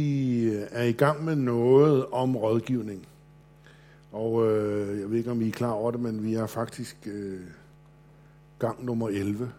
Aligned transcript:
Vi 0.00 0.42
øh, 0.42 0.66
er 0.70 0.82
i 0.82 0.92
gang 0.92 1.24
med 1.24 1.36
noget 1.36 2.06
om 2.12 2.36
rådgivning. 2.36 3.06
Og 4.12 4.46
øh, 4.46 5.00
jeg 5.00 5.10
ved 5.10 5.18
ikke, 5.18 5.30
om 5.30 5.42
I 5.42 5.48
er 5.48 5.52
klar 5.52 5.70
over 5.70 5.90
det, 5.90 6.00
men 6.00 6.24
vi 6.24 6.34
er 6.34 6.46
faktisk 6.46 6.96
øh, 7.06 7.40
gang 8.58 8.84
nummer 8.84 9.08
11. 9.08 9.52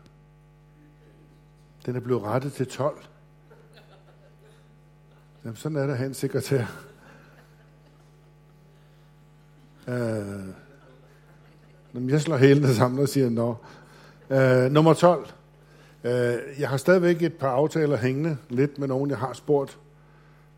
Den 1.85 1.96
er 1.96 1.99
blevet 1.99 2.23
rettet 2.23 2.54
til 2.54 2.67
12. 2.67 2.97
Jamen, 5.43 5.55
sådan 5.55 5.77
er 5.77 5.81
det 5.81 5.91
at 5.91 5.97
have 5.97 6.07
en 6.07 6.13
sekretær. 6.13 6.66
Øh, 9.88 10.50
jeg 12.10 12.21
slår 12.21 12.38
hælene 12.38 12.73
sammen 12.73 13.00
og 13.00 13.10
siger, 13.10 13.30
nå. 13.30 13.55
Øh, 14.30 14.71
nummer 14.71 14.94
12. 14.94 15.30
Øh, 16.04 16.12
jeg 16.60 16.70
har 16.70 16.78
stadigvæk 16.78 17.21
et 17.21 17.34
par 17.34 17.50
aftaler 17.50 17.98
hængende, 17.98 18.38
lidt 18.50 18.80
med 18.80 18.88
nogen, 18.88 19.10
jeg 19.10 19.18
har 19.18 19.34
spurgt 19.34 19.80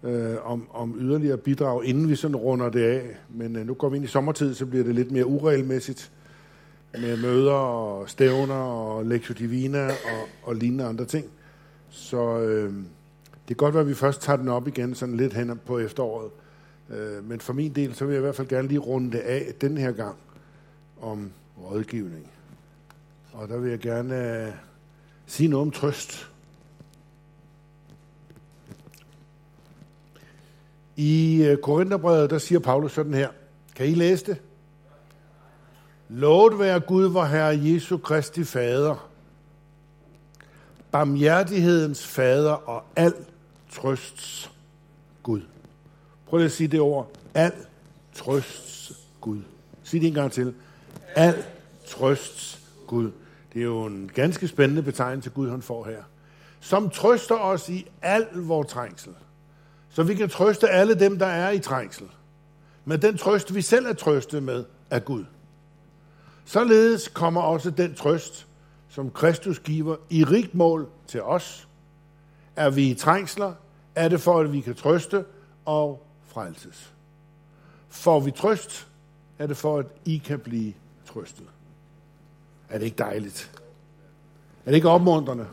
øh, 0.03 0.35
om, 0.51 0.67
om 0.73 0.95
yderligere 0.99 1.37
bidrag, 1.37 1.85
inden 1.85 2.09
vi 2.09 2.15
sådan 2.15 2.35
runder 2.35 2.69
det 2.69 2.83
af. 2.83 3.17
Men 3.29 3.55
øh, 3.55 3.67
nu 3.67 3.73
går 3.73 3.89
vi 3.89 3.95
ind 3.95 4.05
i 4.05 4.07
sommertid, 4.07 4.53
så 4.53 4.65
bliver 4.65 4.83
det 4.83 4.95
lidt 4.95 5.11
mere 5.11 5.25
uregelmæssigt 5.25 6.11
med 6.93 7.21
møder 7.21 7.53
og 7.53 8.09
stævner 8.09 8.55
og 8.55 9.05
lektio 9.05 9.33
Divina 9.33 9.87
og, 9.87 10.27
og 10.43 10.55
lignende 10.55 10.85
andre 10.85 11.05
ting. 11.05 11.25
Så 11.89 12.39
øh, 12.39 12.73
det 13.47 13.47
kan 13.47 13.55
godt 13.55 13.73
være, 13.73 13.81
at 13.81 13.89
vi 13.89 13.93
først 13.93 14.21
tager 14.21 14.37
den 14.37 14.47
op 14.47 14.67
igen 14.67 14.95
sådan 14.95 15.17
lidt 15.17 15.33
hen 15.33 15.59
på 15.65 15.79
efteråret. 15.79 16.31
Øh, 16.89 17.29
men 17.29 17.39
for 17.39 17.53
min 17.53 17.73
del, 17.73 17.95
så 17.95 18.05
vil 18.05 18.13
jeg 18.13 18.19
i 18.19 18.25
hvert 18.25 18.35
fald 18.35 18.47
gerne 18.47 18.67
lige 18.67 18.79
runde 18.79 19.11
det 19.11 19.19
af 19.19 19.53
den 19.61 19.77
her 19.77 19.91
gang 19.91 20.15
om 21.01 21.31
rådgivning. 21.57 22.27
Og 23.33 23.47
der 23.47 23.57
vil 23.57 23.69
jeg 23.69 23.79
gerne 23.79 24.45
øh, 24.45 24.53
sige 25.25 25.49
noget 25.49 25.61
om 25.61 25.71
trøst. 25.71 26.32
I 30.95 31.43
øh, 31.43 31.57
Korintherbrevet, 31.57 32.29
der 32.29 32.37
siger 32.37 32.59
Paulus 32.59 32.91
sådan 32.91 33.13
her. 33.13 33.29
Kan 33.75 33.87
I 33.87 33.93
læse 33.93 34.25
det? 34.25 34.41
Lovet 36.09 36.59
være 36.59 36.79
Gud, 36.79 37.05
vor 37.05 37.25
Herre 37.25 37.59
Jesu 37.63 37.97
Kristi 37.97 38.43
Fader, 38.43 39.09
barmhjertighedens 40.91 42.07
Fader 42.07 42.51
og 42.51 42.83
al 42.95 43.13
trøsts 43.71 44.51
Gud. 45.23 45.41
Prøv 46.25 46.37
lige 46.37 46.45
at 46.45 46.51
sige 46.51 46.67
det 46.67 46.79
ord. 46.79 47.11
Al 47.33 47.53
trøsts 48.13 48.93
Gud. 49.21 49.41
Sig 49.83 50.01
det 50.01 50.07
en 50.07 50.13
gang 50.13 50.31
til. 50.31 50.53
Al 51.15 51.43
trøsts 51.87 52.59
Gud. 52.87 53.11
Det 53.53 53.59
er 53.59 53.65
jo 53.65 53.85
en 53.85 54.11
ganske 54.13 54.47
spændende 54.47 54.83
betegnelse, 54.83 55.29
Gud 55.29 55.49
han 55.49 55.61
får 55.61 55.85
her. 55.85 56.03
Som 56.59 56.89
trøster 56.89 57.35
os 57.35 57.69
i 57.69 57.87
al 58.01 58.27
vores 58.33 58.67
trængsel. 58.67 59.13
Så 59.93 60.03
vi 60.03 60.15
kan 60.15 60.29
trøste 60.29 60.69
alle 60.69 60.95
dem, 60.99 61.19
der 61.19 61.25
er 61.25 61.49
i 61.51 61.59
trængsel. 61.59 62.07
Men 62.85 63.01
den 63.01 63.17
trøst, 63.17 63.55
vi 63.55 63.61
selv 63.61 63.85
er 63.85 63.93
trøstet 63.93 64.43
med, 64.43 64.65
er 64.89 64.99
Gud. 64.99 65.25
Således 66.45 67.07
kommer 67.07 67.41
også 67.41 67.69
den 67.69 67.95
trøst, 67.95 68.47
som 68.89 69.11
Kristus 69.11 69.59
giver 69.59 69.95
i 70.09 70.23
rigt 70.23 70.55
mål 70.55 70.89
til 71.07 71.21
os. 71.21 71.67
Er 72.55 72.69
vi 72.69 72.89
i 72.89 72.93
trængsler, 72.93 73.53
er 73.95 74.07
det 74.07 74.21
for, 74.21 74.39
at 74.39 74.53
vi 74.53 74.61
kan 74.61 74.75
trøste 74.75 75.25
og 75.65 76.05
frelses. 76.27 76.93
Får 77.89 78.19
vi 78.19 78.31
trøst, 78.31 78.87
er 79.39 79.47
det 79.47 79.57
for, 79.57 79.79
at 79.79 79.85
I 80.05 80.17
kan 80.17 80.39
blive 80.39 80.73
trøstet. 81.05 81.45
Er 82.69 82.77
det 82.77 82.85
ikke 82.85 82.97
dejligt? 82.97 83.51
Er 84.65 84.69
det 84.69 84.75
ikke 84.75 84.89
opmuntrende? 84.89 85.47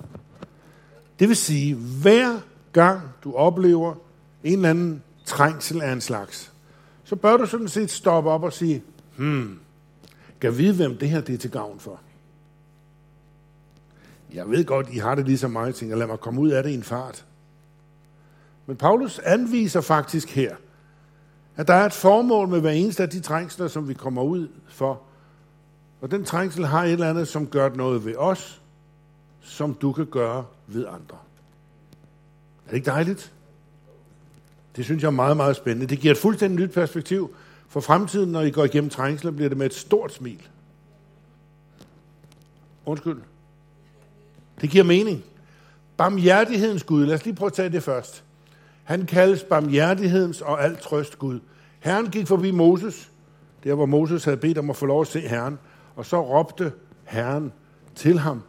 Det 1.18 1.28
vil 1.28 1.36
sige, 1.36 1.74
hver 1.74 2.40
gang 2.72 3.00
du 3.24 3.34
oplever 3.34 3.94
en 4.44 4.52
eller 4.52 4.70
anden 4.70 5.02
trængsel 5.24 5.82
af 5.82 5.92
en 5.92 6.00
slags, 6.00 6.52
så 7.04 7.16
bør 7.16 7.36
du 7.36 7.46
sådan 7.46 7.68
set 7.68 7.90
stoppe 7.90 8.30
op 8.30 8.42
og 8.42 8.52
sige, 8.52 8.82
hmm, 9.16 9.58
kan 10.40 10.58
vide, 10.58 10.76
hvem 10.76 10.98
det 10.98 11.10
her 11.10 11.20
det 11.20 11.34
er 11.34 11.38
til 11.38 11.50
gavn 11.50 11.80
for? 11.80 12.00
Jeg 14.34 14.50
ved 14.50 14.64
godt, 14.64 14.88
I 14.90 14.98
har 14.98 15.14
det 15.14 15.26
ligesom 15.26 15.50
mig, 15.50 15.74
tænker, 15.74 15.96
lad 15.96 16.06
mig 16.06 16.20
komme 16.20 16.40
ud 16.40 16.50
af 16.50 16.62
det 16.62 16.70
i 16.70 16.74
en 16.74 16.82
fart. 16.82 17.24
Men 18.66 18.76
Paulus 18.76 19.18
anviser 19.18 19.80
faktisk 19.80 20.30
her, 20.30 20.56
at 21.56 21.68
der 21.68 21.74
er 21.74 21.86
et 21.86 21.92
formål 21.92 22.48
med 22.48 22.60
hver 22.60 22.70
eneste 22.70 23.02
af 23.02 23.08
de 23.08 23.20
trængsler, 23.20 23.68
som 23.68 23.88
vi 23.88 23.94
kommer 23.94 24.22
ud 24.22 24.48
for. 24.68 25.02
Og 26.00 26.10
den 26.10 26.24
trængsel 26.24 26.66
har 26.66 26.84
et 26.84 26.92
eller 26.92 27.10
andet, 27.10 27.28
som 27.28 27.46
gør 27.46 27.68
noget 27.68 28.04
ved 28.04 28.16
os, 28.16 28.62
som 29.40 29.74
du 29.74 29.92
kan 29.92 30.06
gøre 30.06 30.44
ved 30.66 30.86
andre. 30.86 31.18
Er 32.66 32.70
det 32.70 32.76
ikke 32.76 32.90
dejligt? 32.90 33.32
Det 34.76 34.84
synes 34.84 35.02
jeg 35.02 35.06
er 35.06 35.12
meget, 35.12 35.36
meget 35.36 35.56
spændende. 35.56 35.86
Det 35.86 35.98
giver 35.98 36.14
et 36.14 36.18
fuldstændig 36.18 36.60
nyt 36.60 36.72
perspektiv. 36.72 37.34
For 37.68 37.80
fremtiden, 37.80 38.32
når 38.32 38.40
I 38.40 38.50
går 38.50 38.64
igennem 38.64 38.90
trængsler, 38.90 39.30
bliver 39.30 39.48
det 39.48 39.58
med 39.58 39.66
et 39.66 39.74
stort 39.74 40.12
smil. 40.12 40.48
Undskyld. 42.86 43.20
Det 44.60 44.70
giver 44.70 44.84
mening. 44.84 45.24
Barmhjertighedens 45.96 46.84
Gud. 46.84 47.06
Lad 47.06 47.14
os 47.14 47.24
lige 47.24 47.34
prøve 47.34 47.46
at 47.46 47.52
tage 47.52 47.68
det 47.68 47.82
først. 47.82 48.24
Han 48.84 49.06
kaldes 49.06 49.42
barmhjertighedens 49.42 50.40
og 50.40 50.64
alt 50.64 50.80
trøst 50.80 51.18
Gud. 51.18 51.40
Herren 51.80 52.10
gik 52.10 52.26
forbi 52.26 52.50
Moses, 52.50 53.10
der 53.64 53.74
hvor 53.74 53.86
Moses 53.86 54.24
havde 54.24 54.36
bedt 54.36 54.58
om 54.58 54.70
at 54.70 54.76
få 54.76 54.86
lov 54.86 55.00
at 55.00 55.06
se 55.06 55.20
Herren, 55.20 55.58
og 55.96 56.06
så 56.06 56.20
råbte 56.20 56.72
Herren 57.04 57.52
til 57.94 58.18
ham. 58.18 58.42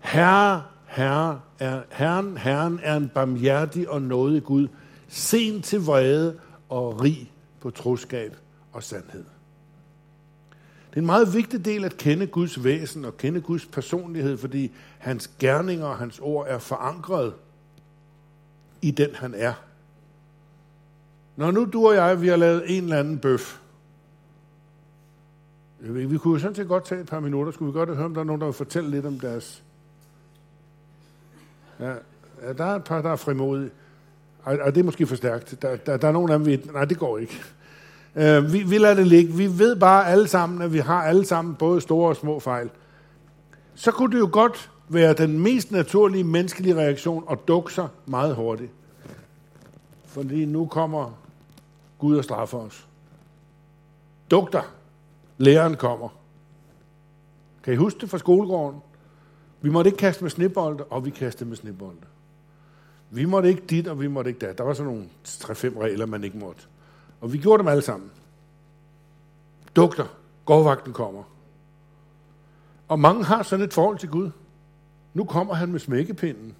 Herre, 0.00 0.62
Herre, 0.94 1.40
er, 1.58 1.82
Herren, 1.90 2.36
Herren 2.36 2.80
er 2.82 2.96
en 2.96 3.10
barmhjertig 3.14 3.88
og 3.88 4.02
nådig 4.02 4.44
Gud, 4.44 4.68
sen 5.08 5.62
til 5.62 5.80
vrede 5.80 6.38
og 6.68 7.00
rig 7.00 7.32
på 7.60 7.70
troskab 7.70 8.36
og 8.72 8.82
sandhed. 8.82 9.24
Det 10.90 10.96
er 10.96 11.00
en 11.00 11.06
meget 11.06 11.34
vigtig 11.34 11.64
del 11.64 11.84
at 11.84 11.96
kende 11.96 12.26
Guds 12.26 12.64
væsen 12.64 13.04
og 13.04 13.16
kende 13.16 13.40
Guds 13.40 13.66
personlighed, 13.66 14.36
fordi 14.36 14.72
hans 14.98 15.28
gerninger 15.38 15.86
og 15.86 15.98
hans 15.98 16.18
ord 16.22 16.46
er 16.48 16.58
forankret 16.58 17.34
i 18.82 18.90
den, 18.90 19.14
han 19.14 19.34
er. 19.34 19.54
Når 21.36 21.50
nu 21.50 21.64
du 21.72 21.88
og 21.88 21.94
jeg, 21.94 22.20
vi 22.20 22.28
har 22.28 22.36
lavet 22.36 22.76
en 22.76 22.84
eller 22.84 22.98
anden 22.98 23.18
bøf, 23.18 23.60
vi 25.78 26.18
kunne 26.18 26.34
jo 26.34 26.40
sådan 26.40 26.54
set 26.54 26.68
godt 26.68 26.84
tage 26.84 27.00
et 27.00 27.06
par 27.06 27.20
minutter. 27.20 27.52
Skulle 27.52 27.72
vi 27.72 27.78
godt 27.78 27.96
høre, 27.96 28.04
om 28.04 28.14
der 28.14 28.20
er 28.20 28.24
nogen, 28.24 28.40
der 28.40 28.46
vil 28.46 28.54
fortælle 28.54 28.90
lidt 28.90 29.06
om 29.06 29.20
deres... 29.20 29.64
Ja, 31.80 31.94
der 32.58 32.64
er 32.64 32.76
et 32.76 32.84
par, 32.84 33.02
der 33.02 33.10
er 33.10 33.16
frimodige. 33.16 33.70
Og 34.44 34.74
det 34.74 34.80
er 34.80 34.84
måske 34.84 35.06
for 35.06 35.16
stærkt. 35.16 35.62
Der, 35.62 35.76
der, 35.76 35.96
der 35.96 36.08
er 36.08 36.12
nogen 36.12 36.30
af 36.30 36.38
dem, 36.38 36.46
vi... 36.46 36.62
Nej, 36.72 36.84
det 36.84 36.98
går 36.98 37.18
ikke. 37.18 37.42
Øh, 38.16 38.52
vi, 38.52 38.62
vi 38.62 38.78
lader 38.78 38.94
det 38.94 39.06
ligge. 39.06 39.32
Vi 39.32 39.58
ved 39.58 39.76
bare 39.76 40.06
alle 40.06 40.28
sammen, 40.28 40.62
at 40.62 40.72
vi 40.72 40.78
har 40.78 41.02
alle 41.02 41.24
sammen 41.24 41.54
både 41.54 41.80
store 41.80 42.08
og 42.08 42.16
små 42.16 42.40
fejl. 42.40 42.70
Så 43.74 43.90
kunne 43.90 44.12
det 44.12 44.18
jo 44.18 44.28
godt 44.32 44.70
være 44.88 45.12
den 45.12 45.38
mest 45.38 45.72
naturlige 45.72 46.24
menneskelige 46.24 46.74
reaktion 46.74 47.24
at 47.30 47.38
dukke 47.48 47.72
sig 47.72 47.88
meget 48.06 48.34
hurtigt. 48.34 48.70
Fordi 50.06 50.44
nu 50.44 50.66
kommer 50.66 51.18
Gud 51.98 52.16
og 52.16 52.24
straffer 52.24 52.58
os. 52.58 52.86
Duk 54.30 54.52
dig. 54.52 54.62
Læreren 55.38 55.76
kommer. 55.76 56.08
Kan 57.62 57.72
I 57.72 57.76
huske 57.76 58.00
det 58.00 58.10
fra 58.10 58.18
skolegården? 58.18 58.80
Vi 59.64 59.70
måtte 59.70 59.88
ikke 59.88 59.98
kaste 59.98 60.24
med 60.24 60.30
snebolde, 60.30 60.84
og 60.84 61.04
vi 61.04 61.10
kastede 61.10 61.48
med 61.48 61.56
snebolde. 61.56 62.00
Vi 63.10 63.24
måtte 63.24 63.48
ikke 63.48 63.62
dit, 63.70 63.88
og 63.88 64.00
vi 64.00 64.06
måtte 64.06 64.28
ikke 64.28 64.46
dat. 64.46 64.58
Der 64.58 64.64
var 64.64 64.74
sådan 64.74 64.92
nogle 64.92 65.08
3-5 65.26 65.80
regler, 65.80 66.06
man 66.06 66.24
ikke 66.24 66.38
måtte. 66.38 66.62
Og 67.20 67.32
vi 67.32 67.38
gjorde 67.38 67.58
dem 67.58 67.68
alle 67.68 67.82
sammen. 67.82 68.10
Dugter. 69.76 70.06
Gårdvagten 70.44 70.92
kommer. 70.92 71.22
Og 72.88 73.00
mange 73.00 73.24
har 73.24 73.42
sådan 73.42 73.64
et 73.64 73.74
forhold 73.74 73.98
til 73.98 74.08
Gud. 74.08 74.30
Nu 75.14 75.24
kommer 75.24 75.54
han 75.54 75.72
med 75.72 75.80
smækkepinden. 75.80 76.54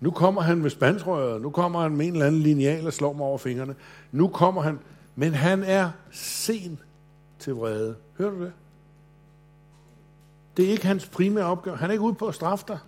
Nu 0.00 0.10
kommer 0.10 0.40
han 0.40 0.58
med 0.58 0.70
spansrøret. 0.70 1.42
Nu 1.42 1.50
kommer 1.50 1.80
han 1.80 1.96
med 1.96 2.06
en 2.06 2.12
eller 2.12 2.26
anden 2.26 2.40
lineal 2.40 2.86
og 2.86 2.92
slår 2.92 3.12
mig 3.12 3.26
over 3.26 3.38
fingrene. 3.38 3.74
Nu 4.12 4.28
kommer 4.28 4.62
han. 4.62 4.78
Men 5.16 5.34
han 5.34 5.62
er 5.62 5.90
sen 6.10 6.78
til 7.38 7.54
vrede. 7.54 7.94
Hører 8.18 8.30
du 8.30 8.42
det? 8.44 8.52
Det 10.58 10.66
er 10.66 10.70
ikke 10.70 10.86
hans 10.86 11.08
primære 11.08 11.44
opgave. 11.44 11.76
Han 11.76 11.90
er 11.90 11.92
ikke 11.92 12.04
ude 12.04 12.14
på 12.14 12.26
at 12.26 12.34
straffe 12.34 12.64
dig. 12.68 12.78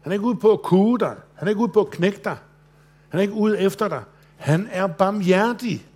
Han 0.00 0.12
er 0.12 0.14
ikke 0.14 0.26
ude 0.26 0.36
på 0.36 0.52
at 0.52 0.62
kue 0.62 0.98
dig. 0.98 1.16
Han 1.34 1.48
er 1.48 1.50
ikke 1.50 1.60
ude 1.60 1.72
på 1.72 1.80
at 1.80 1.90
knække 1.90 2.20
dig. 2.24 2.36
Han 3.08 3.18
er 3.18 3.22
ikke 3.22 3.34
ude 3.34 3.60
efter 3.60 3.88
dig. 3.88 4.02
Han 4.36 4.68
er 4.70 4.86
barmhjertig 4.86 5.86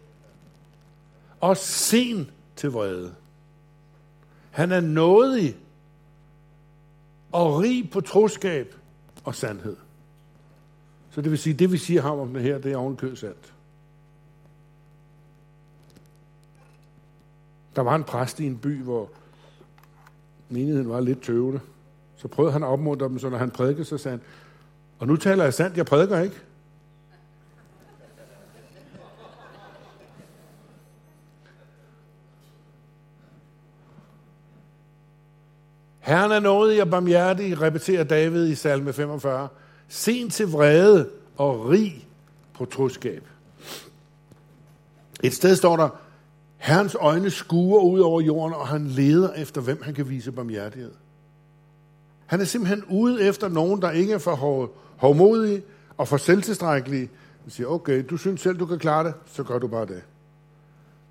og 1.40 1.56
sen 1.56 2.30
til 2.56 2.70
vrede. 2.70 3.14
Han 4.50 4.72
er 4.72 4.80
nådig 4.80 5.56
og 7.32 7.58
rig 7.58 7.90
på 7.90 8.00
troskab 8.00 8.74
og 9.24 9.34
sandhed. 9.34 9.76
Så 11.10 11.20
det 11.20 11.30
vil 11.30 11.38
sige, 11.38 11.54
det 11.54 11.72
vi 11.72 11.78
siger 11.78 12.02
ham 12.02 12.18
om 12.18 12.34
det 12.34 12.42
her, 12.42 12.58
det 12.58 12.72
er 12.72 12.76
ovenkød 12.76 13.16
sandt. 13.16 13.54
Der 17.76 17.82
var 17.82 17.94
en 17.94 18.04
præst 18.04 18.40
i 18.40 18.46
en 18.46 18.58
by, 18.58 18.82
hvor 18.82 19.10
menigheden 20.48 20.88
var 20.88 21.00
lidt 21.00 21.22
tøvende. 21.22 21.60
Så 22.16 22.28
prøvede 22.28 22.52
han 22.52 22.62
at 22.62 22.68
opmuntre 22.68 23.08
dem, 23.08 23.18
så 23.18 23.28
når 23.28 23.38
han 23.38 23.50
prædikede, 23.50 23.84
så 23.84 23.98
sagde 23.98 24.16
han, 24.16 24.26
og 24.98 25.06
nu 25.06 25.16
taler 25.16 25.44
jeg 25.44 25.54
sandt, 25.54 25.76
jeg 25.76 25.86
prædiker 25.86 26.20
ikke. 26.20 26.36
Herren 36.08 36.32
er 36.32 36.40
noget 36.40 36.74
i 36.74 36.84
barmhjertig, 36.84 37.60
repeterer 37.60 38.04
David 38.04 38.48
i 38.48 38.54
salme 38.54 38.92
45. 38.92 39.48
Sen 39.88 40.30
til 40.30 40.46
vrede 40.46 41.08
og 41.36 41.68
rig 41.68 42.08
på 42.54 42.64
troskab. 42.64 43.22
Et 45.22 45.34
sted 45.34 45.56
står 45.56 45.76
der, 45.76 45.88
Herrens 46.58 46.94
øjne 46.94 47.30
skuer 47.30 47.80
ud 47.80 48.00
over 48.00 48.20
jorden, 48.20 48.54
og 48.54 48.68
han 48.68 48.86
leder 48.86 49.32
efter, 49.32 49.60
hvem 49.60 49.82
han 49.82 49.94
kan 49.94 50.08
vise 50.08 50.32
barmhjertighed. 50.32 50.92
Han 52.26 52.40
er 52.40 52.44
simpelthen 52.44 52.84
ude 52.84 53.22
efter 53.22 53.48
nogen, 53.48 53.82
der 53.82 53.90
ikke 53.90 54.12
er 54.12 54.18
for 54.18 54.70
hovmodige 54.96 55.62
og 55.96 56.08
for 56.08 56.16
selvtilstrækkelige. 56.16 57.10
Han 57.42 57.50
siger, 57.50 57.66
okay, 57.66 58.04
du 58.10 58.16
synes 58.16 58.40
selv, 58.40 58.58
du 58.58 58.66
kan 58.66 58.78
klare 58.78 59.04
det, 59.04 59.14
så 59.26 59.42
gør 59.42 59.58
du 59.58 59.68
bare 59.68 59.86
det. 59.86 60.02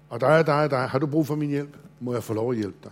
Og 0.10 0.22
dig 0.22 0.40
og 0.40 0.46
dig 0.46 0.64
og 0.64 0.70
dig, 0.70 0.90
har 0.90 1.00
du 1.00 1.08
brug 1.08 1.28
for 1.28 1.36
min 1.36 1.50
hjælp? 1.50 1.78
Må 2.00 2.14
jeg 2.14 2.24
få 2.24 2.34
lov 2.34 2.52
at 2.52 2.58
hjælpe 2.58 2.78
dig? 2.84 2.92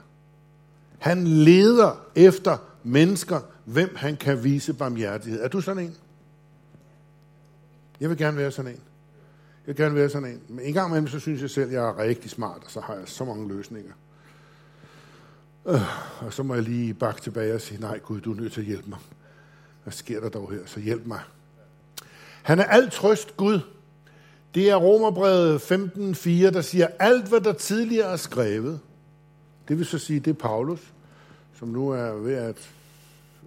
Han 0.99 1.27
leder 1.27 2.05
efter 2.15 2.57
mennesker, 2.83 3.39
hvem 3.65 3.95
han 3.95 4.15
kan 4.15 4.43
vise 4.43 4.73
barmhjertighed. 4.73 5.41
Er 5.41 5.47
du 5.47 5.61
sådan 5.61 5.83
en? 5.83 5.95
Jeg 7.99 8.09
vil 8.09 8.17
gerne 8.17 8.37
være 8.37 8.51
sådan 8.51 8.71
en. 8.71 8.79
Jeg 9.67 9.75
kan 9.75 9.85
gerne 9.85 9.95
være 9.95 10.09
sådan 10.09 10.29
en. 10.29 10.41
Men 10.47 10.65
en 10.65 10.73
gang 10.73 10.89
imellem, 10.89 11.07
så 11.07 11.19
synes 11.19 11.41
jeg 11.41 11.49
selv, 11.49 11.67
at 11.67 11.73
jeg 11.73 11.89
er 11.89 11.97
rigtig 11.97 12.31
smart, 12.31 12.61
og 12.65 12.71
så 12.71 12.79
har 12.79 12.93
jeg 12.93 13.03
så 13.05 13.25
mange 13.25 13.47
løsninger. 13.47 13.93
Øh, 15.65 15.81
og 16.25 16.33
så 16.33 16.43
må 16.43 16.53
jeg 16.53 16.63
lige 16.63 16.93
bakke 16.93 17.21
tilbage 17.21 17.53
og 17.53 17.61
sige, 17.61 17.81
nej 17.81 17.99
Gud, 17.99 18.21
du 18.21 18.31
er 18.31 18.35
nødt 18.35 18.53
til 18.53 18.61
at 18.61 18.67
hjælpe 18.67 18.89
mig. 18.89 18.99
Hvad 19.83 19.93
sker 19.93 20.19
der 20.19 20.29
dog 20.29 20.51
her? 20.51 20.59
Så 20.65 20.79
hjælp 20.79 21.05
mig. 21.05 21.19
Han 22.43 22.59
er 22.59 22.63
alt 22.63 22.91
trøst 22.91 23.37
Gud. 23.37 23.59
Det 24.55 24.69
er 24.69 24.75
Romerbrevet 24.75 25.71
15.4, 25.71 26.29
der 26.29 26.61
siger, 26.61 26.87
alt 26.99 27.27
hvad 27.29 27.41
der 27.41 27.53
tidligere 27.53 28.11
er 28.11 28.17
skrevet, 28.17 28.79
det 29.67 29.77
vil 29.77 29.85
så 29.85 29.99
sige, 29.99 30.19
det 30.19 30.31
er 30.31 30.39
Paulus, 30.39 30.93
som 31.59 31.67
nu 31.67 31.89
er 31.89 32.11
ved 32.11 32.33
at, 32.33 32.69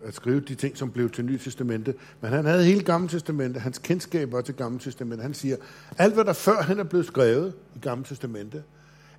at 0.04 0.14
skrive 0.14 0.40
de 0.40 0.54
ting, 0.54 0.76
som 0.76 0.90
blev 0.90 1.10
til 1.10 1.24
Nye 1.24 1.38
Testamente. 1.38 1.94
Men 2.20 2.30
han 2.30 2.44
havde 2.44 2.64
hele 2.64 2.82
Gamle 2.82 3.08
Testamente, 3.08 3.60
hans 3.60 3.78
kendskab 3.78 4.32
var 4.32 4.40
til 4.40 4.54
Gamle 4.54 4.78
Testamente. 4.78 5.22
Han 5.22 5.34
siger, 5.34 5.56
alt 5.98 6.14
hvad 6.14 6.24
der 6.24 6.32
før 6.32 6.62
han 6.62 6.78
er 6.78 6.84
blevet 6.84 7.06
skrevet 7.06 7.54
i 7.76 7.78
Gamle 7.78 8.04
Testamente, 8.04 8.62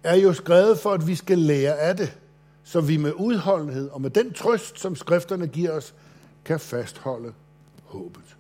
er 0.04 0.16
jo 0.16 0.34
skrevet 0.34 0.80
for, 0.80 0.92
at 0.92 1.08
vi 1.08 1.16
skal 1.16 1.38
lære 1.38 1.78
af 1.78 1.98
det, 1.98 2.18
så 2.64 2.82
vi 2.82 2.98
med 2.98 3.14
udholdenhed 3.16 3.90
og 3.90 4.02
med 4.02 4.10
den 4.10 4.34
trøst, 4.34 4.80
som 4.80 4.96
skrifterne 4.96 5.48
giver 5.48 5.72
os, 5.72 5.94
kan 6.46 6.60
fastholde 6.60 7.34
håbet. 7.84 8.36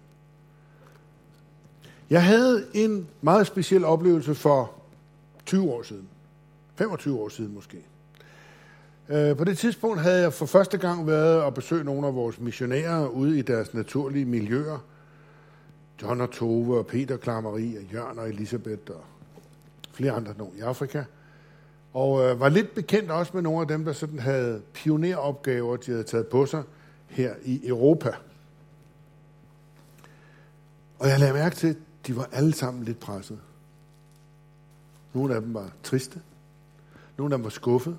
Jeg 2.09 2.23
havde 2.23 2.65
en 2.73 3.07
meget 3.21 3.47
speciel 3.47 3.85
oplevelse 3.85 4.35
for 4.35 4.71
20 5.45 5.71
år 5.71 5.83
siden. 5.83 6.07
25 6.75 7.19
år 7.19 7.29
siden 7.29 7.53
måske. 7.53 7.77
Øh, 9.09 9.37
på 9.37 9.43
det 9.43 9.57
tidspunkt 9.57 10.01
havde 10.01 10.21
jeg 10.21 10.33
for 10.33 10.45
første 10.45 10.77
gang 10.77 11.07
været 11.07 11.41
og 11.41 11.53
besøgt 11.53 11.85
nogle 11.85 12.07
af 12.07 12.15
vores 12.15 12.39
missionærer 12.39 13.07
ude 13.07 13.39
i 13.39 13.41
deres 13.41 13.73
naturlige 13.73 14.25
miljøer. 14.25 14.85
John 16.01 16.21
og 16.21 16.31
Tove 16.31 16.77
og 16.77 16.87
Peter 16.87 17.17
Klammeri 17.17 17.75
og 17.75 17.83
Jørgen 17.93 18.19
og 18.19 18.29
Elisabeth 18.29 18.81
og 18.89 19.03
flere 19.91 20.11
andre 20.11 20.33
nogen 20.37 20.57
i 20.57 20.61
Afrika. 20.61 21.03
Og 21.93 22.25
øh, 22.25 22.39
var 22.39 22.49
lidt 22.49 22.75
bekendt 22.75 23.11
også 23.11 23.31
med 23.33 23.41
nogle 23.41 23.61
af 23.61 23.67
dem, 23.67 23.85
der 23.85 23.93
sådan 23.93 24.19
havde 24.19 24.61
pioneropgaver, 24.73 25.77
de 25.77 25.91
havde 25.91 26.03
taget 26.03 26.27
på 26.27 26.45
sig 26.45 26.63
her 27.07 27.33
i 27.45 27.67
Europa. 27.67 28.11
Og 30.99 31.07
jeg 31.07 31.19
lagde 31.19 31.33
mærke 31.33 31.55
til, 31.55 31.67
at 31.67 31.77
de 32.07 32.15
var 32.15 32.29
alle 32.31 32.53
sammen 32.53 32.83
lidt 32.83 32.99
presset. 32.99 33.39
Nogle 35.13 35.35
af 35.35 35.41
dem 35.41 35.53
var 35.53 35.69
triste. 35.83 36.21
Nogle 37.17 37.33
af 37.33 37.37
dem 37.37 37.43
var 37.43 37.49
skuffet. 37.49 37.97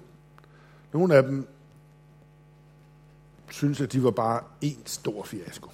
Nogle 0.93 1.15
af 1.15 1.23
dem 1.23 1.49
synes, 3.51 3.81
at 3.81 3.93
de 3.93 4.03
var 4.03 4.11
bare 4.11 4.43
en 4.61 4.83
stor 4.87 5.23
fiasko. 5.23 5.71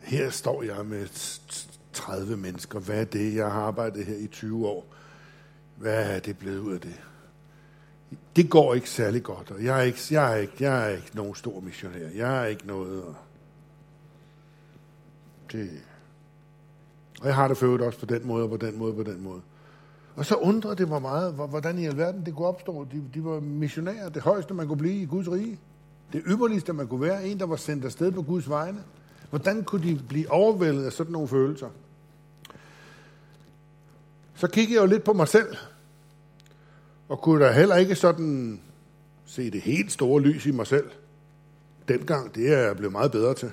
Her 0.00 0.30
står 0.30 0.62
jeg 0.62 0.86
med 0.86 1.08
30 1.92 2.36
mennesker. 2.36 2.78
Hvad 2.78 3.00
er 3.00 3.04
det? 3.04 3.34
Jeg 3.34 3.52
har 3.52 3.60
arbejdet 3.60 4.06
her 4.06 4.16
i 4.16 4.26
20 4.26 4.66
år. 4.68 4.86
Hvad 5.76 6.16
er 6.16 6.20
det 6.20 6.38
blevet 6.38 6.58
ud 6.58 6.74
af 6.74 6.80
det? 6.80 7.00
Det 8.36 8.50
går 8.50 8.74
ikke 8.74 8.90
særlig 8.90 9.22
godt, 9.22 9.50
og 9.50 9.64
jeg 9.64 9.78
er 9.78 9.82
ikke, 9.82 9.98
jeg 10.10 10.32
er 10.32 10.36
ikke, 10.36 10.54
jeg 10.60 10.84
er 10.84 10.96
ikke 10.96 11.10
nogen 11.14 11.34
stor 11.34 11.60
missionær. 11.60 12.08
Jeg 12.08 12.42
er 12.42 12.46
ikke 12.46 12.66
noget. 12.66 13.02
Og 13.02 13.14
det, 15.52 15.70
og 17.20 17.26
jeg 17.26 17.34
har 17.34 17.48
det 17.48 17.56
for 17.56 17.84
også 17.84 17.98
på 17.98 18.06
den 18.06 18.26
måde, 18.26 18.44
og 18.44 18.50
på 18.50 18.56
den 18.56 18.78
måde, 18.78 18.94
på 18.94 19.02
den 19.02 19.22
måde. 19.22 19.40
Og 20.16 20.26
så 20.26 20.34
undrede 20.34 20.76
det 20.76 20.88
mig 20.88 21.02
meget, 21.02 21.34
hvordan 21.34 21.78
i 21.78 21.86
alverden 21.86 22.26
det 22.26 22.34
kunne 22.34 22.48
opstå. 22.48 22.86
De, 22.92 23.02
de 23.14 23.24
var 23.24 23.40
missionærer, 23.40 24.08
det 24.08 24.22
højeste 24.22 24.54
man 24.54 24.68
kunne 24.68 24.78
blive 24.78 25.02
i 25.02 25.04
Guds 25.04 25.30
rige. 25.30 25.58
Det 26.12 26.22
ypperligste 26.26 26.72
man 26.72 26.88
kunne 26.88 27.00
være, 27.00 27.26
en 27.26 27.38
der 27.38 27.46
var 27.46 27.56
sendt 27.56 27.84
afsted 27.84 28.12
på 28.12 28.22
Guds 28.22 28.48
vegne. 28.48 28.78
Hvordan 29.30 29.64
kunne 29.64 29.82
de 29.88 30.00
blive 30.08 30.30
overvældet 30.30 30.84
af 30.84 30.92
sådan 30.92 31.12
nogle 31.12 31.28
følelser? 31.28 31.68
Så 34.34 34.46
kiggede 34.46 34.74
jeg 34.74 34.82
jo 34.82 34.86
lidt 34.86 35.04
på 35.04 35.12
mig 35.12 35.28
selv, 35.28 35.56
og 37.08 37.20
kunne 37.20 37.44
da 37.44 37.52
heller 37.52 37.76
ikke 37.76 37.94
sådan 37.94 38.60
se 39.24 39.50
det 39.50 39.60
helt 39.60 39.92
store 39.92 40.22
lys 40.22 40.46
i 40.46 40.50
mig 40.50 40.66
selv. 40.66 40.90
Dengang, 41.88 42.34
det 42.34 42.52
er 42.52 42.58
jeg 42.58 42.76
blevet 42.76 42.92
meget 42.92 43.12
bedre 43.12 43.34
til. 43.34 43.52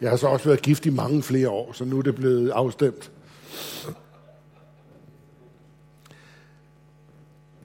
Jeg 0.00 0.10
har 0.10 0.16
så 0.16 0.26
også 0.26 0.44
været 0.44 0.62
gift 0.62 0.86
i 0.86 0.90
mange 0.90 1.22
flere 1.22 1.50
år, 1.50 1.72
så 1.72 1.84
nu 1.84 1.98
er 1.98 2.02
det 2.02 2.14
blevet 2.14 2.50
afstemt. 2.50 3.12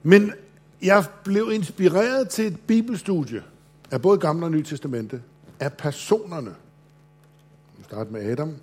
Men 0.02 0.32
jeg 0.82 1.04
blev 1.24 1.50
inspireret 1.52 2.28
til 2.28 2.46
et 2.46 2.60
bibelstudie 2.66 3.42
af 3.90 4.02
både 4.02 4.18
Gamle 4.18 4.46
og 4.46 4.50
Nye 4.50 4.62
Testamente, 4.62 5.22
af 5.60 5.72
personerne. 5.72 6.54
Vi 7.78 7.84
starter 7.84 8.10
med 8.10 8.30
Adam, 8.30 8.56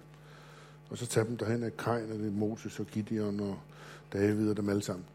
og 0.89 0.97
så 0.97 1.05
tager 1.05 1.25
dem 1.25 1.37
derhen 1.37 1.63
af 1.63 1.77
Kain, 1.77 2.11
og 2.11 2.19
det 2.19 2.33
Moses 2.33 2.79
og 2.79 2.85
Gideon 2.85 3.39
og 3.39 3.57
David 4.13 4.49
og 4.49 4.57
dem 4.57 4.69
alle 4.69 4.83
sammen. 4.83 5.05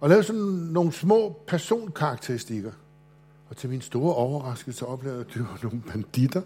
Og 0.00 0.08
lave 0.08 0.22
sådan 0.22 0.42
nogle 0.42 0.92
små 0.92 1.36
personkarakteristikker. 1.46 2.72
Og 3.52 3.58
til 3.58 3.70
min 3.70 3.80
store 3.80 4.14
overraskelse 4.14 4.86
oplevede 4.86 5.18
jeg, 5.18 5.26
at 5.28 5.34
det 5.34 5.42
var 5.42 5.58
nogle 5.62 5.82
banditter, 5.92 6.40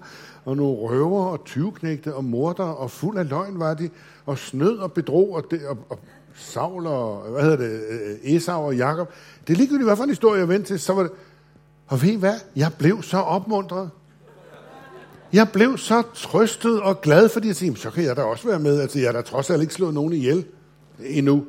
og 0.44 0.56
nogle 0.56 0.78
røver 0.78 1.24
og 1.24 1.44
tyvknægte, 1.44 2.14
og 2.14 2.24
morder, 2.24 2.64
og 2.64 2.90
fuld 2.90 3.18
af 3.18 3.28
løgn 3.28 3.58
var 3.58 3.75
de, 3.75 3.90
og 4.26 4.38
snød 4.38 4.78
og 4.78 4.92
bedrog, 4.92 5.34
og, 5.34 5.44
det, 5.50 5.66
og, 5.66 5.78
og 5.88 5.98
Saul 6.34 6.86
og, 6.86 7.30
hvad 7.30 7.42
hedder 7.42 7.56
det, 7.56 7.80
øh, 7.88 8.34
Esau 8.34 8.62
og 8.62 8.76
Jakob. 8.76 9.12
Det 9.46 9.52
er 9.52 9.56
ligegyldigt, 9.56 9.86
hvad 9.86 9.96
for 9.96 10.04
en 10.04 10.10
historie 10.10 10.40
jeg 10.40 10.48
vendte 10.48 10.68
til, 10.68 10.80
så 10.80 10.92
var 10.92 11.02
det, 11.02 11.12
og 11.86 12.02
ved 12.02 12.08
I 12.08 12.16
hvad? 12.16 12.34
Jeg 12.56 12.72
blev 12.78 13.02
så 13.02 13.18
opmuntret. 13.18 13.90
Jeg 15.32 15.48
blev 15.52 15.78
så 15.78 16.02
trøstet 16.14 16.80
og 16.80 17.00
glad, 17.00 17.28
fordi 17.28 17.48
jeg 17.48 17.56
tænkte, 17.56 17.80
så 17.82 17.90
kan 17.90 18.04
jeg 18.04 18.16
da 18.16 18.22
også 18.22 18.48
være 18.48 18.58
med. 18.58 18.80
Altså, 18.80 18.98
jeg 18.98 19.08
har 19.08 19.12
da 19.12 19.20
trods 19.22 19.50
alt 19.50 19.62
ikke 19.62 19.75
slået 19.75 19.94
nogen 19.94 20.12
ihjel 20.12 20.44
endnu. 21.00 21.46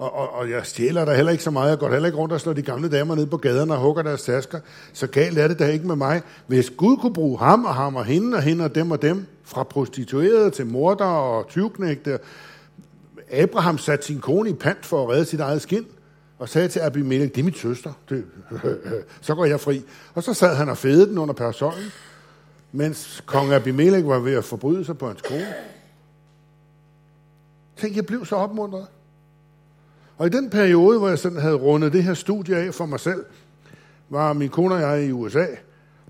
Og, 0.00 0.14
og, 0.14 0.34
og 0.34 0.50
jeg 0.50 0.66
stjæler 0.66 1.04
der 1.04 1.14
heller 1.14 1.32
ikke 1.32 1.44
så 1.44 1.50
meget. 1.50 1.70
Jeg 1.70 1.78
går 1.78 1.90
heller 1.90 2.06
ikke 2.06 2.18
rundt 2.18 2.32
og 2.32 2.40
slår 2.40 2.52
de 2.52 2.62
gamle 2.62 2.88
damer 2.90 3.14
ned 3.14 3.26
på 3.26 3.36
gaderne 3.36 3.74
og 3.74 3.80
hugger 3.80 4.02
deres 4.02 4.22
tasker. 4.22 4.60
Så 4.92 5.06
galt 5.06 5.38
er 5.38 5.48
det 5.48 5.58
da 5.58 5.66
ikke 5.66 5.86
med 5.86 5.96
mig. 5.96 6.22
Hvis 6.46 6.70
Gud 6.70 6.96
kunne 6.96 7.12
bruge 7.12 7.38
ham 7.38 7.64
og 7.64 7.74
ham 7.74 7.96
og 7.96 8.04
hende 8.04 8.36
og 8.36 8.42
hende 8.42 8.64
og 8.64 8.74
dem 8.74 8.90
og 8.90 9.02
dem, 9.02 9.26
fra 9.44 9.62
prostituerede 9.62 10.50
til 10.50 10.66
morder 10.66 11.04
og 11.04 11.48
tyvknægte. 11.48 12.18
Abraham 13.30 13.78
satte 13.78 14.06
sin 14.06 14.20
kone 14.20 14.50
i 14.50 14.52
pant 14.52 14.86
for 14.86 15.02
at 15.02 15.08
redde 15.08 15.24
sit 15.24 15.40
eget 15.40 15.62
skin 15.62 15.86
og 16.38 16.48
sagde 16.48 16.68
til 16.68 16.80
Abimelech, 16.80 17.34
det 17.34 17.40
er 17.40 17.44
mit 17.44 17.58
søster. 17.58 17.92
Det, 18.08 18.24
så 19.20 19.34
går 19.34 19.44
jeg 19.44 19.60
fri. 19.60 19.82
Og 20.14 20.22
så 20.22 20.34
sad 20.34 20.56
han 20.56 20.68
og 20.68 20.78
fede 20.78 21.06
den 21.06 21.18
under 21.18 21.34
parasollen, 21.34 21.92
mens 22.72 23.22
kong 23.26 23.52
Abimelech 23.52 24.06
var 24.06 24.18
ved 24.18 24.34
at 24.34 24.44
forbryde 24.44 24.84
sig 24.84 24.98
på 24.98 25.06
hans 25.06 25.22
kone. 25.22 25.54
Tænk, 27.76 27.96
jeg 27.96 28.06
blev 28.06 28.26
så 28.26 28.36
opmuntret. 28.36 28.86
Og 30.20 30.26
i 30.26 30.30
den 30.30 30.50
periode, 30.50 30.98
hvor 30.98 31.08
jeg 31.08 31.18
sådan 31.18 31.38
havde 31.38 31.54
rundet 31.54 31.92
det 31.92 32.04
her 32.04 32.14
studie 32.14 32.56
af 32.56 32.74
for 32.74 32.86
mig 32.86 33.00
selv, 33.00 33.24
var 34.08 34.32
min 34.32 34.48
kone 34.48 34.74
og 34.74 34.80
jeg 34.80 35.06
i 35.06 35.12
USA, 35.12 35.46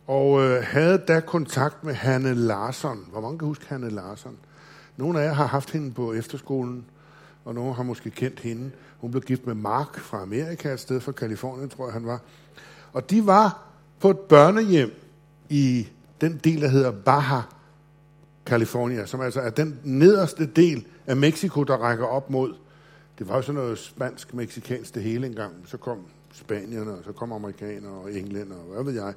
og 0.07 0.43
øh, 0.43 0.63
havde 0.63 0.99
da 0.99 1.21
kontakt 1.21 1.85
med 1.85 1.95
Hanne 1.95 2.35
Larsson. 2.35 3.07
Hvor 3.11 3.21
mange 3.21 3.39
kan 3.39 3.49
huske 3.49 3.65
Hanne 3.69 3.91
Larsson? 3.91 4.37
Nogle 4.97 5.21
af 5.21 5.25
jer 5.25 5.33
har 5.33 5.47
haft 5.47 5.71
hende 5.71 5.91
på 5.91 6.13
efterskolen, 6.13 6.85
og 7.45 7.55
nogle 7.55 7.75
har 7.75 7.83
måske 7.83 8.11
kendt 8.11 8.41
hende. 8.41 8.71
Hun 8.99 9.11
blev 9.11 9.23
gift 9.23 9.47
med 9.47 9.55
Mark 9.55 9.99
fra 9.99 10.23
Amerika, 10.23 10.73
et 10.73 10.81
sted 10.81 11.01
fra 11.01 11.13
Kalifornien, 11.13 11.69
tror 11.69 11.87
jeg 11.87 11.93
han 11.93 12.07
var. 12.07 12.21
Og 12.93 13.11
de 13.11 13.27
var 13.27 13.63
på 14.01 14.11
et 14.11 14.19
børnehjem 14.19 14.91
i 15.49 15.89
den 16.21 16.41
del, 16.45 16.61
der 16.61 16.69
hedder 16.69 16.91
Baja 16.91 17.41
California, 18.47 19.07
som 19.07 19.21
altså 19.21 19.41
er 19.41 19.51
den 19.51 19.81
nederste 19.85 20.47
del 20.47 20.87
af 21.07 21.17
Mexico, 21.17 21.65
der 21.65 21.77
rækker 21.77 22.07
op 22.07 22.31
mod 22.31 22.55
det 23.21 23.29
var 23.29 23.37
jo 23.37 23.43
sådan 23.43 23.61
noget 23.61 23.79
spansk-mexikansk 23.79 24.95
det 24.95 25.03
hele 25.03 25.27
engang. 25.27 25.53
Så 25.67 25.77
kom 25.77 25.99
spanierne, 26.33 26.91
og 26.91 27.05
så 27.05 27.13
kom 27.13 27.33
amerikanere 27.33 27.93
og 27.93 28.13
englænder, 28.13 28.57
og 28.57 28.75
hvad 28.75 28.85
ved 28.85 29.03
jeg. 29.03 29.15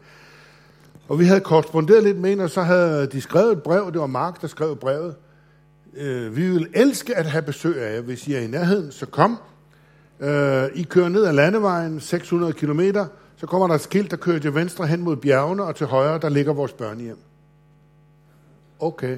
Og 1.07 1.19
vi 1.19 1.25
havde 1.25 1.41
korresponderet 1.41 2.03
lidt 2.03 2.17
med 2.17 2.31
en, 2.31 2.39
og 2.39 2.49
så 2.49 2.61
havde 2.61 3.07
de 3.07 3.21
skrevet 3.21 3.51
et 3.51 3.63
brev. 3.63 3.91
Det 3.91 4.01
var 4.01 4.07
Mark, 4.07 4.41
der 4.41 4.47
skrev 4.47 4.75
brevet. 4.75 5.15
Øh, 5.93 6.35
vi 6.35 6.49
vil 6.49 6.67
elske 6.73 7.15
at 7.15 7.25
have 7.25 7.41
besøg 7.41 7.81
af 7.81 7.95
jer. 7.95 8.01
Hvis 8.01 8.27
I 8.27 8.33
er 8.33 8.39
i 8.39 8.47
nærheden, 8.47 8.91
så 8.91 9.05
kom. 9.05 9.37
Øh, 10.19 10.69
I 10.75 10.83
kører 10.83 11.09
ned 11.09 11.25
ad 11.25 11.33
landevejen, 11.33 11.99
600 11.99 12.53
km, 12.53 12.81
så 13.35 13.47
kommer 13.47 13.67
der 13.67 13.75
et 13.75 13.81
skilt, 13.81 14.11
der 14.11 14.17
kører 14.17 14.39
til 14.39 14.55
venstre 14.55 14.87
hen 14.87 15.01
mod 15.01 15.15
bjergene, 15.15 15.63
og 15.63 15.75
til 15.75 15.87
højre, 15.87 16.19
der 16.19 16.29
ligger 16.29 16.53
vores 16.53 16.73
børnehjem. 16.73 17.17
Okay. 18.79 19.17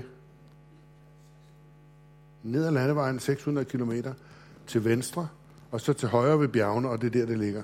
Ned 2.44 2.65
ad 2.65 2.72
landevejen, 2.72 3.20
600 3.20 3.65
km, 3.65 3.92
til 4.68 4.86
venstre, 4.86 5.28
og 5.72 5.82
så 5.82 5.94
til 5.94 6.08
højre 6.08 6.40
ved 6.40 6.48
bjergene, 6.48 6.90
og 6.90 7.02
det 7.02 7.08
er 7.08 7.20
der, 7.20 7.26
det 7.26 7.38
ligger. 7.38 7.62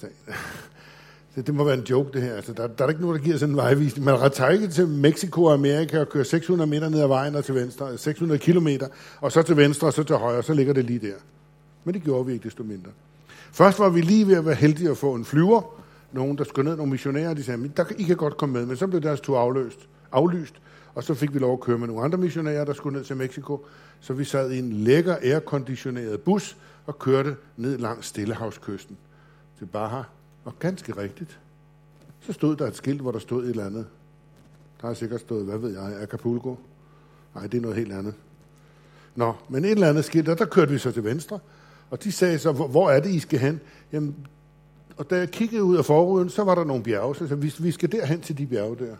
Så, 0.00 0.06
det, 1.34 1.46
det 1.46 1.54
må 1.54 1.64
være 1.64 1.78
en 1.78 1.84
joke, 1.90 2.12
det 2.12 2.22
her. 2.22 2.34
Altså, 2.34 2.52
der, 2.52 2.66
der 2.66 2.84
er 2.84 2.88
ikke 2.88 3.00
nogen, 3.00 3.16
der 3.16 3.24
giver 3.24 3.36
sådan 3.36 3.52
en 3.52 3.56
vejvisning. 3.56 4.04
Man 4.04 4.30
tager 4.30 4.50
ikke 4.50 4.68
til 4.68 4.88
Mexico 4.88 5.44
og 5.44 5.54
Amerika 5.54 6.00
og 6.00 6.08
kører 6.08 6.24
600 6.24 6.70
meter 6.70 6.88
ned 6.88 7.00
ad 7.00 7.06
vejen 7.06 7.34
og 7.34 7.44
til 7.44 7.54
venstre, 7.54 7.92
øh, 7.92 7.98
600 7.98 8.38
kilometer, 8.38 8.88
og 9.20 9.32
så 9.32 9.42
til 9.42 9.56
venstre 9.56 9.86
og 9.86 9.92
så 9.92 10.02
til 10.02 10.16
højre, 10.16 10.38
og 10.38 10.44
så 10.44 10.54
ligger 10.54 10.72
det 10.72 10.84
lige 10.84 10.98
der. 10.98 11.14
Men 11.84 11.94
det 11.94 12.02
gjorde 12.02 12.26
vi 12.26 12.32
ikke 12.32 12.44
desto 12.44 12.62
mindre. 12.62 12.90
Først 13.52 13.78
var 13.78 13.88
vi 13.88 14.00
lige 14.00 14.26
ved 14.26 14.36
at 14.36 14.46
være 14.46 14.54
heldige 14.54 14.90
at 14.90 14.96
få 14.96 15.14
en 15.14 15.24
flyver, 15.24 15.62
nogen, 16.12 16.38
der 16.38 16.44
skulle 16.44 16.68
ned, 16.68 16.76
nogle 16.76 16.90
missionærer, 16.90 17.34
de 17.34 17.44
sagde, 17.44 17.70
der, 17.76 17.84
I 17.98 18.02
kan 18.02 18.16
godt 18.16 18.36
komme 18.36 18.52
med, 18.52 18.66
men 18.66 18.76
så 18.76 18.86
blev 18.86 19.00
deres 19.00 19.20
tur 19.20 19.38
afløst, 19.38 19.88
aflyst, 20.12 20.54
og 20.94 21.04
så 21.04 21.14
fik 21.14 21.34
vi 21.34 21.38
lov 21.38 21.52
at 21.52 21.60
køre 21.60 21.78
med 21.78 21.86
nogle 21.86 22.04
andre 22.04 22.18
missionærer, 22.18 22.64
der 22.64 22.72
skulle 22.72 22.96
ned 22.96 23.04
til 23.04 23.16
Mexico, 23.16 23.66
så 24.00 24.12
vi 24.12 24.24
sad 24.24 24.50
i 24.50 24.58
en 24.58 24.72
lækker 24.72 25.16
airconditioneret 25.22 26.20
bus 26.20 26.56
og 26.86 26.98
kørte 26.98 27.36
ned 27.56 27.78
langs 27.78 28.06
Stillehavskysten 28.06 28.96
til 29.58 29.66
Baja. 29.66 30.02
Og 30.44 30.58
ganske 30.58 30.96
rigtigt, 30.96 31.38
så 32.20 32.32
stod 32.32 32.56
der 32.56 32.66
et 32.66 32.76
skilt, 32.76 33.00
hvor 33.00 33.12
der 33.12 33.18
stod 33.18 33.44
et 33.44 33.50
eller 33.50 33.66
andet. 33.66 33.86
Der 34.80 34.86
har 34.86 34.94
sikkert 34.94 35.20
stået, 35.20 35.44
hvad 35.44 35.58
ved 35.58 35.70
jeg, 35.70 36.02
Acapulco. 36.02 36.58
Nej, 37.34 37.46
det 37.46 37.58
er 37.58 37.62
noget 37.62 37.76
helt 37.76 37.92
andet. 37.92 38.14
Nå, 39.14 39.34
men 39.48 39.64
et 39.64 39.70
eller 39.70 39.88
andet 39.88 40.04
skilt, 40.04 40.28
og 40.28 40.38
der 40.38 40.44
kørte 40.44 40.72
vi 40.72 40.78
så 40.78 40.92
til 40.92 41.04
venstre, 41.04 41.38
og 41.90 42.04
de 42.04 42.12
sagde 42.12 42.38
så, 42.38 42.52
hvor 42.52 42.90
er 42.90 43.00
det, 43.00 43.10
I 43.10 43.18
skal 43.18 43.38
hen? 43.38 43.60
Jamen, 43.92 44.16
og 44.96 45.10
da 45.10 45.16
jeg 45.16 45.30
kiggede 45.30 45.64
ud 45.64 45.76
af 45.76 45.84
forruden, 45.84 46.28
så 46.28 46.44
var 46.44 46.54
der 46.54 46.64
nogle 46.64 46.82
bjerge, 46.82 47.14
så 47.14 47.24
jeg 47.24 47.28
sagde, 47.28 47.62
vi 47.62 47.70
skal 47.70 47.92
derhen 47.92 48.20
til 48.20 48.38
de 48.38 48.46
bjerge 48.46 48.76
der. 48.76 48.96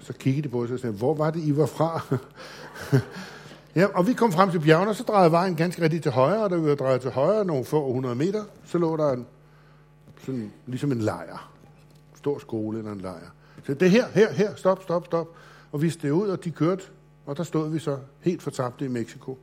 Så 0.00 0.12
kiggede 0.12 0.48
de 0.48 0.52
på 0.52 0.62
os 0.62 0.70
og 0.70 0.78
sagde, 0.78 0.96
hvor 0.96 1.14
var 1.14 1.30
det, 1.30 1.42
I 1.42 1.56
var 1.56 1.66
fra? 1.66 2.00
ja, 3.80 3.86
og 3.94 4.06
vi 4.06 4.12
kom 4.12 4.32
frem 4.32 4.50
til 4.50 4.60
bjergene, 4.60 4.90
og 4.90 4.96
så 4.96 5.02
drejede 5.02 5.30
vejen 5.30 5.56
ganske 5.56 5.82
rigtigt 5.82 6.02
til 6.02 6.12
højre, 6.12 6.44
og 6.44 6.50
da 6.50 6.56
vi 6.56 6.68
var 6.68 6.74
drejet 6.74 7.00
til 7.00 7.10
højre 7.10 7.44
nogle 7.44 7.64
få 7.64 7.92
hundrede 7.92 8.14
meter, 8.14 8.44
så 8.64 8.78
lå 8.78 8.96
der 8.96 9.12
en, 9.12 9.26
sådan, 10.24 10.52
ligesom 10.66 10.92
en 10.92 10.98
lejr. 10.98 11.50
Stor 12.16 12.38
skole 12.38 12.78
eller 12.78 12.92
en 12.92 13.00
lejr. 13.00 13.30
Så 13.66 13.74
det 13.74 13.90
her, 13.90 14.06
her, 14.08 14.32
her, 14.32 14.54
stop, 14.54 14.82
stop, 14.82 15.06
stop. 15.06 15.28
Og 15.72 15.82
vi 15.82 15.90
steg 15.90 16.12
ud, 16.12 16.28
og 16.28 16.44
de 16.44 16.50
kørte, 16.50 16.82
og 17.26 17.36
der 17.36 17.42
stod 17.42 17.70
vi 17.70 17.78
så 17.78 17.98
helt 18.20 18.42
fortabte 18.42 18.84
i 18.84 18.88
Mexico. 18.88 19.38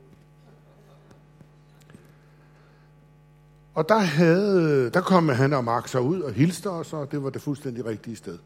Og 3.74 3.88
der, 3.88 3.98
havde, 3.98 4.90
der 4.90 5.00
kom 5.00 5.28
han 5.28 5.52
og 5.52 5.64
Mark 5.64 5.88
så 5.88 5.98
ud 5.98 6.20
og 6.20 6.32
hilste 6.32 6.70
os, 6.70 6.92
og 6.92 7.12
det 7.12 7.22
var 7.22 7.30
det 7.30 7.42
fuldstændig 7.42 7.84
rigtige 7.84 8.16
sted. 8.16 8.38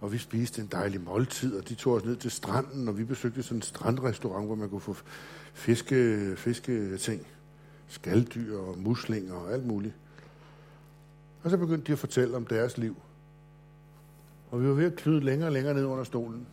Og 0.00 0.12
vi 0.12 0.18
spiste 0.18 0.62
en 0.62 0.68
dejlig 0.72 1.00
måltid, 1.00 1.56
og 1.56 1.68
de 1.68 1.74
tog 1.74 1.94
os 1.94 2.04
ned 2.04 2.16
til 2.16 2.30
stranden, 2.30 2.88
og 2.88 2.98
vi 2.98 3.04
besøgte 3.04 3.42
sådan 3.42 3.58
en 3.58 3.62
strandrestaurant, 3.62 4.46
hvor 4.46 4.54
man 4.54 4.68
kunne 4.68 4.80
få 4.80 4.96
fiske, 5.52 6.34
fiske 6.36 6.96
ting. 6.96 7.26
Skaldyr 7.88 8.58
og 8.58 8.78
muslinger 8.78 9.34
og 9.34 9.52
alt 9.52 9.66
muligt. 9.66 9.94
Og 11.42 11.50
så 11.50 11.56
begyndte 11.56 11.86
de 11.86 11.92
at 11.92 11.98
fortælle 11.98 12.36
om 12.36 12.46
deres 12.46 12.78
liv. 12.78 12.96
Og 14.50 14.62
vi 14.62 14.68
var 14.68 14.74
ved 14.74 14.84
at 14.84 14.96
klyde 14.96 15.20
længere 15.20 15.48
og 15.48 15.52
længere 15.52 15.74
ned 15.74 15.84
under 15.84 16.04
stolen. 16.04 16.46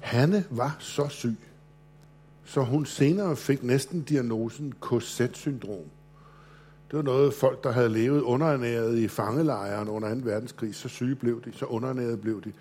Hanne 0.00 0.44
var 0.50 0.76
så 0.78 1.08
syg, 1.08 1.36
så 2.44 2.62
hun 2.62 2.86
senere 2.86 3.36
fik 3.36 3.62
næsten 3.62 4.02
diagnosen 4.02 4.74
KZ-syndrom. 4.82 5.86
Det 6.92 6.96
var 6.98 7.04
noget, 7.04 7.34
folk, 7.34 7.64
der 7.64 7.72
havde 7.72 7.88
levet 7.88 8.20
underernæret 8.20 8.98
i 8.98 9.08
fangelejren 9.08 9.88
under 9.88 10.14
2. 10.14 10.20
verdenskrig, 10.24 10.74
så 10.74 10.88
syge 10.88 11.14
blev 11.14 11.42
de, 11.44 11.52
så 11.52 11.64
underernæret 11.64 12.20
blev 12.20 12.42
de. 12.42 12.52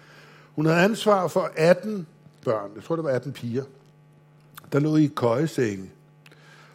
Hun 0.55 0.65
havde 0.65 0.79
ansvar 0.79 1.27
for 1.27 1.51
18 1.55 2.07
børn, 2.45 2.69
jeg 2.75 2.83
tror, 2.83 2.95
det 2.95 3.05
var 3.05 3.09
18 3.09 3.31
piger, 3.31 3.63
der 4.71 4.79
lå 4.79 4.95
i 4.95 5.11
køjesenge. 5.15 5.91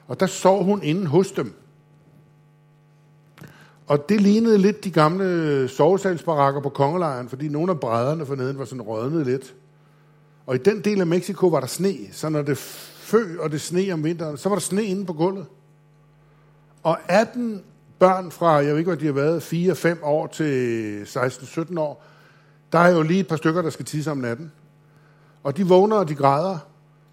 Og 0.09 0.21
der 0.21 0.27
sov 0.27 0.65
hun 0.65 0.83
inde 0.83 1.07
hos 1.07 1.33
dem. 1.33 1.55
Og 3.87 4.09
det 4.09 4.21
lignede 4.21 4.59
lidt 4.59 4.85
de 4.85 4.91
gamle 4.91 5.69
sovesalsbarakker 5.69 6.61
på 6.61 6.69
kongelejren, 6.69 7.29
fordi 7.29 7.49
nogle 7.49 7.73
af 7.73 7.81
brædderne 7.81 8.27
forneden 8.27 8.59
var 8.59 8.65
sådan 8.65 8.83
rødnet 8.83 9.27
lidt. 9.27 9.55
Og 10.47 10.55
i 10.55 10.59
den 10.59 10.81
del 10.81 11.01
af 11.01 11.07
Mexico 11.07 11.47
var 11.47 11.61
der 11.61 11.67
sne, 11.67 11.97
så 12.13 12.29
når 12.29 12.43
det 12.43 12.59
fø 12.59 13.39
og 13.41 13.53
det 13.53 13.61
sne 13.61 13.93
om 13.93 14.05
vinteren, 14.05 14.37
så 14.37 14.49
var 14.49 14.57
der 14.57 14.61
sne 14.61 14.85
inde 14.85 15.07
på 15.07 15.13
gulvet. 15.13 15.47
Og 16.87 16.99
18 17.09 17.64
børn 17.99 18.31
fra, 18.31 18.52
jeg 18.52 18.66
ved 18.66 18.78
ikke, 18.78 18.88
hvad 18.88 18.99
de 18.99 19.07
har 19.07 19.12
været, 19.12 19.52
4-5 20.00 20.05
år 20.05 20.26
til 20.26 21.02
16-17 21.05 21.81
år, 21.81 22.05
der 22.73 22.78
er 22.78 22.88
jo 22.88 23.02
lige 23.02 23.21
et 23.21 23.28
par 23.28 23.37
stykker, 23.37 23.62
der 23.62 23.71
skal 23.71 23.85
tisse 23.85 24.11
om 24.11 24.19
natten. 24.19 24.52
Og 25.43 25.57
de 25.57 25.66
vågner, 25.66 25.97
og 25.97 26.09
de 26.09 26.14
græder. 26.14 26.59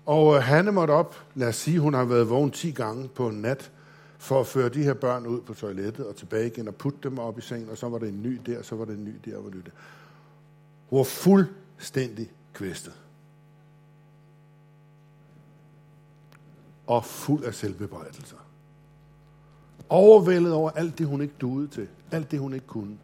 Og 0.05 0.35
øh, 0.35 0.41
Hanne 0.41 0.71
måtte 0.71 0.91
op, 0.91 1.15
lad 1.35 1.47
os 1.47 1.55
sige, 1.55 1.79
hun 1.79 1.93
har 1.93 2.05
været 2.05 2.29
vågen 2.29 2.51
10 2.51 2.71
gange 2.71 3.07
på 3.07 3.27
en 3.27 3.41
nat, 3.41 3.71
for 4.17 4.39
at 4.39 4.47
føre 4.47 4.69
de 4.69 4.83
her 4.83 4.93
børn 4.93 5.27
ud 5.27 5.41
på 5.41 5.53
toilettet 5.53 6.07
og 6.07 6.15
tilbage 6.15 6.47
igen 6.47 6.67
og 6.67 6.75
putte 6.75 6.99
dem 7.03 7.19
op 7.19 7.37
i 7.37 7.41
sengen, 7.41 7.69
og 7.69 7.77
så 7.77 7.89
var 7.89 7.97
det 7.97 8.09
en 8.09 8.23
ny 8.23 8.41
der, 8.45 8.61
så 8.61 8.75
var 8.75 8.85
det 8.85 8.97
en 8.97 9.05
ny 9.05 9.15
der, 9.25 9.37
og 9.37 9.43
var 9.43 9.49
det 9.49 9.65
der. 9.65 9.71
Hun 10.89 10.97
var 10.97 11.03
fuldstændig 11.03 12.31
kvæstet. 12.53 12.93
Og 16.87 17.05
fuld 17.05 17.43
af 17.43 17.53
selvbebrejdelser. 17.53 18.42
Overvældet 19.89 20.53
over 20.53 20.71
alt 20.71 20.97
det, 20.97 21.07
hun 21.07 21.21
ikke 21.21 21.33
duede 21.41 21.67
til. 21.67 21.87
Alt 22.11 22.31
det, 22.31 22.39
hun 22.39 22.53
ikke 22.53 22.67
kunne. 22.67 22.97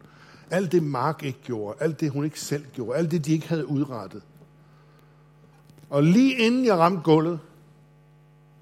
Alt 0.50 0.72
det, 0.72 0.82
Mark 0.82 1.22
ikke 1.22 1.38
gjorde. 1.42 1.76
Alt 1.80 2.00
det, 2.00 2.10
hun 2.10 2.24
ikke 2.24 2.40
selv 2.40 2.64
gjorde. 2.72 2.98
Alt 2.98 3.10
det, 3.10 3.26
de 3.26 3.32
ikke 3.32 3.48
havde 3.48 3.66
udrettet. 3.66 4.22
Og 5.90 6.02
lige 6.02 6.36
inden 6.36 6.64
jeg 6.64 6.76
ramte 6.78 7.02
gulvet, 7.02 7.40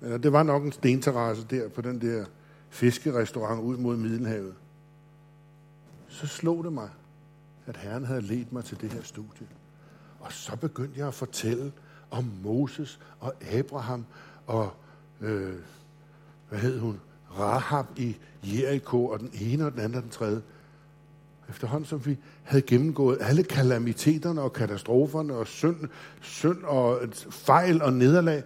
eller 0.02 0.18
det 0.18 0.32
var 0.32 0.42
nok 0.42 0.64
en 0.64 0.72
stenterrasse 0.72 1.46
der 1.50 1.68
på 1.68 1.80
den 1.80 2.00
der 2.00 2.24
fiskerestaurant 2.70 3.60
ud 3.60 3.76
mod 3.76 3.96
Middelhavet, 3.96 4.54
så 6.08 6.26
slog 6.26 6.64
det 6.64 6.72
mig, 6.72 6.88
at 7.66 7.76
Herren 7.76 8.04
havde 8.04 8.20
ledt 8.20 8.52
mig 8.52 8.64
til 8.64 8.80
det 8.80 8.92
her 8.92 9.02
studie. 9.02 9.46
Og 10.20 10.32
så 10.32 10.56
begyndte 10.56 10.98
jeg 10.98 11.08
at 11.08 11.14
fortælle 11.14 11.72
om 12.10 12.32
Moses 12.42 13.00
og 13.20 13.34
Abraham 13.52 14.04
og, 14.46 14.70
øh, 15.20 15.54
hvad 16.48 16.58
hed 16.58 16.78
hun, 16.78 17.00
Rahab 17.38 17.86
i 17.96 18.16
Jericho, 18.44 19.06
og 19.06 19.20
den 19.20 19.30
ene 19.40 19.66
og 19.66 19.72
den 19.72 19.80
anden 19.80 19.96
og 19.96 20.02
den 20.02 20.10
tredje. 20.10 20.40
Efterhånden 21.48 21.86
som 21.86 22.06
vi 22.06 22.16
havde 22.42 22.62
gennemgået 22.62 23.18
alle 23.20 23.42
kalamiteterne 23.42 24.40
og 24.40 24.52
katastroferne 24.52 25.34
og 25.34 25.46
synd, 25.46 25.76
synd 26.20 26.64
og 26.64 27.00
fejl 27.30 27.82
og 27.82 27.92
nederlag, 27.92 28.42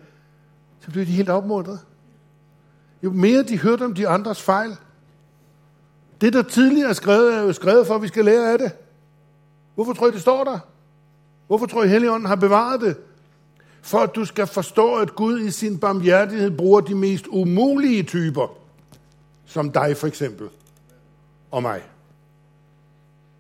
så 0.81 0.91
blev 0.91 1.07
de 1.07 1.13
helt 1.13 1.29
opmuntret. 1.29 1.81
Jo 3.03 3.11
mere 3.11 3.43
de 3.43 3.59
hørte 3.59 3.85
om 3.85 3.95
de 3.95 4.09
andres 4.09 4.43
fejl, 4.43 4.77
det, 6.21 6.33
der 6.33 6.43
tidligere 6.43 6.89
er 6.89 6.93
skrevet, 6.93 7.35
er 7.35 7.41
jo 7.41 7.53
skrevet 7.53 7.87
for, 7.87 7.95
at 7.95 8.03
vi 8.03 8.09
skal 8.09 8.25
lære 8.25 8.53
af 8.53 8.59
det. 8.59 8.73
Hvorfor 9.75 9.93
tror 9.93 10.09
I, 10.09 10.11
det 10.11 10.21
står 10.21 10.45
der? 10.45 10.59
Hvorfor 11.47 11.67
tror 11.67 11.85
I, 11.85 11.89
Helligånden 11.89 12.29
har 12.29 12.37
bevaret 12.37 12.81
det? 12.81 12.97
For 13.83 13.99
at 13.99 14.15
du 14.15 14.25
skal 14.25 14.47
forstå, 14.47 14.95
at 14.95 15.15
Gud 15.15 15.41
i 15.41 15.51
sin 15.51 15.79
barmhjertighed 15.79 16.51
bruger 16.51 16.81
de 16.81 16.95
mest 16.95 17.27
umulige 17.27 18.03
typer 18.03 18.62
som 19.53 19.73
dig 19.73 19.97
for 19.97 20.07
eksempel, 20.07 20.49
og 21.51 21.63
mig. 21.63 21.83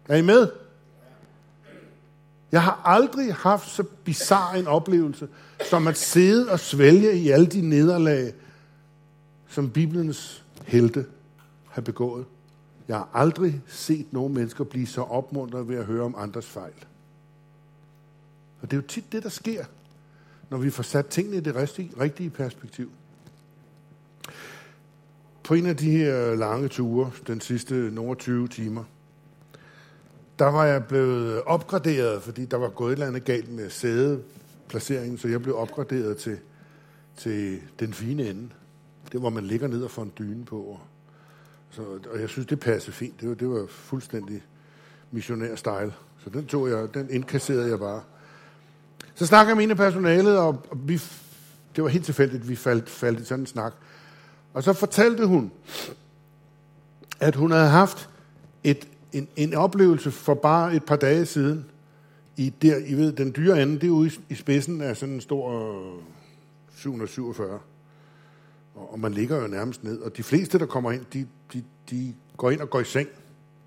Er 0.08 0.16
I 0.16 0.22
med? 0.22 0.52
Jeg 2.52 2.62
har 2.62 2.82
aldrig 2.84 3.34
haft 3.34 3.70
så 3.70 3.82
bizarre 4.04 4.58
en 4.58 4.66
oplevelse, 4.66 5.28
som 5.70 5.86
at 5.86 5.96
sidde 5.96 6.50
og 6.50 6.60
svælge 6.60 7.16
i 7.16 7.30
alle 7.30 7.46
de 7.46 7.68
nederlag, 7.68 8.34
som 9.48 9.70
Bibelens 9.70 10.44
helte 10.66 11.06
har 11.68 11.82
begået. 11.82 12.24
Jeg 12.88 12.96
har 12.96 13.08
aldrig 13.14 13.62
set 13.66 14.12
nogen 14.12 14.34
mennesker 14.34 14.64
blive 14.64 14.86
så 14.86 15.02
opmuntret 15.02 15.68
ved 15.68 15.76
at 15.76 15.84
høre 15.84 16.04
om 16.04 16.14
andres 16.18 16.46
fejl. 16.46 16.84
Og 18.62 18.70
det 18.70 18.76
er 18.76 18.80
jo 18.80 18.86
tit 18.86 19.12
det, 19.12 19.22
der 19.22 19.28
sker, 19.28 19.64
når 20.50 20.58
vi 20.58 20.70
får 20.70 20.82
sat 20.82 21.06
tingene 21.06 21.36
i 21.36 21.40
det 21.40 21.54
rigtige 22.00 22.30
perspektiv 22.30 22.90
på 25.44 25.54
en 25.54 25.66
af 25.66 25.76
de 25.76 25.90
her 25.90 26.34
lange 26.34 26.68
ture, 26.68 27.10
den 27.26 27.40
sidste 27.40 27.74
nogle 27.74 28.14
20 28.14 28.48
timer, 28.48 28.84
der 30.38 30.46
var 30.46 30.64
jeg 30.64 30.84
blevet 30.84 31.42
opgraderet, 31.42 32.22
fordi 32.22 32.44
der 32.44 32.56
var 32.56 32.68
gået 32.68 32.88
et 32.88 32.92
eller 32.92 33.06
andet 33.06 33.24
galt 33.24 33.52
med 33.52 33.70
sædeplaceringen, 33.70 35.18
så 35.18 35.28
jeg 35.28 35.42
blev 35.42 35.56
opgraderet 35.56 36.16
til, 36.16 36.38
til 37.16 37.60
den 37.80 37.92
fine 37.92 38.30
ende. 38.30 38.48
Det 39.12 39.20
hvor 39.20 39.30
man 39.30 39.44
ligger 39.44 39.68
ned 39.68 39.82
og 39.82 39.90
får 39.90 40.02
en 40.02 40.12
dyne 40.18 40.44
på. 40.44 40.80
Så, 41.70 41.82
og 42.12 42.20
jeg 42.20 42.28
synes, 42.28 42.46
det 42.46 42.60
passede 42.60 42.92
fint. 42.92 43.20
Det 43.20 43.28
var, 43.28 43.34
det 43.34 43.48
var 43.48 43.66
fuldstændig 43.68 44.42
missionær 45.10 45.54
style. 45.54 45.92
Så 46.24 46.30
den 46.30 46.46
tog 46.46 46.68
jeg, 46.68 46.94
den 46.94 47.10
indkasserede 47.10 47.70
jeg 47.70 47.78
bare. 47.78 48.02
Så 49.14 49.26
snakker 49.26 49.50
jeg 49.50 49.56
med 49.56 49.64
en 49.64 49.70
af 49.70 49.76
personalet, 49.76 50.38
og 50.38 50.66
vi 50.76 51.00
det 51.76 51.84
var 51.84 51.90
helt 51.90 52.04
tilfældigt, 52.04 52.48
vi 52.48 52.56
faldt, 52.56 52.90
faldt 52.90 53.20
i 53.20 53.24
sådan 53.24 53.40
en 53.40 53.46
snak. 53.46 53.72
Og 54.54 54.62
så 54.62 54.72
fortalte 54.72 55.26
hun, 55.26 55.52
at 57.20 57.36
hun 57.36 57.50
havde 57.50 57.68
haft 57.68 58.10
et, 58.64 58.88
en, 59.12 59.28
en 59.36 59.54
oplevelse 59.54 60.10
for 60.10 60.34
bare 60.34 60.74
et 60.74 60.84
par 60.84 60.96
dage 60.96 61.26
siden, 61.26 61.64
i 62.36 62.52
der, 62.62 62.76
I 62.86 62.94
ved, 62.94 63.12
den 63.12 63.32
dyre 63.36 63.62
ende, 63.62 63.74
det 63.74 63.86
er 63.86 63.90
ude 63.90 64.08
i, 64.08 64.20
i 64.28 64.34
spidsen 64.34 64.80
af 64.80 64.96
sådan 64.96 65.14
en 65.14 65.20
stor 65.20 65.70
øh, 65.96 66.02
747. 66.76 67.58
Og, 68.74 68.92
og 68.92 69.00
man 69.00 69.12
ligger 69.12 69.42
jo 69.42 69.46
nærmest 69.46 69.84
ned. 69.84 70.00
Og 70.00 70.16
de 70.16 70.22
fleste, 70.22 70.58
der 70.58 70.66
kommer 70.66 70.92
ind, 70.92 71.04
de, 71.12 71.26
de, 71.52 71.64
de 71.90 72.14
går 72.36 72.50
ind 72.50 72.60
og 72.60 72.70
går 72.70 72.80
i 72.80 72.84
seng. 72.84 73.08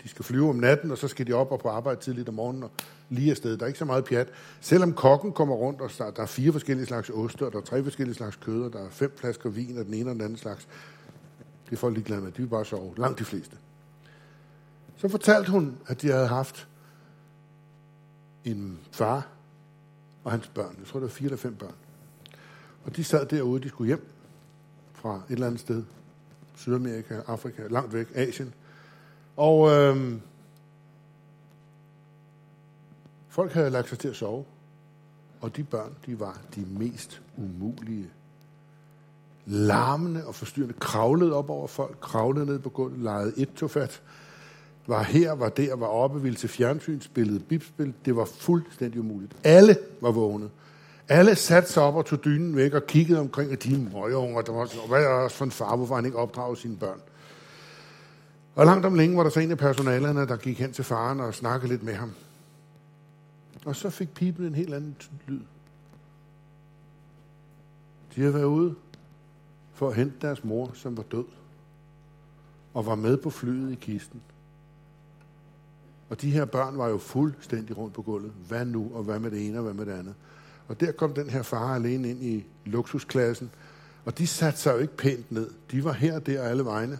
De 0.02 0.08
skal 0.08 0.24
flyve 0.24 0.48
om 0.48 0.56
natten, 0.56 0.90
og 0.90 0.98
så 0.98 1.08
skal 1.08 1.26
de 1.26 1.32
op 1.32 1.52
og 1.52 1.60
på 1.60 1.68
arbejde 1.68 2.00
tidligt 2.00 2.28
om 2.28 2.34
morgenen 2.34 2.62
og 2.62 2.70
lige 3.08 3.30
afsted. 3.30 3.56
Der 3.56 3.62
er 3.62 3.66
ikke 3.66 3.78
så 3.78 3.84
meget 3.84 4.04
pjat. 4.04 4.28
Selvom 4.60 4.92
kokken 4.92 5.32
kommer 5.32 5.54
rundt, 5.54 5.80
og 5.80 5.90
der, 5.98 6.10
der 6.10 6.22
er 6.22 6.26
fire 6.26 6.52
forskellige 6.52 6.86
slags 6.86 7.10
oste, 7.10 7.46
og 7.46 7.52
der 7.52 7.58
er 7.58 7.62
tre 7.62 7.82
forskellige 7.82 8.14
slags 8.14 8.36
kød, 8.36 8.62
og 8.62 8.72
der 8.72 8.78
er 8.78 8.90
fem 8.90 9.12
flasker 9.16 9.50
vin, 9.50 9.78
og 9.78 9.84
den 9.84 9.94
ene 9.94 10.10
og 10.10 10.14
den 10.14 10.22
anden 10.22 10.38
slags. 10.38 10.68
Det 11.66 11.72
er 11.72 11.76
folk 11.76 11.94
ligeglade 11.94 12.20
med. 12.20 12.32
De 12.32 12.42
vil 12.42 12.48
bare 12.48 12.64
sove. 12.64 12.94
Langt 12.96 13.18
de 13.18 13.24
fleste. 13.24 13.56
Så 14.96 15.08
fortalte 15.08 15.50
hun, 15.50 15.78
at 15.86 16.02
de 16.02 16.10
havde 16.10 16.26
haft 16.26 16.68
en 18.44 18.78
far 18.92 19.28
og 20.24 20.30
hans 20.30 20.48
børn. 20.48 20.76
Jeg 20.78 20.86
tror, 20.86 21.00
der 21.00 21.06
var 21.06 21.12
fire 21.12 21.26
eller 21.26 21.36
fem 21.36 21.54
børn. 21.54 21.74
Og 22.84 22.96
de 22.96 23.04
sad 23.04 23.26
derude, 23.26 23.62
de 23.62 23.68
skulle 23.68 23.86
hjem 23.86 24.06
fra 24.92 25.16
et 25.16 25.32
eller 25.32 25.46
andet 25.46 25.60
sted. 25.60 25.82
Sydamerika, 26.56 27.20
Afrika, 27.26 27.62
langt 27.66 27.92
væk, 27.92 28.06
Asien. 28.14 28.54
Og 29.36 29.70
øhm, 29.70 30.20
folk 33.36 33.52
havde 33.52 33.70
lagt 33.70 33.88
sig 33.88 33.98
til 33.98 34.08
at 34.08 34.16
sove. 34.16 34.44
Og 35.40 35.56
de 35.56 35.64
børn, 35.64 35.92
de 36.06 36.20
var 36.20 36.40
de 36.54 36.64
mest 36.78 37.22
umulige. 37.36 38.10
Larmende 39.46 40.26
og 40.26 40.34
forstyrrende. 40.34 40.74
Kravlede 40.80 41.32
op 41.32 41.50
over 41.50 41.66
folk, 41.66 42.00
kravlede 42.00 42.46
ned 42.46 42.58
på 42.58 42.68
gulvet, 42.68 42.98
legede 42.98 43.32
et 43.36 43.54
tofat 43.54 44.02
var 44.86 45.02
her, 45.02 45.32
var 45.32 45.48
der, 45.48 45.76
var 45.76 45.86
oppe, 45.86 46.22
ville 46.22 46.36
til 46.36 46.48
fjernsyn, 46.48 47.00
spillede 47.00 47.40
bibspil. 47.40 47.94
Det 48.04 48.16
var 48.16 48.24
fuldstændig 48.24 49.00
umuligt. 49.00 49.36
Alle 49.44 49.76
var 50.00 50.10
vågne. 50.10 50.50
Alle 51.08 51.34
satte 51.34 51.72
sig 51.72 51.82
op 51.82 51.94
og 51.94 52.06
tog 52.06 52.24
dynen 52.24 52.56
væk 52.56 52.74
og 52.74 52.86
kiggede 52.86 53.20
omkring, 53.20 53.52
at 53.52 53.62
de 53.62 53.88
møgeunger, 53.92 54.42
der 54.42 54.52
var 54.52 54.66
sådan, 54.66 54.88
hvad 54.88 55.02
er 55.02 55.08
også 55.08 55.36
for 55.36 55.44
en 55.44 55.50
far, 55.50 55.76
hvorfor 55.76 55.94
han 55.94 56.04
ikke 56.04 56.18
opdrager 56.18 56.54
sine 56.54 56.76
børn? 56.76 57.00
Og 58.54 58.66
langt 58.66 58.86
om 58.86 58.94
længe 58.94 59.16
var 59.16 59.22
der 59.22 59.30
så 59.30 59.40
en 59.40 59.50
af 59.50 59.58
personalerne, 59.58 60.26
der 60.26 60.36
gik 60.36 60.58
hen 60.58 60.72
til 60.72 60.84
faren 60.84 61.20
og 61.20 61.34
snakkede 61.34 61.72
lidt 61.72 61.82
med 61.82 61.94
ham. 61.94 62.12
Og 63.66 63.76
så 63.76 63.90
fik 63.90 64.14
pipen 64.14 64.46
en 64.46 64.54
helt 64.54 64.74
anden 64.74 64.96
lyd. 65.26 65.40
De 68.14 68.20
havde 68.20 68.34
været 68.34 68.44
ude 68.44 68.74
for 69.72 69.88
at 69.88 69.96
hente 69.96 70.16
deres 70.20 70.44
mor, 70.44 70.70
som 70.74 70.96
var 70.96 71.02
død, 71.02 71.24
og 72.74 72.86
var 72.86 72.94
med 72.94 73.16
på 73.16 73.30
flyet 73.30 73.72
i 73.72 73.74
kisten. 73.74 74.20
Og 76.08 76.20
de 76.20 76.30
her 76.30 76.44
børn 76.44 76.78
var 76.78 76.88
jo 76.88 76.98
fuldstændig 76.98 77.76
rundt 77.76 77.94
på 77.94 78.02
gulvet. 78.02 78.32
Hvad 78.48 78.64
nu, 78.64 78.90
og 78.94 79.02
hvad 79.02 79.18
med 79.18 79.30
det 79.30 79.46
ene, 79.46 79.58
og 79.58 79.64
hvad 79.64 79.74
med 79.74 79.86
det 79.86 79.98
andet? 79.98 80.14
Og 80.68 80.80
der 80.80 80.92
kom 80.92 81.14
den 81.14 81.30
her 81.30 81.42
far 81.42 81.74
alene 81.74 82.10
ind 82.10 82.22
i 82.22 82.46
luksusklassen, 82.64 83.50
og 84.04 84.18
de 84.18 84.26
satte 84.26 84.60
sig 84.60 84.72
jo 84.72 84.78
ikke 84.78 84.96
pænt 84.96 85.32
ned. 85.32 85.50
De 85.70 85.84
var 85.84 85.92
her 85.92 86.14
og 86.14 86.26
der 86.26 86.42
alle 86.42 86.64
vegne. 86.64 86.98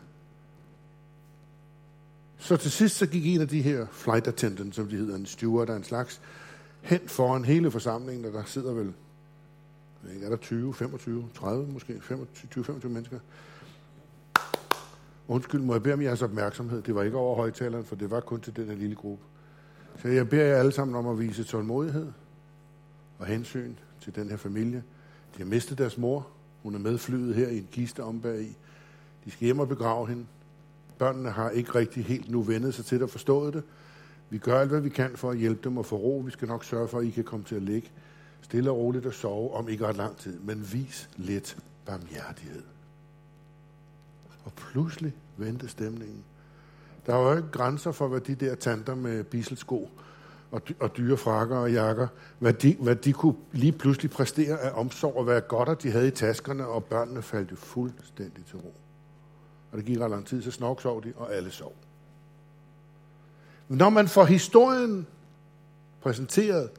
Så 2.38 2.56
til 2.56 2.70
sidst 2.70 2.96
så 2.96 3.06
gik 3.06 3.26
en 3.26 3.40
af 3.40 3.48
de 3.48 3.62
her 3.62 3.86
flight 3.92 4.26
attendants, 4.26 4.76
som 4.76 4.88
de 4.88 4.96
hedder, 4.96 5.16
en 5.16 5.26
steward 5.26 5.70
af 5.70 5.76
en 5.76 5.84
slags, 5.84 6.20
hen 6.86 7.08
foran 7.08 7.44
hele 7.44 7.70
forsamlingen, 7.70 8.24
og 8.24 8.32
der 8.32 8.44
sidder 8.44 8.72
vel, 8.72 8.92
ikke, 10.14 10.26
er 10.26 10.30
der 10.30 10.36
20, 10.36 10.74
25, 10.74 11.28
30 11.34 11.66
måske, 11.66 12.00
25, 12.00 12.64
25 12.64 12.92
mennesker. 12.92 13.18
Undskyld, 15.28 15.60
må 15.60 15.72
jeg 15.74 15.82
bede 15.82 15.94
om 15.94 16.02
jeres 16.02 16.22
opmærksomhed? 16.22 16.82
Det 16.82 16.94
var 16.94 17.02
ikke 17.02 17.16
over 17.16 17.36
højtaleren, 17.36 17.84
for 17.84 17.96
det 17.96 18.10
var 18.10 18.20
kun 18.20 18.40
til 18.40 18.56
den 18.56 18.66
her 18.66 18.74
lille 18.74 18.96
gruppe. 18.96 19.24
Så 20.02 20.08
jeg 20.08 20.28
beder 20.28 20.44
jer 20.44 20.56
alle 20.56 20.72
sammen 20.72 20.96
om 20.96 21.06
at 21.06 21.18
vise 21.18 21.44
tålmodighed 21.44 22.12
og 23.18 23.26
hensyn 23.26 23.74
til 24.00 24.14
den 24.14 24.30
her 24.30 24.36
familie. 24.36 24.82
De 25.36 25.38
har 25.38 25.44
mistet 25.44 25.78
deres 25.78 25.98
mor. 25.98 26.26
Hun 26.62 26.74
er 26.74 26.78
medflyet 26.78 27.34
her 27.34 27.48
i 27.48 27.58
en 27.58 27.68
kiste 27.72 28.02
om 28.02 28.20
bag 28.20 28.42
i. 28.42 28.56
De 29.24 29.30
skal 29.30 29.44
hjem 29.44 29.58
og 29.58 29.68
begrave 29.68 30.08
hende. 30.08 30.26
Børnene 30.98 31.30
har 31.30 31.50
ikke 31.50 31.74
rigtig 31.74 32.04
helt 32.04 32.30
nu 32.30 32.42
vendet 32.42 32.74
sig 32.74 32.84
til 32.84 33.02
at 33.02 33.10
forstået 33.10 33.54
det. 33.54 33.62
Vi 34.30 34.38
gør 34.38 34.60
alt, 34.60 34.70
hvad 34.70 34.80
vi 34.80 34.88
kan 34.88 35.16
for 35.16 35.30
at 35.30 35.38
hjælpe 35.38 35.60
dem 35.64 35.76
og 35.76 35.86
få 35.86 35.96
ro. 35.96 36.22
Vi 36.26 36.30
skal 36.30 36.48
nok 36.48 36.64
sørge 36.64 36.88
for, 36.88 36.98
at 36.98 37.04
I 37.04 37.10
kan 37.10 37.24
komme 37.24 37.44
til 37.44 37.54
at 37.54 37.62
ligge 37.62 37.90
stille 38.46 38.70
og 38.70 38.76
roligt 38.76 39.06
og 39.06 39.14
sove 39.14 39.54
om 39.54 39.68
ikke 39.68 39.86
ret 39.86 39.96
lang 39.96 40.16
tid. 40.16 40.38
Men 40.38 40.72
vis 40.72 41.08
lidt 41.16 41.56
barmhjertighed. 41.86 42.62
Og 44.44 44.52
pludselig 44.52 45.12
vendte 45.36 45.68
stemningen. 45.68 46.24
Der 47.06 47.14
var 47.14 47.30
jo 47.30 47.36
ikke 47.36 47.50
grænser 47.50 47.92
for, 47.92 48.08
hvad 48.08 48.20
de 48.20 48.34
der 48.34 48.54
tanter 48.54 48.94
med 48.94 49.24
biselsko 49.24 49.90
og, 50.50 50.62
og 50.80 50.96
dyre 50.96 51.16
frakker 51.16 51.56
og 51.56 51.72
jakker, 51.72 52.08
hvad 52.38 52.52
de, 52.52 52.76
hvad 52.80 52.96
de 52.96 53.12
kunne 53.12 53.36
lige 53.52 53.72
pludselig 53.72 54.10
præstere 54.10 54.58
af 54.58 54.80
omsorg 54.80 55.16
og 55.16 55.24
hvad 55.24 55.40
godt, 55.48 55.82
de 55.82 55.90
havde 55.90 56.08
i 56.08 56.10
taskerne, 56.10 56.66
og 56.66 56.84
børnene 56.84 57.22
faldt 57.22 57.50
jo 57.50 57.56
fuldstændig 57.56 58.44
til 58.44 58.56
ro. 58.56 58.74
Og 59.72 59.78
det 59.78 59.86
gik 59.86 60.00
ret 60.00 60.10
lang 60.10 60.26
tid, 60.26 60.42
så 60.42 60.50
snork 60.50 60.80
sov 60.80 61.04
de, 61.04 61.12
og 61.16 61.34
alle 61.34 61.50
sov. 61.50 61.74
Når 63.68 63.90
man 63.90 64.08
får 64.08 64.24
historien 64.24 65.06
præsenteret, 66.02 66.70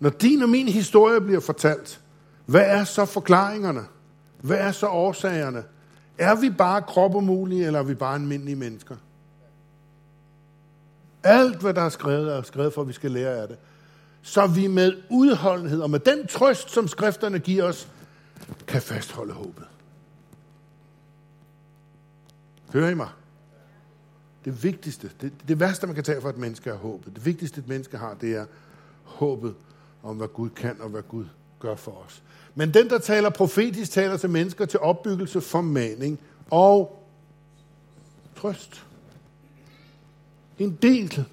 når 0.00 0.10
din 0.10 0.42
og 0.42 0.48
min 0.48 0.68
historie 0.68 1.20
bliver 1.20 1.40
fortalt, 1.40 2.00
hvad 2.46 2.64
er 2.66 2.84
så 2.84 3.04
forklaringerne? 3.04 3.84
Hvad 4.40 4.56
er 4.56 4.72
så 4.72 4.86
årsagerne? 4.86 5.64
Er 6.18 6.34
vi 6.34 6.50
bare 6.50 6.82
kropumulige, 6.82 7.66
eller 7.66 7.78
er 7.78 7.82
vi 7.82 7.94
bare 7.94 8.14
almindelige 8.14 8.56
mennesker? 8.56 8.96
Alt, 11.22 11.60
hvad 11.60 11.74
der 11.74 11.82
er 11.82 11.88
skrevet, 11.88 12.36
er 12.36 12.42
skrevet 12.42 12.74
for, 12.74 12.80
at 12.82 12.88
vi 12.88 12.92
skal 12.92 13.10
lære 13.10 13.36
af 13.36 13.48
det. 13.48 13.56
Så 14.22 14.46
vi 14.46 14.66
med 14.66 14.92
udholdenhed 15.10 15.80
og 15.80 15.90
med 15.90 16.00
den 16.00 16.26
trøst, 16.26 16.70
som 16.70 16.88
skrifterne 16.88 17.38
giver 17.38 17.64
os, 17.64 17.88
kan 18.66 18.82
fastholde 18.82 19.32
håbet. 19.32 19.64
Hører 22.72 22.90
I 22.90 22.94
mig? 22.94 23.08
Det 24.46 24.64
vigtigste, 24.64 25.10
det, 25.20 25.32
det 25.48 25.60
værste, 25.60 25.86
man 25.86 25.94
kan 25.94 26.04
tage 26.04 26.20
for 26.20 26.28
et 26.28 26.38
menneske, 26.38 26.70
er 26.70 26.74
håbet. 26.74 27.14
Det 27.14 27.26
vigtigste, 27.26 27.60
et 27.60 27.68
menneske 27.68 27.96
har, 27.96 28.14
det 28.14 28.34
er 28.34 28.46
håbet 29.02 29.54
om, 30.02 30.16
hvad 30.16 30.28
Gud 30.28 30.50
kan 30.50 30.80
og 30.80 30.88
hvad 30.88 31.02
Gud 31.02 31.24
gør 31.58 31.76
for 31.76 32.04
os. 32.06 32.22
Men 32.54 32.74
den, 32.74 32.90
der 32.90 32.98
taler 32.98 33.30
profetisk, 33.30 33.90
taler 33.90 34.16
til 34.16 34.30
mennesker 34.30 34.66
til 34.66 34.80
opbyggelse, 34.80 35.40
formaning 35.40 36.20
og 36.50 37.06
trøst. 38.36 38.86
En 40.58 40.78
del, 40.82 41.24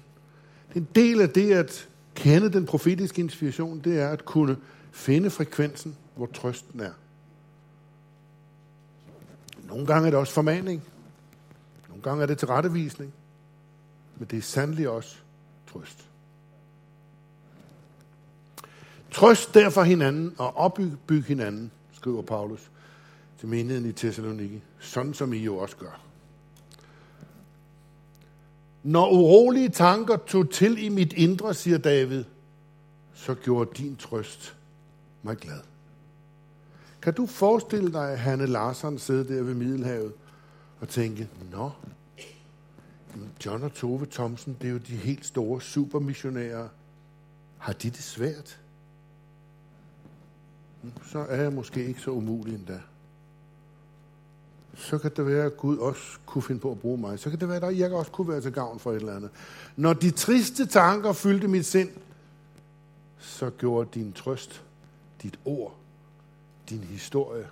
en 0.74 0.88
del 0.94 1.20
af 1.20 1.30
det 1.30 1.52
at 1.52 1.88
kende 2.14 2.52
den 2.52 2.66
profetiske 2.66 3.22
inspiration, 3.22 3.80
det 3.80 4.00
er 4.00 4.08
at 4.08 4.24
kunne 4.24 4.56
finde 4.92 5.30
frekvensen, 5.30 5.96
hvor 6.16 6.26
trøsten 6.26 6.80
er. 6.80 6.92
Nogle 9.68 9.86
gange 9.86 10.06
er 10.06 10.10
det 10.10 10.20
også 10.20 10.32
formaning. 10.32 10.82
Nogle 12.04 12.12
gange 12.12 12.22
er 12.22 12.26
det 12.26 12.38
tilrettevisning. 12.38 13.12
Men 14.16 14.28
det 14.30 14.38
er 14.38 14.42
sandelig 14.42 14.88
også 14.88 15.16
trøst. 15.72 16.08
Trøst 19.10 19.54
derfor 19.54 19.82
hinanden 19.82 20.34
og 20.38 20.56
opbyg 20.56 21.24
hinanden, 21.26 21.70
skriver 21.92 22.22
Paulus 22.22 22.70
til 23.38 23.48
menigheden 23.48 23.88
i 23.88 23.92
Thessaloniki, 23.92 24.62
sådan 24.78 25.14
som 25.14 25.32
I 25.32 25.38
jo 25.38 25.56
også 25.56 25.76
gør. 25.76 26.00
Når 28.82 29.10
urolige 29.10 29.68
tanker 29.68 30.16
tog 30.16 30.50
til 30.50 30.84
i 30.84 30.88
mit 30.88 31.12
indre, 31.12 31.54
siger 31.54 31.78
David, 31.78 32.24
så 33.14 33.34
gjorde 33.34 33.70
din 33.76 33.96
trøst 33.96 34.56
mig 35.22 35.36
glad. 35.36 35.60
Kan 37.02 37.14
du 37.14 37.26
forestille 37.26 37.92
dig, 37.92 38.12
at 38.12 38.18
Hanne 38.18 38.46
Larsson 38.46 38.98
sidder 38.98 39.24
der 39.24 39.42
ved 39.42 39.54
Middelhavet 39.54 40.12
og 40.80 40.88
tænke, 40.88 41.28
nå, 41.52 41.70
John 43.46 43.62
og 43.62 43.72
Tove 43.72 44.06
Thomsen, 44.06 44.56
det 44.60 44.68
er 44.68 44.72
jo 44.72 44.78
de 44.78 44.96
helt 44.96 45.26
store 45.26 45.60
supermissionærer. 45.60 46.68
Har 47.58 47.72
de 47.72 47.90
det 47.90 48.02
svært? 48.02 48.60
så 51.06 51.18
er 51.18 51.42
jeg 51.42 51.52
måske 51.52 51.86
ikke 51.86 52.00
så 52.00 52.10
umulig 52.10 52.54
endda. 52.54 52.80
Så 54.74 54.98
kan 54.98 55.12
det 55.16 55.26
være, 55.26 55.44
at 55.46 55.56
Gud 55.56 55.78
også 55.78 56.18
kunne 56.26 56.42
finde 56.42 56.60
på 56.60 56.70
at 56.70 56.80
bruge 56.80 56.98
mig. 56.98 57.18
Så 57.18 57.30
kan 57.30 57.40
det 57.40 57.48
være, 57.48 57.66
at 57.66 57.78
jeg 57.78 57.92
også 57.92 58.10
kunne 58.10 58.28
være 58.28 58.40
til 58.40 58.52
gavn 58.52 58.78
for 58.78 58.92
et 58.92 58.96
eller 58.96 59.16
andet. 59.16 59.30
Når 59.76 59.92
de 59.92 60.10
triste 60.10 60.66
tanker 60.66 61.12
fyldte 61.12 61.48
mit 61.48 61.66
sind, 61.66 61.90
så 63.18 63.50
gjorde 63.50 63.88
din 63.94 64.12
trøst, 64.12 64.62
dit 65.22 65.38
ord, 65.44 65.76
din 66.68 66.78
historie 66.78 67.46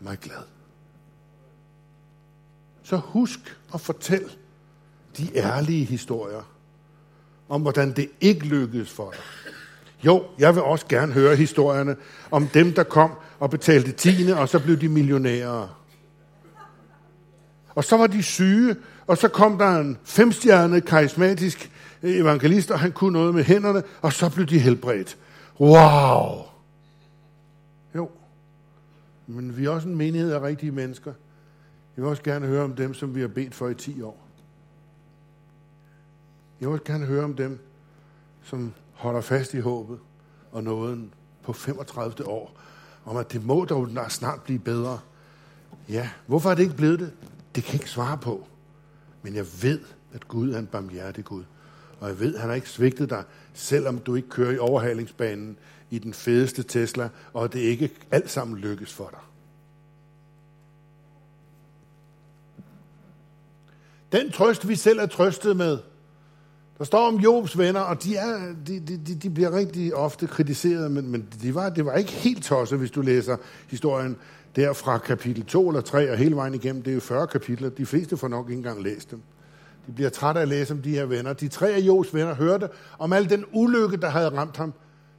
mig 0.00 0.18
glad. 0.18 0.42
Så 2.82 2.96
husk 2.96 3.58
at 3.74 3.80
fortælle 3.80 4.30
de 5.18 5.36
ærlige 5.36 5.84
historier 5.84 6.42
om, 7.48 7.62
hvordan 7.62 7.92
det 7.92 8.08
ikke 8.20 8.46
lykkedes 8.46 8.90
for 8.90 9.10
dig 9.10 9.20
Jo, 10.04 10.24
jeg 10.38 10.54
vil 10.54 10.62
også 10.62 10.86
gerne 10.88 11.12
høre 11.12 11.36
historierne 11.36 11.96
om 12.30 12.46
dem, 12.46 12.72
der 12.72 12.82
kom 12.82 13.10
og 13.38 13.50
betalte 13.50 13.92
tiende, 13.92 14.36
og 14.36 14.48
så 14.48 14.58
blev 14.58 14.76
de 14.76 14.88
millionærer. 14.88 15.82
Og 17.74 17.84
så 17.84 17.96
var 17.96 18.06
de 18.06 18.22
syge, 18.22 18.76
og 19.06 19.18
så 19.18 19.28
kom 19.28 19.58
der 19.58 19.78
en 19.78 19.98
femstjernet 20.04 20.84
karismatisk 20.84 21.70
evangelist, 22.02 22.70
og 22.70 22.80
han 22.80 22.92
kunne 22.92 23.12
noget 23.12 23.34
med 23.34 23.44
hænderne, 23.44 23.82
og 24.02 24.12
så 24.12 24.30
blev 24.30 24.46
de 24.46 24.58
helbredt. 24.58 25.18
Wow! 25.60 26.44
Jo, 27.94 28.10
men 29.26 29.56
vi 29.56 29.64
er 29.64 29.70
også 29.70 29.88
en 29.88 29.96
menighed 29.96 30.32
af 30.32 30.42
rigtige 30.42 30.72
mennesker. 30.72 31.12
Jeg 31.96 32.04
vil 32.04 32.10
også 32.10 32.22
gerne 32.22 32.46
høre 32.46 32.64
om 32.64 32.74
dem, 32.74 32.94
som 32.94 33.14
vi 33.14 33.20
har 33.20 33.28
bedt 33.28 33.54
for 33.54 33.68
i 33.68 33.74
10 33.74 34.02
år. 34.02 34.29
Jeg 36.60 36.70
vil 36.70 36.80
gerne 36.84 37.06
høre 37.06 37.24
om 37.24 37.34
dem, 37.34 37.58
som 38.42 38.72
holder 38.92 39.20
fast 39.20 39.54
i 39.54 39.60
håbet 39.60 39.98
og 40.52 40.64
nåden 40.64 41.14
på 41.42 41.52
35 41.52 42.28
år, 42.28 42.60
om 43.04 43.16
at 43.16 43.32
det 43.32 43.44
må 43.44 43.64
dog 43.64 43.88
snart 44.08 44.42
blive 44.42 44.58
bedre. 44.58 45.00
Ja, 45.88 46.10
hvorfor 46.26 46.50
er 46.50 46.54
det 46.54 46.62
ikke 46.62 46.76
blevet 46.76 47.00
det? 47.00 47.12
Det 47.54 47.64
kan 47.64 47.72
jeg 47.72 47.80
ikke 47.80 47.90
svare 47.90 48.18
på. 48.18 48.46
Men 49.22 49.34
jeg 49.34 49.46
ved, 49.62 49.80
at 50.12 50.28
Gud 50.28 50.50
er 50.50 50.58
en 50.58 50.66
barmhjertig 50.66 51.24
Gud. 51.24 51.44
Og 52.00 52.08
jeg 52.08 52.20
ved, 52.20 52.34
at 52.34 52.40
han 52.40 52.48
har 52.48 52.56
ikke 52.56 52.68
svigtet 52.68 53.10
dig, 53.10 53.24
selvom 53.54 53.98
du 53.98 54.14
ikke 54.14 54.28
kører 54.28 54.52
i 54.52 54.58
overhalingsbanen 54.58 55.56
i 55.90 55.98
den 55.98 56.14
fedeste 56.14 56.62
Tesla, 56.62 57.08
og 57.32 57.52
det 57.52 57.60
ikke 57.60 57.90
alt 58.10 58.30
sammen 58.30 58.58
lykkes 58.58 58.92
for 58.92 59.08
dig. 59.10 59.20
Den 64.12 64.32
trøst, 64.32 64.68
vi 64.68 64.76
selv 64.76 64.98
er 64.98 65.06
trøstet 65.06 65.56
med, 65.56 65.78
der 66.80 66.86
står 66.86 67.08
om 67.08 67.16
Jobs 67.16 67.58
venner, 67.58 67.80
og 67.80 68.02
de, 68.02 68.16
er, 68.16 68.54
de, 68.66 68.80
de, 68.80 69.14
de 69.14 69.30
bliver 69.30 69.56
rigtig 69.56 69.94
ofte 69.94 70.26
kritiseret, 70.26 70.90
men, 70.90 71.10
men 71.10 71.28
de 71.42 71.54
var, 71.54 71.68
det 71.68 71.84
var 71.84 71.94
ikke 71.94 72.12
helt 72.12 72.44
tosset, 72.44 72.78
hvis 72.78 72.90
du 72.90 73.00
læser 73.00 73.36
historien 73.70 74.16
der 74.56 74.72
fra 74.72 74.98
kapitel 74.98 75.44
2 75.46 75.68
eller 75.68 75.80
3 75.80 76.10
og 76.10 76.16
hele 76.16 76.36
vejen 76.36 76.54
igennem. 76.54 76.82
Det 76.82 76.90
er 76.90 76.94
jo 76.94 77.00
40 77.00 77.26
kapitler. 77.26 77.68
De 77.68 77.86
fleste 77.86 78.16
får 78.16 78.28
nok 78.28 78.48
ikke 78.48 78.58
engang 78.58 78.82
læst 78.82 79.10
dem. 79.10 79.22
De 79.86 79.92
bliver 79.92 80.10
trætte 80.10 80.38
af 80.38 80.42
at 80.42 80.48
læse 80.48 80.74
om 80.74 80.82
de 80.82 80.90
her 80.90 81.04
venner. 81.04 81.32
De 81.32 81.48
tre 81.48 81.70
af 81.70 81.80
Jobs 81.80 82.14
venner 82.14 82.34
hørte 82.34 82.68
om 82.98 83.12
al 83.12 83.30
den 83.30 83.44
ulykke, 83.52 83.96
der 83.96 84.08
havde 84.08 84.28
ramt 84.28 84.56
ham. 84.56 84.72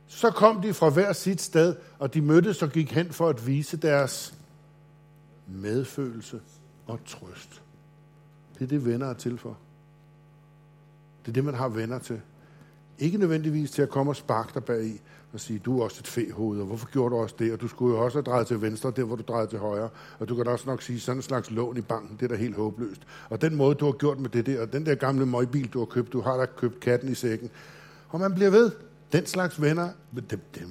Så 0.08 0.30
kom 0.30 0.62
de 0.62 0.74
fra 0.74 0.90
hver 0.90 1.14
sit 1.14 1.42
sted, 1.42 1.76
og 2.00 2.14
de 2.14 2.22
mødtes 2.22 2.62
og 2.62 2.70
gik 2.70 2.92
hen 2.92 3.12
for 3.12 3.30
at 3.30 3.48
vise 3.48 3.78
deres 3.78 4.34
medfølelse 5.48 6.40
og 6.88 7.00
trøst. 7.06 7.62
Det 8.54 8.64
er 8.64 8.68
det, 8.68 8.86
venner 8.86 9.08
er 9.08 9.14
til 9.14 9.38
for. 9.38 9.58
Det 11.22 11.28
er 11.28 11.34
det, 11.34 11.46
man 11.46 11.54
har 11.54 11.68
venner 11.68 12.00
til. 12.00 12.22
Ikke 13.00 13.18
nødvendigvis 13.18 13.72
til 13.72 13.82
at 13.82 13.90
komme 13.90 14.12
og 14.12 14.16
sparke 14.16 14.52
dig 14.54 14.64
bag 14.64 14.86
i 14.86 15.02
og 15.34 15.40
sige, 15.40 15.60
du 15.60 15.80
er 15.80 15.84
også 15.84 15.98
et 16.00 16.08
fehoved, 16.08 16.60
og 16.60 16.66
hvorfor 16.66 16.88
gjorde 16.92 17.16
du 17.16 17.22
også 17.22 17.36
det? 17.40 17.54
Og 17.54 17.62
du 17.62 17.68
skulle 17.68 17.98
jo 17.98 18.04
også 18.04 18.18
have 18.18 18.24
drejet 18.24 18.48
til 18.48 18.62
venstre, 18.62 18.92
der 18.96 19.04
hvor 19.04 19.16
du 19.16 19.24
drejede 19.28 19.50
til 19.50 19.60
højre. 19.60 19.90
Og 20.20 20.30
du 20.30 20.36
kan 20.36 20.46
da 20.46 20.52
også 20.52 20.70
nok 20.70 20.82
sige, 20.82 21.00
sådan 21.00 21.18
en 21.18 21.22
slags 21.22 21.52
lån 21.52 21.78
i 21.78 21.82
banken, 21.82 22.18
det 22.18 22.24
er 22.24 22.28
da 22.28 22.36
helt 22.36 22.56
håbløst. 22.56 23.02
Og 23.30 23.42
den 23.42 23.56
måde, 23.56 23.76
du 23.76 23.86
har 23.86 23.92
gjort 23.92 24.20
med 24.20 24.30
det 24.30 24.46
der, 24.46 24.62
og 24.62 24.74
den 24.74 24.86
der 24.86 24.96
gamle 24.96 25.26
møgbil, 25.26 25.68
du 25.68 25.80
har 25.80 25.86
købt, 25.86 26.14
du 26.14 26.22
har 26.22 26.38
da 26.38 26.46
købt 26.46 26.80
katten 26.80 27.10
i 27.10 27.16
sækken. 27.16 27.50
Og 28.10 28.20
man 28.20 28.34
bliver 28.34 28.50
ved. 28.50 28.72
Den 29.12 29.26
slags 29.26 29.62
venner, 29.62 29.90
dem, 30.30 30.40
dem, 30.56 30.70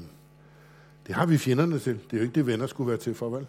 det 1.07 1.15
har 1.15 1.27
vi 1.27 1.39
fjenderne 1.39 1.79
til. 1.79 1.95
Det 1.95 2.13
er 2.13 2.17
jo 2.17 2.23
ikke 2.23 2.35
det, 2.35 2.47
venner 2.47 2.67
skulle 2.67 2.89
være 2.89 2.99
til 2.99 3.15
for, 3.15 3.29
vel? 3.29 3.47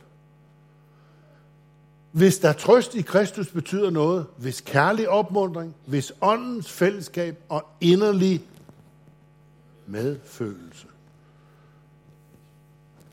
Hvis 2.11 2.39
der 2.39 2.53
trøst 2.53 2.95
i 2.95 3.01
Kristus 3.01 3.47
betyder 3.47 3.89
noget, 3.89 4.25
hvis 4.37 4.61
kærlig 4.61 5.09
opmundring, 5.09 5.75
hvis 5.85 6.13
åndens 6.21 6.71
fællesskab 6.71 7.43
og 7.49 7.65
inderlig 7.81 8.43
medfølelse. 9.85 10.87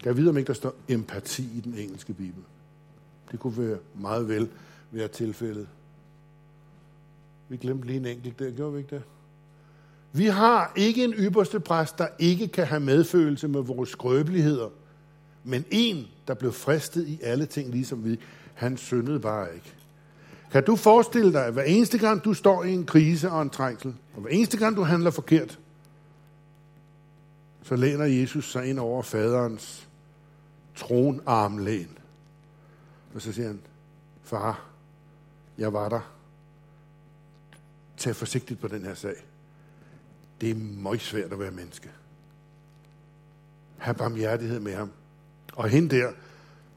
Jeg 0.04 0.16
ved, 0.16 0.28
om 0.28 0.36
ikke 0.36 0.46
der 0.46 0.54
står 0.54 0.74
empati 0.88 1.42
i 1.42 1.60
den 1.60 1.74
engelske 1.74 2.12
bibel? 2.12 2.42
Det 3.32 3.40
kunne 3.40 3.68
være 3.68 3.78
meget 3.94 4.28
vel 4.28 4.48
være 4.90 5.08
tilfældet. 5.08 5.68
Vi 7.48 7.56
glemte 7.56 7.86
lige 7.86 7.96
en 7.96 8.06
enkelt 8.06 8.38
der, 8.38 8.50
gjorde 8.50 8.72
vi 8.72 8.78
ikke 8.78 8.94
det? 8.96 9.02
Vi 10.12 10.26
har 10.26 10.72
ikke 10.76 11.04
en 11.04 11.12
ypperste 11.12 11.60
præst, 11.60 11.98
der 11.98 12.08
ikke 12.18 12.48
kan 12.48 12.66
have 12.66 12.80
medfølelse 12.80 13.48
med 13.48 13.60
vores 13.60 13.90
skrøbeligheder, 13.90 14.68
men 15.44 15.64
en, 15.70 16.06
der 16.28 16.34
blev 16.34 16.52
fristet 16.52 17.08
i 17.08 17.18
alle 17.22 17.46
ting, 17.46 17.70
ligesom 17.70 18.04
vi. 18.04 18.18
Han 18.58 18.76
syndede 18.76 19.20
bare 19.20 19.54
ikke. 19.54 19.74
Kan 20.52 20.64
du 20.64 20.76
forestille 20.76 21.32
dig, 21.32 21.46
at 21.46 21.52
hver 21.52 21.62
eneste 21.62 21.98
gang 21.98 22.24
du 22.24 22.34
står 22.34 22.64
i 22.64 22.72
en 22.72 22.86
krise 22.86 23.30
og 23.30 23.42
en 23.42 23.50
trængsel, 23.50 23.94
og 24.14 24.20
hver 24.20 24.30
eneste 24.30 24.56
gang 24.56 24.76
du 24.76 24.82
handler 24.82 25.10
forkert, 25.10 25.58
så 27.62 27.76
læner 27.76 28.04
Jesus 28.04 28.52
sig 28.52 28.66
ind 28.66 28.78
over 28.78 29.02
faderens 29.02 29.88
tronarmlæn. 30.76 31.98
Og 33.14 33.22
så 33.22 33.32
siger 33.32 33.46
han, 33.46 33.60
far, 34.22 34.64
jeg 35.58 35.72
var 35.72 35.88
der. 35.88 36.12
Tag 37.96 38.16
forsigtigt 38.16 38.60
på 38.60 38.68
den 38.68 38.84
her 38.84 38.94
sag. 38.94 39.14
Det 40.40 40.50
er 40.50 40.54
meget 40.54 41.00
svært 41.00 41.32
at 41.32 41.40
være 41.40 41.50
menneske. 41.50 41.90
Ha' 43.76 43.92
barmhjertighed 43.92 44.60
med 44.60 44.74
ham. 44.74 44.90
Og 45.52 45.68
hende 45.68 45.96
der, 45.96 46.12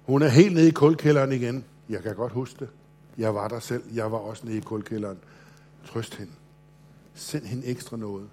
hun 0.03 0.21
er 0.21 0.27
helt 0.27 0.53
nede 0.53 0.67
i 0.67 0.71
kulkælderen 0.71 1.31
igen. 1.31 1.65
Jeg 1.91 2.03
kan 2.03 2.15
godt 2.15 2.33
huske 2.33 2.55
det. 2.59 2.69
Jeg 3.17 3.35
var 3.35 3.47
der 3.47 3.59
selv. 3.59 3.83
Jeg 3.93 4.11
var 4.11 4.17
også 4.17 4.45
nede 4.45 4.57
i 4.57 4.61
kulkælderen. 4.61 5.17
Trøst 5.85 6.15
hende. 6.15 6.31
Send 7.15 7.45
hende 7.45 7.65
ekstra 7.65 7.97
noget. 7.97 8.27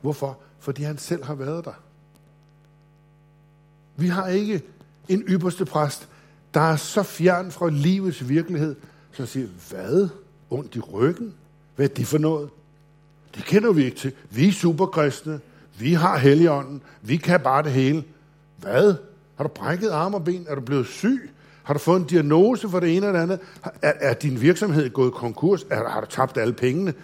Hvorfor? 0.00 0.38
Fordi 0.58 0.82
han 0.82 0.98
selv 0.98 1.24
har 1.24 1.34
været 1.34 1.64
der. 1.64 1.80
Vi 3.96 4.08
har 4.08 4.28
ikke 4.28 4.62
en 5.08 5.20
ypperste 5.20 5.64
præst, 5.64 6.08
der 6.54 6.60
er 6.60 6.76
så 6.76 7.02
fjern 7.02 7.50
fra 7.50 7.70
livets 7.70 8.28
virkelighed, 8.28 8.76
som 9.12 9.26
siger, 9.26 9.48
hvad? 9.70 10.08
Ondt 10.50 10.76
i 10.76 10.80
ryggen? 10.80 11.34
Hvad 11.76 11.90
er 11.90 11.94
det 11.94 12.06
for 12.06 12.18
noget? 12.18 12.50
Det 13.34 13.44
kender 13.44 13.72
vi 13.72 13.84
ikke 13.84 13.96
til. 13.96 14.12
Vi 14.30 14.48
er 14.48 14.52
superkristne. 14.52 15.40
Vi 15.78 15.92
har 15.92 16.18
helligånden. 16.18 16.82
Vi 17.02 17.16
kan 17.16 17.40
bare 17.40 17.62
det 17.62 17.72
hele. 17.72 18.04
Hvad? 18.56 18.94
Har 19.36 19.44
du 19.44 19.48
brækket 19.48 19.90
arm 19.90 20.14
og 20.14 20.24
ben? 20.24 20.46
Er 20.48 20.54
du 20.54 20.60
blevet 20.60 20.86
syg? 20.86 21.30
Har 21.66 21.72
du 21.72 21.78
fået 21.78 22.00
en 22.00 22.06
diagnose 22.06 22.68
for 22.68 22.80
det 22.80 22.96
ene 22.96 23.06
eller 23.06 23.22
andet? 23.22 23.40
Er, 23.82 23.92
er 24.00 24.14
din 24.14 24.40
virksomhed 24.40 24.90
gået 24.90 25.14
konkurs? 25.14 25.66
Er, 25.70 25.88
har 25.88 26.00
du 26.00 26.06
tabt 26.06 26.36
alle 26.36 26.54
pengene? 26.54 26.94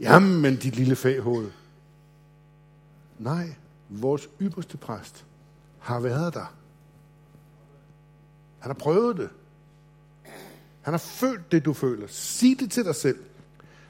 Jamen, 0.00 0.40
men 0.40 0.56
dit 0.56 0.76
lille 0.76 0.96
faghoved. 0.96 1.50
Nej, 3.18 3.48
vores 3.88 4.28
ypperste 4.40 4.76
præst 4.76 5.24
har 5.78 6.00
været 6.00 6.34
der. 6.34 6.54
Han 8.58 8.68
har 8.68 8.74
prøvet 8.74 9.16
det. 9.16 9.28
Han 10.80 10.92
har 10.92 10.98
følt 10.98 11.52
det, 11.52 11.64
du 11.64 11.72
føler. 11.72 12.06
Sig 12.08 12.56
det 12.60 12.70
til 12.70 12.84
dig 12.84 12.94
selv. 12.94 13.18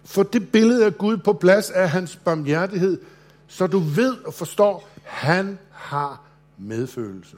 Få 0.04 0.22
det 0.22 0.52
billede 0.52 0.86
af 0.86 0.98
Gud 0.98 1.16
på 1.16 1.32
plads 1.32 1.70
af 1.70 1.90
hans 1.90 2.16
barmhjertighed, 2.16 3.00
så 3.46 3.66
du 3.66 3.78
ved 3.78 4.16
og 4.16 4.34
forstår, 4.34 4.88
han 5.04 5.58
har 5.70 6.22
medfølelse. 6.58 7.36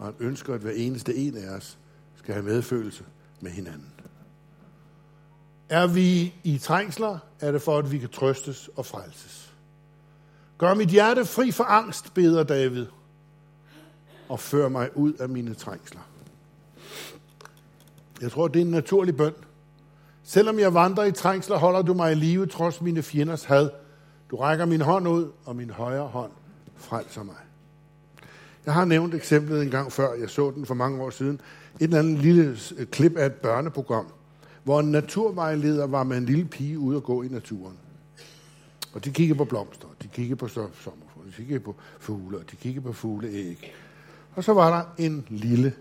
Og 0.00 0.06
han 0.06 0.14
ønsker, 0.20 0.54
at 0.54 0.60
hver 0.60 0.70
eneste 0.70 1.14
en 1.14 1.36
af 1.36 1.56
os 1.56 1.78
skal 2.16 2.34
have 2.34 2.44
medfølelse 2.44 3.04
med 3.40 3.50
hinanden. 3.50 3.92
Er 5.68 5.86
vi 5.86 6.34
i 6.44 6.58
trængsler, 6.58 7.18
er 7.40 7.52
det 7.52 7.62
for, 7.62 7.78
at 7.78 7.92
vi 7.92 7.98
kan 7.98 8.08
trøstes 8.08 8.70
og 8.76 8.86
frelses. 8.86 9.54
Gør 10.58 10.74
mit 10.74 10.88
hjerte 10.88 11.24
fri 11.24 11.50
for 11.50 11.64
angst, 11.64 12.14
beder 12.14 12.42
David, 12.42 12.86
og 14.28 14.40
før 14.40 14.68
mig 14.68 14.96
ud 14.96 15.12
af 15.12 15.28
mine 15.28 15.54
trængsler. 15.54 16.00
Jeg 18.20 18.32
tror, 18.32 18.48
det 18.48 18.60
er 18.60 18.64
en 18.64 18.70
naturlig 18.70 19.16
bøn. 19.16 19.34
Selvom 20.22 20.58
jeg 20.58 20.74
vandrer 20.74 21.04
i 21.04 21.12
trængsler, 21.12 21.56
holder 21.56 21.82
du 21.82 21.94
mig 21.94 22.12
i 22.12 22.14
live, 22.14 22.46
trods 22.46 22.80
mine 22.80 23.02
fjenders 23.02 23.44
had. 23.44 23.70
Du 24.30 24.36
rækker 24.36 24.64
min 24.64 24.80
hånd 24.80 25.08
ud, 25.08 25.30
og 25.44 25.56
min 25.56 25.70
højre 25.70 26.06
hånd 26.06 26.32
frelser 26.76 27.22
mig. 27.22 27.36
Jeg 28.70 28.74
har 28.74 28.84
nævnt 28.84 29.14
eksemplet 29.14 29.62
en 29.62 29.70
gang 29.70 29.92
før, 29.92 30.14
jeg 30.14 30.30
så 30.30 30.50
den 30.50 30.66
for 30.66 30.74
mange 30.74 31.02
år 31.02 31.10
siden. 31.10 31.34
Et 31.34 31.82
eller 31.82 31.98
andet 31.98 32.18
lille 32.18 32.56
øh, 32.76 32.86
klip 32.86 33.16
af 33.16 33.26
et 33.26 33.34
børneprogram, 33.34 34.06
hvor 34.64 34.80
en 34.80 34.90
naturvejleder 34.90 35.86
var 35.86 36.02
med 36.02 36.16
en 36.16 36.26
lille 36.26 36.44
pige 36.44 36.78
ude 36.78 36.96
og 36.96 37.04
gå 37.04 37.22
i 37.22 37.28
naturen. 37.28 37.76
Og 38.94 39.04
de 39.04 39.12
kiggede 39.12 39.38
på 39.38 39.44
blomster, 39.44 39.86
de 40.02 40.08
kiggede 40.08 40.36
på 40.36 40.48
sommerfugle, 40.48 41.30
de 41.30 41.32
kiggede 41.36 41.60
på 41.60 41.74
fugle, 42.00 42.38
og 42.38 42.50
de 42.50 42.56
kiggede 42.56 42.84
på 42.84 42.92
fugleæg. 42.92 43.72
Og 44.34 44.44
så 44.44 44.52
var 44.52 44.76
der 44.78 45.04
en 45.04 45.26
lille 45.28 45.74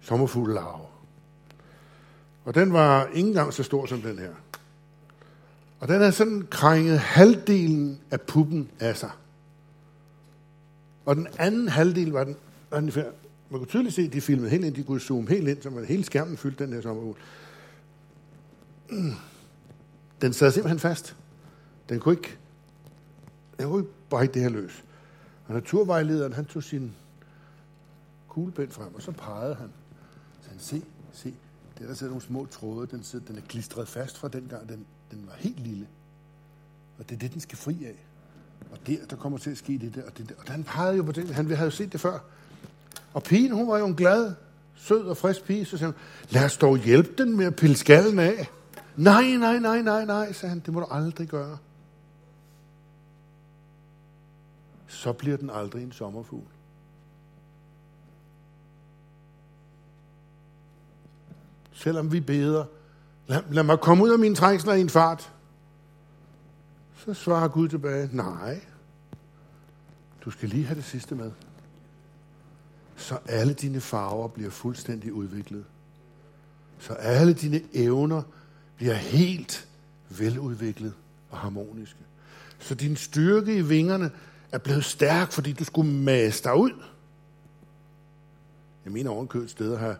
sommerfugl 0.00 0.54
larve. 0.54 0.86
Og 2.44 2.54
den 2.54 2.72
var 2.72 3.06
ikke 3.06 3.28
engang 3.28 3.52
så 3.52 3.62
stor 3.62 3.86
som 3.86 4.02
den 4.02 4.18
her. 4.18 4.32
Og 5.80 5.88
den 5.88 5.96
havde 5.96 6.12
sådan 6.12 6.46
krænget 6.50 6.98
halvdelen 6.98 8.00
af 8.10 8.20
puppen 8.20 8.70
af 8.80 8.96
sig. 8.96 9.10
Og 11.04 11.16
den 11.16 11.26
anden 11.38 11.68
halvdel 11.68 12.10
var 12.10 12.24
den, 12.24 12.36
var 12.70 12.80
den 12.80 12.92
man 13.50 13.60
kunne 13.60 13.66
tydeligt 13.66 13.94
se, 13.94 14.02
at 14.02 14.12
de 14.12 14.20
filmede 14.20 14.50
helt 14.50 14.64
ind, 14.64 14.74
de 14.74 14.82
kunne 14.82 15.00
zoome 15.00 15.28
helt 15.28 15.48
ind, 15.48 15.62
så 15.62 15.70
man 15.70 15.84
hele 15.84 16.04
skærmen 16.04 16.36
fyldte 16.36 16.64
den 16.64 16.72
her 16.72 16.80
sommerhul. 16.80 17.16
Den 20.22 20.32
sad 20.32 20.50
simpelthen 20.50 20.78
fast. 20.78 21.16
Den 21.88 22.00
kunne 22.00 22.14
ikke 22.14 22.38
jeg 23.58 23.66
kunne 23.66 23.82
ikke 23.82 23.94
brække 24.10 24.34
det 24.34 24.42
her 24.42 24.48
løs. 24.48 24.84
Og 25.46 25.54
naturvejlederen, 25.54 26.32
han 26.32 26.44
tog 26.44 26.62
sin 26.62 26.94
kuglepen 28.28 28.70
frem, 28.70 28.94
og 28.94 29.02
så 29.02 29.12
pegede 29.12 29.54
han. 29.54 29.68
Så 30.42 30.50
han, 30.50 30.58
se, 30.58 30.82
se, 31.12 31.34
der 31.78 31.86
der 31.86 31.94
sidder 31.94 32.10
nogle 32.10 32.22
små 32.22 32.46
tråde, 32.46 32.86
den, 32.86 33.02
sidder, 33.02 33.26
den 33.26 33.36
er 33.36 33.40
klistret 33.40 33.88
fast 33.88 34.18
fra 34.18 34.28
dengang, 34.28 34.68
den, 34.68 34.86
den 35.10 35.26
var 35.26 35.34
helt 35.36 35.60
lille. 35.60 35.86
Og 36.98 37.08
det 37.08 37.14
er 37.14 37.18
det, 37.18 37.32
den 37.32 37.40
skal 37.40 37.58
fri 37.58 37.84
af. 37.84 38.06
Og 38.72 38.78
der, 38.86 38.96
der 39.10 39.16
kommer 39.16 39.38
til 39.38 39.50
at 39.50 39.58
ske 39.58 39.78
det 39.78 39.94
der, 39.94 40.02
og 40.06 40.18
det 40.18 40.28
der. 40.28 40.34
Og 40.38 40.52
han 40.52 40.64
pegede 40.64 40.96
jo 40.96 41.02
på 41.02 41.12
det, 41.12 41.34
han 41.34 41.50
havde 41.50 41.64
jo 41.64 41.70
set 41.70 41.92
det 41.92 42.00
før. 42.00 42.18
Og 43.14 43.22
pigen, 43.22 43.52
hun 43.52 43.68
var 43.68 43.78
jo 43.78 43.86
en 43.86 43.94
glad, 43.94 44.34
sød 44.76 45.06
og 45.06 45.16
frisk 45.16 45.44
pige, 45.44 45.64
så 45.64 45.78
sagde 45.78 45.92
hun, 45.92 46.00
lad 46.30 46.44
os 46.44 46.56
dog 46.56 46.76
hjælpe 46.76 47.10
den 47.18 47.36
med 47.36 47.46
at 47.46 47.56
pille 47.56 47.76
skallen 47.76 48.18
af. 48.18 48.50
Nej, 48.96 49.36
nej, 49.36 49.58
nej, 49.58 49.82
nej, 49.82 50.04
nej, 50.04 50.32
sagde 50.32 50.50
han, 50.50 50.60
det 50.60 50.74
må 50.74 50.80
du 50.80 50.86
aldrig 50.90 51.28
gøre. 51.28 51.58
Så 54.86 55.12
bliver 55.12 55.36
den 55.36 55.50
aldrig 55.50 55.82
en 55.82 55.92
sommerfugl. 55.92 56.46
Selvom 61.72 62.12
vi 62.12 62.20
beder, 62.20 62.64
lad, 63.26 63.42
lad 63.50 63.62
mig 63.62 63.80
komme 63.80 64.04
ud 64.04 64.10
af 64.10 64.18
mine 64.18 64.34
trængsler 64.34 64.74
i 64.74 64.80
en 64.80 64.90
fart. 64.90 65.32
Så 67.04 67.14
svarer 67.14 67.48
Gud 67.48 67.68
tilbage, 67.68 68.08
nej, 68.12 68.60
du 70.24 70.30
skal 70.30 70.48
lige 70.48 70.64
have 70.64 70.76
det 70.76 70.84
sidste 70.84 71.14
med. 71.14 71.30
Så 72.96 73.18
alle 73.26 73.54
dine 73.54 73.80
farver 73.80 74.28
bliver 74.28 74.50
fuldstændig 74.50 75.12
udviklet. 75.12 75.64
Så 76.78 76.92
alle 76.92 77.34
dine 77.34 77.60
evner 77.74 78.22
bliver 78.76 78.94
helt 78.94 79.68
veludviklet 80.08 80.94
og 81.30 81.38
harmoniske. 81.38 81.98
Så 82.58 82.74
din 82.74 82.96
styrke 82.96 83.56
i 83.56 83.62
vingerne 83.62 84.10
er 84.52 84.58
blevet 84.58 84.84
stærk, 84.84 85.32
fordi 85.32 85.52
du 85.52 85.64
skulle 85.64 85.92
mase 85.92 86.44
dig 86.44 86.56
ud. 86.56 86.72
Jeg 88.84 88.92
mener 88.92 89.10
ovenkøbet 89.10 89.50
steder 89.50 89.78
har, 89.78 89.96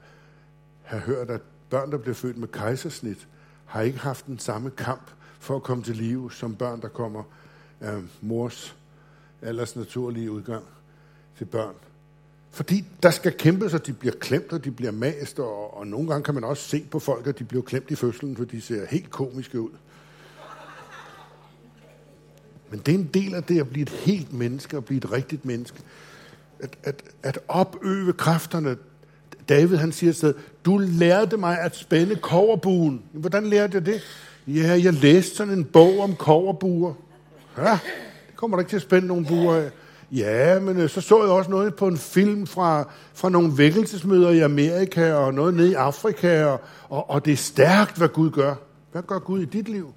har 0.82 0.98
hørt, 0.98 1.30
at 1.30 1.40
børn, 1.70 1.90
der 1.90 1.98
bliver 1.98 2.14
født 2.14 2.38
med 2.38 2.48
kejsersnit, 2.48 3.28
har 3.66 3.80
ikke 3.80 3.98
haft 3.98 4.26
den 4.26 4.38
samme 4.38 4.70
kamp 4.70 5.10
for 5.42 5.56
at 5.56 5.62
komme 5.62 5.84
til 5.84 5.96
live, 5.96 6.32
som 6.32 6.54
børn, 6.54 6.80
der 6.80 6.88
kommer 6.88 7.22
af 7.80 7.98
mors 8.20 8.76
alders 9.42 9.76
naturlige 9.76 10.30
udgang 10.30 10.64
til 11.38 11.44
børn. 11.44 11.74
Fordi 12.50 12.84
der 13.02 13.10
skal 13.10 13.32
kæmpes, 13.32 13.74
og 13.74 13.86
de 13.86 13.92
bliver 13.92 14.14
klemt, 14.20 14.52
og 14.52 14.64
de 14.64 14.70
bliver 14.70 14.92
mast, 14.92 15.38
og, 15.38 15.76
og 15.76 15.86
nogle 15.86 16.08
gange 16.08 16.24
kan 16.24 16.34
man 16.34 16.44
også 16.44 16.68
se 16.68 16.86
på 16.90 16.98
folk, 16.98 17.26
at 17.26 17.38
de 17.38 17.44
bliver 17.44 17.62
klemt 17.62 17.90
i 17.90 17.94
fødslen, 17.94 18.36
for 18.36 18.44
de 18.44 18.60
ser 18.60 18.86
helt 18.86 19.10
komiske 19.10 19.60
ud. 19.60 19.70
Men 22.70 22.80
det 22.80 22.94
er 22.94 22.98
en 22.98 23.10
del 23.14 23.34
af 23.34 23.44
det 23.44 23.60
at 23.60 23.68
blive 23.68 23.82
et 23.82 23.90
helt 23.90 24.32
menneske, 24.32 24.76
og 24.76 24.84
blive 24.84 24.98
et 24.98 25.12
rigtigt 25.12 25.44
menneske. 25.44 25.78
At, 26.60 26.76
at, 26.82 27.02
at 27.22 27.38
opøve 27.48 28.12
kræfterne. 28.12 28.76
David 29.48 29.76
han 29.76 29.92
siger 29.92 30.10
et 30.10 30.16
sted, 30.16 30.34
du 30.64 30.78
lærte 30.78 31.36
mig 31.36 31.58
at 31.60 31.76
spænde 31.76 32.16
koverbuen. 32.16 33.02
Hvordan 33.12 33.46
lærte 33.46 33.74
jeg 33.74 33.86
det? 33.86 34.02
Ja, 34.46 34.80
jeg 34.82 34.92
læste 34.92 35.36
sådan 35.36 35.58
en 35.58 35.64
bog 35.64 36.00
om 36.00 36.14
koverbuer. 36.14 36.94
Ja, 37.58 37.78
det 38.26 38.36
kommer 38.36 38.56
der 38.56 38.60
ikke 38.60 38.70
til 38.70 38.76
at 38.76 38.82
spænde 38.82 39.08
nogen 39.08 39.26
buer 39.26 39.54
af. 39.54 39.70
Ja, 40.12 40.60
men 40.60 40.76
øh, 40.76 40.88
så 40.88 41.00
så 41.00 41.22
jeg 41.22 41.30
også 41.30 41.50
noget 41.50 41.74
på 41.74 41.86
en 41.86 41.98
film 41.98 42.46
fra, 42.46 42.88
fra 43.14 43.28
nogle 43.28 43.58
vækkelsesmøder 43.58 44.30
i 44.30 44.40
Amerika, 44.40 45.12
og 45.14 45.34
noget 45.34 45.54
nede 45.54 45.70
i 45.70 45.74
Afrika, 45.74 46.44
og, 46.44 46.60
og, 46.88 47.10
og 47.10 47.24
det 47.24 47.32
er 47.32 47.36
stærkt, 47.36 47.98
hvad 47.98 48.08
Gud 48.08 48.30
gør. 48.30 48.54
Hvad 48.92 49.02
gør 49.02 49.18
Gud 49.18 49.40
i 49.40 49.44
dit 49.44 49.68
liv? 49.68 49.92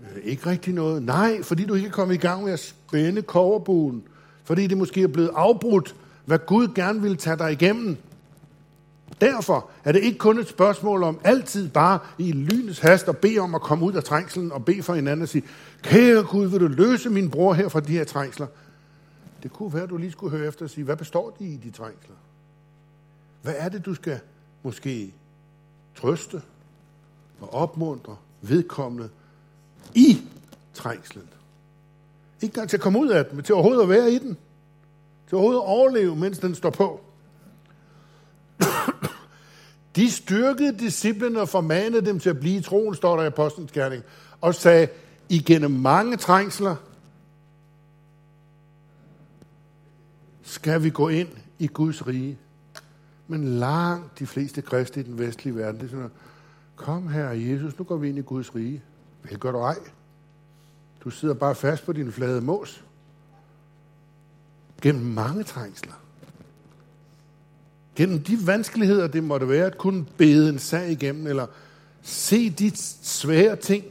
Øh, 0.00 0.22
ikke 0.24 0.50
rigtig 0.50 0.74
noget. 0.74 1.02
Nej, 1.02 1.42
fordi 1.42 1.64
du 1.64 1.74
ikke 1.74 1.86
er 1.86 1.92
kommet 1.92 2.14
i 2.14 2.18
gang 2.18 2.44
med 2.44 2.52
at 2.52 2.60
spænde 2.60 3.22
koverbuen. 3.22 4.02
Fordi 4.44 4.66
det 4.66 4.78
måske 4.78 5.02
er 5.02 5.08
blevet 5.08 5.30
afbrudt, 5.34 5.94
hvad 6.24 6.38
Gud 6.46 6.68
gerne 6.74 7.02
vil 7.02 7.16
tage 7.16 7.36
dig 7.36 7.52
igennem. 7.52 7.96
Derfor 9.20 9.70
er 9.84 9.92
det 9.92 10.02
ikke 10.02 10.18
kun 10.18 10.38
et 10.38 10.48
spørgsmål 10.48 11.02
om 11.02 11.20
altid 11.24 11.68
bare 11.68 11.98
i 12.18 12.32
lynets 12.32 12.78
hast 12.78 13.08
at 13.08 13.16
bede 13.16 13.38
om 13.38 13.54
at 13.54 13.60
komme 13.60 13.84
ud 13.84 13.92
af 13.92 14.04
trængselen 14.04 14.52
og 14.52 14.64
bede 14.64 14.82
for 14.82 14.94
hinanden 14.94 15.22
og 15.22 15.28
sige, 15.28 15.44
kære 15.82 16.22
Gud, 16.22 16.46
vil 16.46 16.60
du 16.60 16.66
løse 16.66 17.10
min 17.10 17.30
bror 17.30 17.52
her 17.52 17.68
fra 17.68 17.80
de 17.80 17.92
her 17.92 18.04
trængsler? 18.04 18.46
Det 19.42 19.52
kunne 19.52 19.74
være, 19.74 19.82
at 19.82 19.90
du 19.90 19.96
lige 19.96 20.12
skulle 20.12 20.36
høre 20.36 20.48
efter 20.48 20.64
og 20.64 20.70
sige, 20.70 20.84
hvad 20.84 20.96
består 20.96 21.36
de 21.38 21.44
i, 21.44 21.56
de 21.56 21.70
trængsler? 21.70 22.14
Hvad 23.42 23.54
er 23.56 23.68
det, 23.68 23.86
du 23.86 23.94
skal 23.94 24.20
måske 24.62 25.14
trøste 25.96 26.42
og 27.40 27.54
opmuntre 27.54 28.16
vedkommende 28.42 29.08
i 29.94 30.22
trængslen? 30.74 31.28
Ikke 32.42 32.52
engang 32.52 32.70
til 32.70 32.76
at 32.76 32.82
komme 32.82 32.98
ud 32.98 33.08
af 33.08 33.24
den, 33.24 33.36
men 33.36 33.44
til 33.44 33.54
overhovedet 33.54 33.82
at 33.82 33.88
være 33.88 34.12
i 34.12 34.18
den. 34.18 34.36
Til 35.28 35.36
overhovedet 35.36 35.60
at 35.60 35.66
overleve, 35.66 36.16
mens 36.16 36.38
den 36.38 36.54
står 36.54 36.70
på. 36.70 37.00
De 39.98 40.10
styrkede 40.10 40.78
disciplene 40.78 41.40
og 41.40 41.48
formanede 41.48 42.06
dem 42.06 42.20
til 42.20 42.30
at 42.30 42.40
blive 42.40 42.58
i 42.58 42.62
troen, 42.62 42.94
står 42.94 43.16
der 43.16 43.22
i 43.22 43.26
Apostlenes 43.26 43.72
Gerning, 43.72 44.02
og 44.40 44.54
sagde, 44.54 44.88
igennem 45.28 45.70
mange 45.70 46.16
trængsler 46.16 46.76
skal 50.42 50.82
vi 50.82 50.90
gå 50.90 51.08
ind 51.08 51.28
i 51.58 51.66
Guds 51.66 52.06
rige. 52.06 52.38
Men 53.28 53.44
langt 53.44 54.18
de 54.18 54.26
fleste 54.26 54.62
kristne 54.62 55.02
i 55.02 55.04
den 55.04 55.18
vestlige 55.18 55.56
verden, 55.56 55.80
det 55.80 55.86
er 55.86 55.90
sådan, 55.90 56.10
kom 56.76 57.08
her 57.08 57.30
Jesus, 57.30 57.78
nu 57.78 57.84
går 57.84 57.96
vi 57.96 58.08
ind 58.08 58.18
i 58.18 58.22
Guds 58.22 58.54
rige. 58.54 58.82
Vel 59.22 59.38
gør 59.38 59.52
du 59.52 59.58
ej. 59.58 59.78
Du 61.04 61.10
sidder 61.10 61.34
bare 61.34 61.54
fast 61.54 61.86
på 61.86 61.92
din 61.92 62.12
flade 62.12 62.40
mås. 62.40 62.84
Gennem 64.82 65.04
mange 65.04 65.44
trængsler. 65.44 66.07
Gennem 67.98 68.22
de 68.22 68.46
vanskeligheder, 68.46 69.06
det 69.06 69.24
måtte 69.24 69.48
være 69.48 69.66
at 69.66 69.78
kunne 69.78 70.06
bede 70.16 70.48
en 70.48 70.58
sag 70.58 70.90
igennem, 70.90 71.26
eller 71.26 71.46
se 72.02 72.50
de 72.50 72.72
svære 73.02 73.56
ting, 73.56 73.84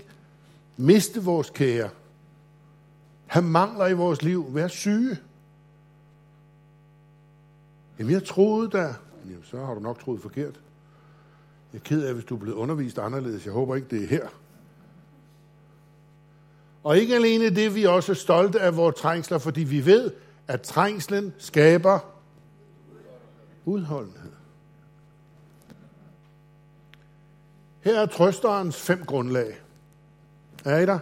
miste 0.78 1.24
vores 1.24 1.50
kære, 1.50 1.89
have 3.26 3.46
mangler 3.46 3.88
i 3.88 3.93
vores 3.93 4.22
liv, 4.22 4.56
være 4.56 4.70
syge. 4.70 5.17
Jamen, 8.00 8.13
jeg 8.13 8.26
troede 8.26 8.70
da. 8.70 8.96
Jamen, 9.26 9.43
så 9.43 9.65
har 9.65 9.74
du 9.74 9.80
nok 9.80 10.00
troet 10.00 10.22
forkert. 10.22 10.60
Jeg 11.74 11.80
er 11.80 11.84
ked 11.84 12.04
af, 12.04 12.13
hvis 12.13 12.26
du 12.26 12.36
er 12.36 12.39
blevet 12.39 12.56
undervist 12.56 13.00
anderledes. 13.00 13.46
Jeg 13.46 13.54
håber 13.54 13.76
ikke, 13.76 13.88
det 13.89 14.04
er 14.04 14.08
her. 14.08 14.28
Og 16.84 16.98
ikke 16.98 17.15
alene 17.15 17.50
det, 17.50 17.76
vi 17.76 17.84
er 17.84 17.89
også 17.89 18.13
stolte 18.13 18.60
af 18.60 18.78
vores 18.78 18.96
trængsler, 18.96 19.38
fordi 19.38 19.63
vi 19.63 19.86
ved, 19.86 20.12
at 20.48 20.62
trængslen 20.62 21.34
skaber 21.38 22.16
udholdenhed. 23.67 24.32
Her 27.82 27.99
er 27.99 28.06
trøsterens 28.06 28.82
fem 28.82 29.06
grundlag. 29.06 29.60
Er 30.65 30.77
I 30.77 30.86
der? 30.86 30.99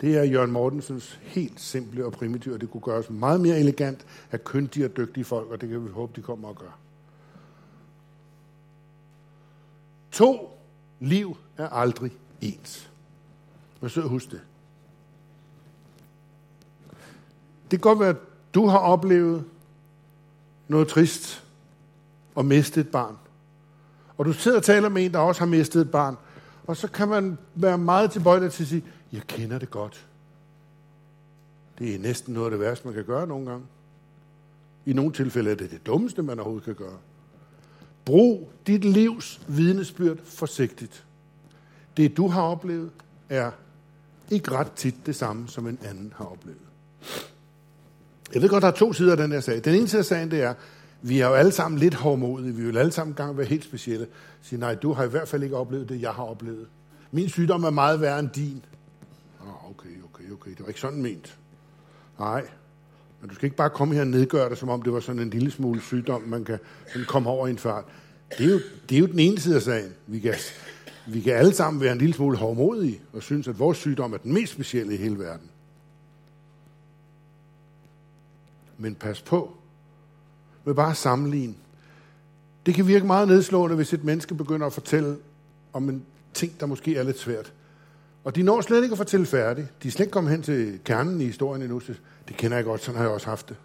Det 0.00 0.16
er 0.16 0.22
Jørgen 0.22 0.50
Mortensens 0.50 1.20
helt 1.22 1.60
simple 1.60 2.06
og 2.06 2.12
primitive, 2.12 2.54
og 2.54 2.60
det 2.60 2.70
kunne 2.70 2.80
gøres 2.80 3.10
meget 3.10 3.40
mere 3.40 3.58
elegant 3.58 4.06
af 4.32 4.44
kyndige 4.44 4.84
og 4.84 4.96
dygtige 4.96 5.24
folk, 5.24 5.50
og 5.50 5.60
det 5.60 5.68
kan 5.68 5.84
vi 5.84 5.90
håbe, 5.90 6.12
de 6.16 6.22
kommer 6.22 6.48
og 6.48 6.56
gør. 6.56 6.78
To 10.10 10.58
liv 11.00 11.36
er 11.56 11.68
aldrig 11.68 12.12
ens. 12.40 12.90
Men 13.80 13.90
så 13.90 14.00
husk 14.00 14.30
det. 14.30 14.40
Det 17.70 17.70
kan 17.70 17.80
godt 17.80 18.00
være, 18.00 18.08
at 18.08 18.20
du 18.54 18.66
har 18.66 18.78
oplevet 18.78 19.44
noget 20.70 20.88
trist 20.88 21.44
at 22.36 22.44
miste 22.44 22.80
et 22.80 22.88
barn. 22.88 23.16
Og 24.18 24.24
du 24.24 24.32
sidder 24.32 24.56
og 24.56 24.62
taler 24.64 24.88
med 24.88 25.04
en, 25.04 25.12
der 25.12 25.18
også 25.18 25.40
har 25.40 25.46
mistet 25.46 25.80
et 25.80 25.90
barn. 25.90 26.16
Og 26.66 26.76
så 26.76 26.88
kan 26.88 27.08
man 27.08 27.38
være 27.54 27.78
meget 27.78 28.10
tilbøjelig 28.10 28.52
til 28.52 28.62
at 28.62 28.68
sige, 28.68 28.84
jeg 29.12 29.22
kender 29.26 29.58
det 29.58 29.70
godt. 29.70 30.06
Det 31.78 31.94
er 31.94 31.98
næsten 31.98 32.34
noget 32.34 32.46
af 32.46 32.50
det 32.50 32.60
værste, 32.60 32.86
man 32.86 32.94
kan 32.94 33.04
gøre 33.04 33.26
nogle 33.26 33.50
gange. 33.50 33.66
I 34.86 34.92
nogle 34.92 35.12
tilfælde 35.12 35.50
er 35.50 35.54
det 35.54 35.70
det 35.70 35.86
dummeste, 35.86 36.22
man 36.22 36.38
overhovedet 36.38 36.64
kan 36.64 36.74
gøre. 36.74 36.98
Brug 38.04 38.52
dit 38.66 38.84
livs 38.84 39.40
vidnesbyrd 39.48 40.18
forsigtigt. 40.24 41.04
Det, 41.96 42.16
du 42.16 42.28
har 42.28 42.42
oplevet, 42.42 42.90
er 43.28 43.50
ikke 44.30 44.50
ret 44.50 44.72
tit 44.72 45.06
det 45.06 45.16
samme, 45.16 45.48
som 45.48 45.66
en 45.66 45.78
anden 45.84 46.12
har 46.16 46.24
oplevet. 46.24 46.60
Jeg 48.34 48.42
ved 48.42 48.48
godt, 48.48 48.62
der 48.62 48.68
er 48.68 48.72
to 48.72 48.92
sider 48.92 49.10
af 49.10 49.16
den 49.16 49.32
her 49.32 49.40
sag. 49.40 49.64
Den 49.64 49.74
ene 49.74 49.88
side 49.88 49.98
af 49.98 50.04
sagen, 50.04 50.30
det 50.30 50.42
er, 50.42 50.54
vi 51.02 51.20
er 51.20 51.28
jo 51.28 51.34
alle 51.34 51.52
sammen 51.52 51.78
lidt 51.78 51.94
hårdmodige. 51.94 52.54
Vi 52.54 52.64
vil 52.64 52.78
alle 52.78 52.92
sammen 52.92 53.14
gang 53.14 53.38
være 53.38 53.46
helt 53.46 53.64
specielle. 53.64 54.06
Sige, 54.42 54.60
nej, 54.60 54.74
du 54.74 54.92
har 54.92 55.04
i 55.04 55.08
hvert 55.08 55.28
fald 55.28 55.42
ikke 55.42 55.56
oplevet 55.56 55.88
det, 55.88 56.02
jeg 56.02 56.10
har 56.10 56.22
oplevet. 56.22 56.66
Min 57.12 57.28
sygdom 57.28 57.64
er 57.64 57.70
meget 57.70 58.00
værre 58.00 58.18
end 58.20 58.28
din. 58.28 58.64
Ah, 59.40 59.70
okay, 59.70 60.02
okay, 60.04 60.32
okay. 60.32 60.50
Det 60.50 60.60
var 60.60 60.68
ikke 60.68 60.80
sådan 60.80 61.02
ment. 61.02 61.38
Nej. 62.18 62.42
Men 63.20 63.28
du 63.28 63.34
skal 63.34 63.46
ikke 63.46 63.56
bare 63.56 63.70
komme 63.70 63.94
her 63.94 64.00
og 64.00 64.06
nedgøre 64.06 64.50
det, 64.50 64.58
som 64.58 64.68
om 64.68 64.82
det 64.82 64.92
var 64.92 65.00
sådan 65.00 65.22
en 65.22 65.30
lille 65.30 65.50
smule 65.50 65.80
sygdom, 65.80 66.22
man 66.22 66.44
kan 66.44 66.58
sådan 66.92 67.06
komme 67.06 67.30
over 67.30 67.46
i 67.46 67.50
en 67.50 67.58
fart. 67.58 67.84
Det 68.38 68.46
er, 68.46 68.50
jo, 68.50 68.60
det 68.88 68.96
er 68.96 69.00
jo 69.00 69.06
den 69.06 69.18
ene 69.18 69.40
side 69.40 69.56
af 69.56 69.62
sagen. 69.62 69.92
Vi 70.06 70.18
kan, 70.18 70.34
vi 71.06 71.20
kan 71.20 71.32
alle 71.32 71.54
sammen 71.54 71.80
være 71.80 71.92
en 71.92 71.98
lille 71.98 72.14
smule 72.14 72.36
hårdmodige 72.36 73.00
og 73.12 73.22
synes, 73.22 73.48
at 73.48 73.58
vores 73.58 73.78
sygdom 73.78 74.12
er 74.12 74.16
den 74.16 74.32
mest 74.32 74.52
specielle 74.52 74.94
i 74.94 74.96
hele 74.96 75.18
verden. 75.18 75.49
Men 78.80 78.94
pas 78.94 79.22
på 79.22 79.56
med 80.64 80.74
bare 80.74 80.90
at 80.90 80.96
sammenligne. 80.96 81.54
Det 82.66 82.74
kan 82.74 82.86
virke 82.86 83.06
meget 83.06 83.28
nedslående, 83.28 83.76
hvis 83.76 83.92
et 83.92 84.04
menneske 84.04 84.34
begynder 84.34 84.66
at 84.66 84.72
fortælle 84.72 85.16
om 85.72 85.88
en 85.88 86.04
ting, 86.34 86.60
der 86.60 86.66
måske 86.66 86.96
er 86.96 87.02
lidt 87.02 87.18
svært. 87.18 87.52
Og 88.24 88.36
de 88.36 88.42
når 88.42 88.60
slet 88.60 88.82
ikke 88.82 88.92
at 88.92 88.98
fortælle 88.98 89.26
færdigt. 89.26 89.82
De 89.82 89.88
er 89.88 89.92
slet 89.92 90.04
ikke 90.04 90.12
kommet 90.12 90.32
hen 90.32 90.42
til 90.42 90.80
kernen 90.84 91.20
i 91.20 91.24
historien 91.24 91.62
endnu. 91.62 91.80
Det 92.28 92.36
kender 92.36 92.56
jeg 92.56 92.64
godt, 92.64 92.82
sådan 92.82 92.96
har 92.96 93.04
jeg 93.04 93.14
også 93.14 93.26
haft 93.26 93.48
det. 93.48 93.56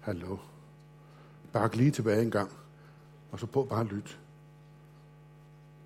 Hallo. 0.00 0.36
Bare 1.52 1.76
lige 1.76 1.90
tilbage 1.90 2.22
en 2.22 2.30
gang, 2.30 2.50
og 3.30 3.40
så 3.40 3.46
på 3.46 3.62
bare 3.62 3.80
at 3.80 3.86
lytte. 3.86 4.10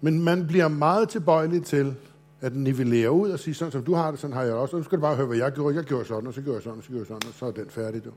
Men 0.01 0.25
man 0.25 0.47
bliver 0.47 0.69
meget 0.69 1.09
tilbøjelig 1.09 1.65
til 1.65 1.97
at 2.43 2.57
nivellere 2.57 3.13
ud 3.13 3.31
og 3.31 3.39
sige, 3.39 3.55
sådan 3.55 3.73
som 3.73 3.85
du 3.85 3.95
har 3.95 4.11
det, 4.11 4.21
sådan 4.21 4.37
har 4.37 4.43
jeg 4.43 4.55
også. 4.55 4.77
Og 4.77 4.81
nu 4.81 4.85
skal 4.85 4.99
du 4.99 5.01
bare 5.01 5.17
høre, 5.17 5.27
hvad 5.27 5.37
jeg 5.37 5.53
gjorde. 5.53 5.77
Jeg 5.77 5.85
gjorde 5.85 6.05
sådan, 6.05 6.27
og 6.27 6.35
så 6.35 6.43
gjorde 6.43 6.57
jeg 6.57 6.63
sådan, 6.63 6.79
og 6.79 6.85
så 6.85 6.91
gjorde 6.91 7.01
jeg 7.01 7.07
sådan, 7.07 7.29
og 7.29 7.35
så 7.35 7.47
er 7.47 7.51
den 7.51 7.71
færdig, 7.71 8.05
du. 8.05 8.11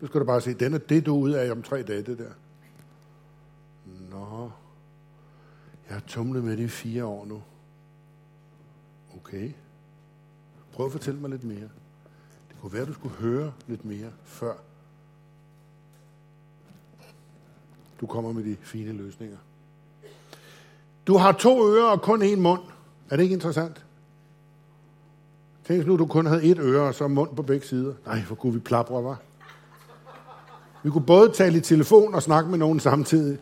Nu 0.00 0.06
skal 0.06 0.20
du 0.20 0.24
bare 0.24 0.40
se, 0.40 0.54
den 0.54 0.74
er 0.74 0.78
det, 0.78 1.06
du 1.06 1.16
er 1.16 1.20
ud 1.20 1.30
af 1.30 1.52
om 1.52 1.62
tre 1.62 1.82
dage, 1.82 2.02
det 2.02 2.18
der. 2.18 2.30
Nå, 4.10 4.50
jeg 5.88 5.94
har 5.94 6.02
tumlet 6.06 6.44
med 6.44 6.56
det 6.56 6.62
i 6.62 6.68
fire 6.68 7.04
år 7.04 7.26
nu. 7.26 7.42
Okay. 9.16 9.52
Prøv 10.72 10.86
at 10.86 10.92
fortælle 10.92 11.20
mig 11.20 11.30
lidt 11.30 11.44
mere. 11.44 11.68
Det 12.48 12.56
kunne 12.60 12.72
være, 12.72 12.84
du 12.84 12.92
skulle 12.92 13.14
høre 13.14 13.52
lidt 13.66 13.84
mere, 13.84 14.10
før 14.24 14.54
du 18.00 18.06
kommer 18.06 18.32
med 18.32 18.44
de 18.44 18.56
fine 18.60 18.92
løsninger. 18.92 19.38
Du 21.06 21.16
har 21.16 21.32
to 21.32 21.72
ører 21.72 21.90
og 21.90 22.02
kun 22.02 22.22
én 22.22 22.36
mund. 22.36 22.62
Er 23.10 23.16
det 23.16 23.22
ikke 23.22 23.32
interessant? 23.32 23.84
Tænk 25.66 25.86
nu, 25.86 25.96
du 25.96 26.06
kun 26.06 26.26
havde 26.26 26.44
et 26.44 26.58
øre 26.58 26.88
og 26.88 26.94
så 26.94 27.08
mund 27.08 27.36
på 27.36 27.42
begge 27.42 27.66
sider. 27.66 27.94
Nej, 28.06 28.20
hvor 28.20 28.36
kunne 28.36 28.52
vi 28.52 28.58
plapre, 28.58 29.04
var. 29.04 29.20
Vi 30.82 30.90
kunne 30.90 31.06
både 31.06 31.32
tale 31.32 31.58
i 31.58 31.60
telefon 31.60 32.14
og 32.14 32.22
snakke 32.22 32.50
med 32.50 32.58
nogen 32.58 32.80
samtidig. 32.80 33.38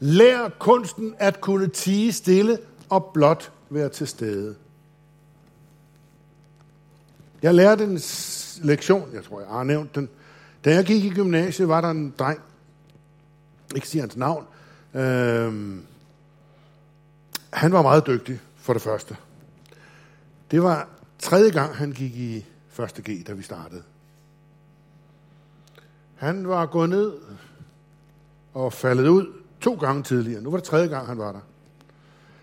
Lær 0.00 0.48
kunsten 0.58 1.14
at 1.18 1.40
kunne 1.40 1.68
tige 1.68 2.12
stille 2.12 2.58
og 2.88 3.10
blot 3.14 3.52
være 3.70 3.88
til 3.88 4.06
stede. 4.06 4.54
Jeg 7.42 7.54
lærte 7.54 7.84
en 7.84 8.00
lektion, 8.62 9.08
jeg 9.14 9.24
tror, 9.24 9.40
jeg 9.40 9.48
har 9.48 9.64
nævnt 9.64 9.94
den. 9.94 10.08
Da 10.64 10.74
jeg 10.74 10.84
gik 10.84 11.04
i 11.04 11.10
gymnasiet, 11.10 11.68
var 11.68 11.80
der 11.80 11.90
en 11.90 12.14
dreng, 12.18 12.40
ikke 13.74 13.88
siger 13.88 14.02
hans 14.02 14.16
navn, 14.16 14.44
øh, 14.94 15.76
han 17.52 17.72
var 17.72 17.82
meget 17.82 18.06
dygtig, 18.06 18.40
for 18.56 18.72
det 18.72 18.82
første. 18.82 19.16
Det 20.50 20.62
var 20.62 20.88
tredje 21.18 21.50
gang, 21.50 21.76
han 21.76 21.92
gik 21.92 22.16
i 22.16 22.46
første 22.68 23.02
G, 23.02 23.26
da 23.26 23.32
vi 23.32 23.42
startede. 23.42 23.82
Han 26.14 26.48
var 26.48 26.66
gået 26.66 26.88
ned 26.88 27.12
og 28.54 28.72
faldet 28.72 29.08
ud 29.08 29.26
to 29.60 29.74
gange 29.74 30.02
tidligere. 30.02 30.42
Nu 30.42 30.50
var 30.50 30.56
det 30.56 30.64
tredje 30.64 30.88
gang, 30.88 31.06
han 31.06 31.18
var 31.18 31.32
der. 31.32 31.40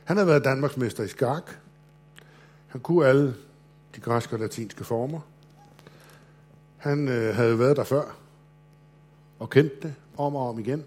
Han 0.04 0.18
havde 0.18 0.28
været 0.28 0.44
Danmarksmester 0.44 1.04
i 1.04 1.08
skak. 1.08 1.52
Han 2.68 2.82
kunne 2.82 3.08
alle 3.08 3.36
de 3.96 4.02
græske 4.02 4.36
og 4.36 4.40
latinske 4.40 4.84
former. 4.84 5.20
Han 6.78 7.08
øh, 7.08 7.36
havde 7.36 7.60
været 7.60 7.78
der 7.78 7.84
før 7.84 8.16
og 9.40 9.50
kendte 9.50 9.76
det 9.82 9.94
om 10.18 10.36
og 10.36 10.50
om 10.50 10.60
igen. 10.60 10.84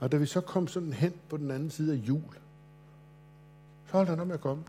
Og 0.00 0.12
da 0.12 0.16
vi 0.16 0.26
så 0.26 0.40
kom 0.40 0.68
sådan 0.68 0.92
hen 0.92 1.12
på 1.28 1.36
den 1.36 1.50
anden 1.50 1.70
side 1.70 1.92
af 1.92 1.96
jul, 1.96 2.34
så 3.86 3.92
holdt 3.92 4.08
han 4.08 4.20
op 4.20 4.26
med 4.26 4.34
at 4.34 4.40
komme. 4.40 4.64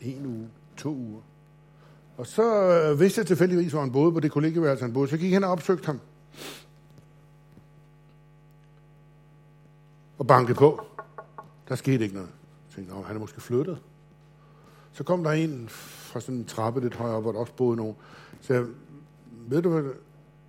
En 0.00 0.26
uge, 0.26 0.48
to 0.76 0.94
uger. 0.94 1.20
Og 2.16 2.26
så 2.26 2.42
øh, 2.42 3.00
vidste 3.00 3.18
jeg 3.18 3.26
tilfældigvis, 3.26 3.72
hvor 3.72 3.80
han 3.80 3.92
boede 3.92 4.12
på 4.12 4.20
det 4.20 4.30
kollegeværelse, 4.30 4.84
han 4.84 4.92
boede. 4.92 5.10
Så 5.10 5.16
gik 5.16 5.32
han 5.32 5.44
og 5.44 5.50
opsøgte 5.50 5.86
ham. 5.86 6.00
Og 10.18 10.26
bankede 10.26 10.58
på. 10.58 10.86
Der 11.68 11.74
skete 11.74 12.04
ikke 12.04 12.14
noget. 12.14 12.30
Jeg 12.68 12.74
tænkte, 12.74 13.06
han 13.06 13.16
er 13.16 13.20
måske 13.20 13.40
flyttet. 13.40 13.78
Så 14.92 15.04
kom 15.04 15.24
der 15.24 15.30
en 15.30 15.68
fra 15.68 16.20
sådan 16.20 16.34
en 16.34 16.44
trappe 16.44 16.80
lidt 16.80 16.94
højere, 16.94 17.20
hvor 17.20 17.32
der 17.32 17.38
også 17.38 17.52
boede 17.52 17.76
nogen. 17.76 17.96
Så 18.40 18.54
jeg, 18.54 18.64
ved 19.48 19.62
du 19.62 19.70
hvad, 19.70 19.92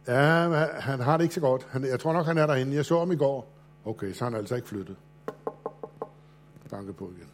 Ja, 0.08 0.66
han 0.80 1.00
har 1.00 1.18
det 1.18 1.24
ikke 1.24 1.36
så 1.36 1.42
godt. 1.42 1.68
Han, 1.70 1.86
jeg 1.86 2.00
tror 2.00 2.14
nok, 2.14 2.26
han 2.26 2.38
er 2.38 2.48
derinde. 2.48 2.76
Jeg 2.76 2.86
så 2.86 3.00
ham 3.00 3.12
i 3.12 3.16
går. 3.16 3.54
Okay, 3.86 4.14
så 4.14 4.24
han 4.24 4.34
er 4.34 4.38
altså 4.38 4.56
ikke 4.56 4.68
flyttet. 4.68 4.96
Banke 6.70 6.94
på 6.94 7.12
igen. 7.18 7.30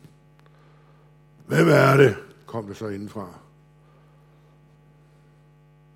Hvem 1.45 1.67
er 1.69 1.97
det? 1.97 2.15
Kom 2.45 2.67
det 2.67 2.77
så 2.77 2.87
indenfra. 2.87 3.39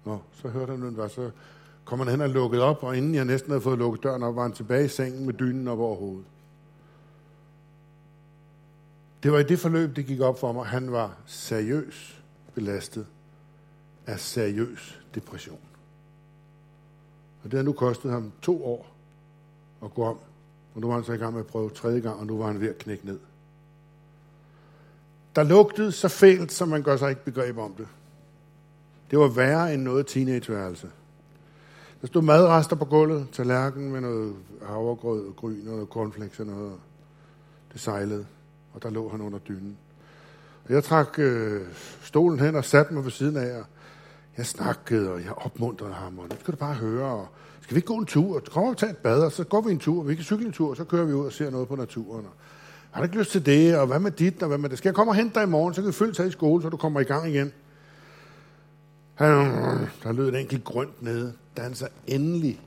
Nå, 0.05 0.19
så 0.33 0.47
hørte 0.47 0.71
han, 0.71 0.79
hvad 0.79 1.09
så 1.09 1.31
kom 1.85 1.99
han 1.99 2.07
hen 2.07 2.21
og 2.21 2.29
lukket 2.29 2.61
op, 2.61 2.83
og 2.83 2.97
inden 2.97 3.15
jeg 3.15 3.25
næsten 3.25 3.51
havde 3.51 3.61
fået 3.61 3.77
lukket 3.77 4.03
døren 4.03 4.23
op, 4.23 4.35
var 4.35 4.41
han 4.41 4.51
tilbage 4.51 4.85
i 4.85 4.87
sengen 4.87 5.25
med 5.25 5.33
dynen 5.33 5.67
op 5.67 5.79
over 5.79 5.95
hovedet. 5.95 6.25
Det 9.23 9.31
var 9.31 9.39
i 9.39 9.43
det 9.43 9.59
forløb, 9.59 9.95
det 9.95 10.05
gik 10.05 10.19
op 10.19 10.39
for 10.39 10.51
mig. 10.51 10.65
Han 10.65 10.91
var 10.91 11.17
seriøs 11.25 12.23
belastet 12.55 13.07
af 14.07 14.19
seriøs 14.19 15.01
depression. 15.15 15.59
Og 17.43 17.51
det 17.51 17.57
har 17.57 17.63
nu 17.63 17.71
kostet 17.71 18.11
ham 18.11 18.31
to 18.41 18.65
år 18.65 18.95
at 19.83 19.93
gå 19.93 20.03
om. 20.03 20.17
Og 20.75 20.81
nu 20.81 20.87
var 20.87 20.95
han 20.95 21.03
så 21.03 21.13
i 21.13 21.17
gang 21.17 21.33
med 21.33 21.41
at 21.41 21.47
prøve 21.47 21.69
tredje 21.69 21.99
gang, 21.99 22.19
og 22.19 22.25
nu 22.25 22.37
var 22.37 22.47
han 22.47 22.61
ved 22.61 22.69
at 22.69 22.77
knække 22.77 23.05
ned. 23.05 23.19
Der 25.35 25.43
lugtede 25.43 25.91
så 25.91 26.07
fælt, 26.07 26.51
som 26.51 26.67
man 26.67 26.83
gør 26.83 26.97
sig 26.97 27.09
ikke 27.09 27.23
begreb 27.23 27.57
om 27.57 27.73
det. 27.77 27.87
Det 29.11 29.19
var 29.19 29.27
værre 29.27 29.73
end 29.73 29.83
noget 29.83 30.07
teenageværelse. 30.07 30.89
Der 32.01 32.07
stod 32.07 32.21
madrester 32.21 32.75
på 32.75 32.85
gulvet, 32.85 33.27
tallerken 33.31 33.91
med 33.91 34.01
noget 34.01 34.35
havregrød 34.65 35.27
og 35.27 35.35
gryn 35.35 35.67
og 35.67 35.73
noget 35.73 35.89
cornflakes 35.89 36.39
og 36.39 36.45
noget. 36.45 36.73
Det 37.73 37.81
sejlede, 37.81 38.25
og 38.73 38.83
der 38.83 38.89
lå 38.89 39.09
han 39.09 39.21
under 39.21 39.39
dynen. 39.39 39.77
Og 40.65 40.73
jeg 40.73 40.83
trak 40.83 41.19
øh, 41.19 41.61
stolen 42.01 42.39
hen 42.39 42.55
og 42.55 42.65
satte 42.65 42.93
mig 42.93 43.03
ved 43.03 43.11
siden 43.11 43.37
af, 43.37 43.57
og 43.57 43.65
jeg 44.37 44.45
snakkede, 44.45 45.11
og 45.11 45.23
jeg 45.23 45.33
opmuntrede 45.33 45.93
ham, 45.93 46.19
og 46.19 46.27
nu 46.29 46.35
skal 46.39 46.51
du 46.51 46.57
bare 46.57 46.73
høre, 46.73 47.05
og 47.05 47.27
skal 47.61 47.75
vi 47.75 47.77
ikke 47.77 47.87
gå 47.87 47.97
en 47.97 48.05
tur? 48.05 48.39
Kom 48.39 48.63
og 48.63 48.77
tage 48.77 48.91
et 48.91 48.97
bad, 48.97 49.23
og 49.23 49.31
så 49.31 49.43
går 49.43 49.61
vi 49.61 49.71
en 49.71 49.79
tur, 49.79 50.03
vi 50.03 50.15
kan 50.15 50.23
cykle 50.23 50.45
en 50.45 50.51
tur, 50.51 50.69
og 50.69 50.77
så 50.77 50.83
kører 50.83 51.05
vi 51.05 51.13
ud 51.13 51.25
og 51.25 51.31
ser 51.31 51.49
noget 51.49 51.67
på 51.67 51.75
naturen. 51.75 52.25
Og 52.25 52.31
har 52.91 53.01
du 53.01 53.05
ikke 53.05 53.17
lyst 53.17 53.31
til 53.31 53.45
det, 53.45 53.77
og 53.77 53.87
hvad 53.87 53.99
med 53.99 54.11
dit, 54.11 54.41
og 54.43 54.47
hvad 54.47 54.57
med 54.57 54.69
det? 54.69 54.77
Skal 54.77 54.89
jeg 54.89 54.95
komme 54.95 55.11
og 55.11 55.15
hente 55.15 55.35
dig 55.35 55.43
i 55.43 55.49
morgen, 55.49 55.73
så 55.73 55.81
kan 55.81 55.87
vi 55.87 55.93
følge 55.93 56.15
sig 56.15 56.27
i 56.27 56.31
skole, 56.31 56.61
så 56.61 56.69
du 56.69 56.77
kommer 56.77 56.99
i 56.99 57.03
gang 57.03 57.29
igen. 57.29 57.51
Han, 59.15 59.27
der 60.03 60.11
lød 60.11 60.29
et 60.29 60.39
enkelt 60.39 60.63
grønt 60.63 61.01
nede, 61.01 61.33
da 61.57 61.61
han 61.61 61.75
så 61.75 61.87
endelig 62.07 62.61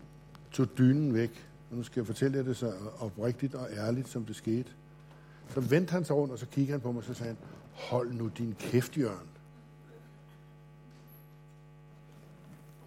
tog 0.53 0.67
dynen 0.79 1.15
væk. 1.15 1.47
Og 1.71 1.77
nu 1.77 1.83
skal 1.83 2.01
jeg 2.01 2.07
fortælle 2.07 2.39
jer 2.39 2.45
det 2.45 2.57
så 2.57 2.73
oprigtigt 2.99 3.55
og 3.55 3.69
ærligt, 3.77 4.09
som 4.09 4.25
det 4.25 4.37
skete. 4.37 4.71
Så 5.55 5.61
vendte 5.61 5.91
han 5.91 6.05
sig 6.05 6.17
rundt, 6.17 6.33
og 6.33 6.39
så 6.39 6.47
kiggede 6.47 6.73
han 6.73 6.81
på 6.81 6.93
mig, 6.93 6.99
og 6.99 7.05
så 7.05 7.15
sagde 7.15 7.29
han, 7.29 7.37
hold 7.73 8.13
nu 8.13 8.31
din 8.39 8.57
kæft, 8.59 8.97
Jørgen. 8.97 9.29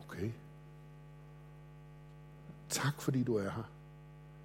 Okay. 0.08 0.30
Tak 2.76 3.02
fordi 3.02 3.24
du 3.24 3.36
er 3.36 3.50
her. 3.50 3.70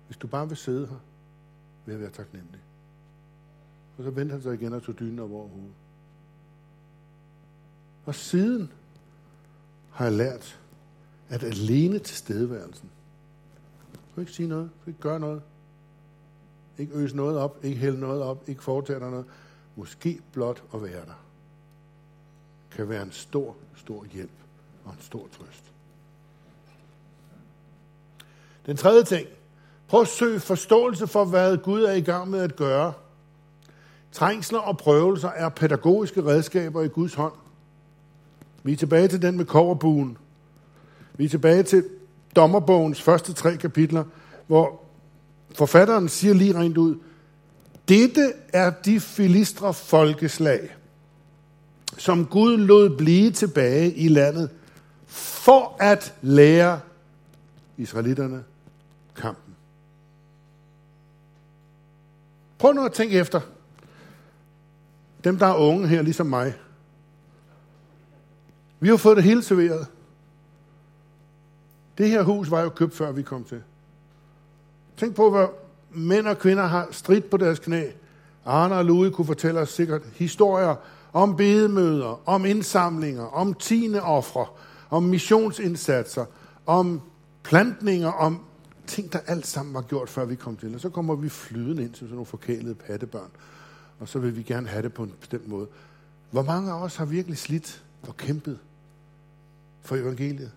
Hvis 0.06 0.16
du 0.16 0.26
bare 0.26 0.48
vil 0.48 0.56
sidde 0.56 0.86
her, 0.86 0.96
vil 1.84 1.92
jeg 1.92 2.00
være 2.00 2.10
taknemmelig. 2.10 2.60
Og 3.98 4.04
så 4.04 4.10
vendte 4.10 4.32
han 4.32 4.42
sig 4.42 4.54
igen 4.54 4.72
og 4.72 4.82
tog 4.82 4.98
dynen 4.98 5.18
over 5.18 5.48
hovedet. 5.48 5.72
Og 8.04 8.14
siden 8.14 8.72
har 9.90 10.04
jeg 10.04 10.14
lært, 10.14 10.60
at 11.28 11.42
alene 11.42 11.98
til 11.98 12.16
stedværelsen, 12.16 12.90
du 14.16 14.20
ikke 14.20 14.32
sige 14.32 14.48
noget, 14.48 14.70
du 14.84 14.90
ikke 14.90 15.00
gøre 15.00 15.20
noget, 15.20 15.42
ikke 16.78 16.94
øse 16.94 17.16
noget 17.16 17.38
op, 17.38 17.64
ikke 17.64 17.80
hælde 17.80 18.00
noget 18.00 18.22
op, 18.22 18.48
ikke 18.48 18.62
foretage 18.62 19.00
dig 19.00 19.10
noget, 19.10 19.26
måske 19.76 20.20
blot 20.32 20.64
at 20.74 20.82
være 20.82 21.06
der, 21.06 21.24
kan 22.70 22.88
være 22.88 23.02
en 23.02 23.12
stor, 23.12 23.56
stor 23.76 24.04
hjælp 24.04 24.30
og 24.84 24.92
en 24.92 25.00
stor 25.00 25.28
trøst. 25.28 25.72
Den 28.70 28.76
tredje 28.76 29.04
ting. 29.04 29.26
Prøv 29.88 30.00
at 30.00 30.08
søge 30.08 30.40
forståelse 30.40 31.06
for, 31.06 31.24
hvad 31.24 31.56
Gud 31.56 31.82
er 31.82 31.92
i 31.92 32.00
gang 32.00 32.30
med 32.30 32.40
at 32.40 32.56
gøre. 32.56 32.92
Trængsler 34.12 34.58
og 34.58 34.78
prøvelser 34.78 35.28
er 35.28 35.48
pædagogiske 35.48 36.24
redskaber 36.24 36.82
i 36.82 36.88
Guds 36.88 37.14
hånd. 37.14 37.32
Vi 38.62 38.72
er 38.72 38.76
tilbage 38.76 39.08
til 39.08 39.22
den 39.22 39.36
med 39.36 39.44
koverbuen. 39.44 40.18
Vi 41.14 41.24
er 41.24 41.28
tilbage 41.28 41.62
til 41.62 41.84
dommerbogens 42.36 43.02
første 43.02 43.32
tre 43.32 43.56
kapitler, 43.56 44.04
hvor 44.46 44.82
forfatteren 45.54 46.08
siger 46.08 46.34
lige 46.34 46.58
rent 46.58 46.76
ud, 46.76 46.96
dette 47.88 48.32
er 48.52 48.70
de 48.70 49.00
filistre 49.00 49.74
folkeslag, 49.74 50.76
som 51.98 52.26
Gud 52.26 52.56
lod 52.56 52.96
blive 52.96 53.30
tilbage 53.30 53.94
i 53.94 54.08
landet, 54.08 54.50
for 55.06 55.76
at 55.80 56.14
lære 56.22 56.80
israelitterne 57.76 58.44
kampen. 59.20 59.54
Prøv 62.58 62.72
nu 62.72 62.84
at 62.84 62.92
tænke 62.92 63.18
efter. 63.18 63.40
dem 65.24 65.38
der 65.38 65.46
er 65.46 65.54
unge 65.54 65.88
her, 65.88 66.02
ligesom 66.02 66.26
mig, 66.26 66.54
vi 68.80 68.88
har 68.88 68.96
fået 68.96 69.16
det 69.16 69.24
hele 69.24 69.42
serveret. 69.42 69.86
Det 71.98 72.08
her 72.08 72.22
hus 72.22 72.50
var 72.50 72.60
jo 72.60 72.68
købt, 72.68 72.94
før 72.94 73.12
vi 73.12 73.22
kom 73.22 73.44
til. 73.44 73.62
Tænk 74.96 75.14
på, 75.14 75.30
hvor 75.30 75.52
mænd 75.90 76.26
og 76.26 76.38
kvinder 76.38 76.66
har 76.66 76.88
stridt 76.90 77.30
på 77.30 77.36
deres 77.36 77.58
knæ. 77.58 77.84
Arne 78.44 78.74
og 78.74 78.84
Louis 78.84 79.14
kunne 79.14 79.26
fortælle 79.26 79.60
os 79.60 79.68
sikkert 79.68 80.02
historier 80.14 80.74
om 81.12 81.36
bedemøder, 81.36 82.28
om 82.28 82.44
indsamlinger, 82.44 83.24
om 83.24 83.54
tiende 83.54 84.02
ofre, 84.02 84.46
om 84.90 85.02
missionsindsatser, 85.02 86.24
om 86.66 87.00
plantninger, 87.42 88.12
om 88.12 88.44
ting, 88.90 89.12
der 89.12 89.18
alt 89.26 89.46
sammen 89.46 89.74
var 89.74 89.82
gjort, 89.82 90.08
før 90.08 90.24
vi 90.24 90.34
kom 90.34 90.56
til. 90.56 90.74
Og 90.74 90.80
så 90.80 90.88
kommer 90.88 91.14
vi 91.14 91.28
flydende 91.28 91.82
ind 91.82 91.94
som 91.94 92.06
sådan 92.06 92.14
nogle 92.14 92.26
forkælede 92.26 92.74
pattebørn. 92.74 93.30
Og 93.98 94.08
så 94.08 94.18
vil 94.18 94.36
vi 94.36 94.42
gerne 94.42 94.68
have 94.68 94.82
det 94.82 94.92
på 94.92 95.02
en 95.02 95.14
bestemt 95.20 95.48
måde. 95.48 95.66
Hvor 96.30 96.42
mange 96.42 96.72
af 96.72 96.82
os 96.82 96.96
har 96.96 97.04
virkelig 97.04 97.38
slidt 97.38 97.84
og 98.02 98.16
kæmpet 98.16 98.58
for 99.80 99.96
evangeliet? 99.96 100.52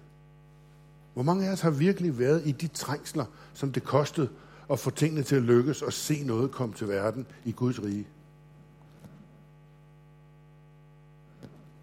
Hvor 1.13 1.23
mange 1.23 1.47
af 1.47 1.51
os 1.51 1.61
har 1.61 1.69
virkelig 1.69 2.19
været 2.19 2.47
i 2.47 2.51
de 2.51 2.67
trængsler, 2.67 3.25
som 3.53 3.71
det 3.71 3.83
kostede 3.83 4.29
at 4.69 4.79
få 4.79 4.89
tingene 4.89 5.23
til 5.23 5.35
at 5.35 5.41
lykkes 5.41 5.81
og 5.81 5.93
se 5.93 6.23
noget 6.23 6.51
komme 6.51 6.75
til 6.75 6.87
verden 6.87 7.25
i 7.45 7.51
Guds 7.51 7.83
rige? 7.83 8.07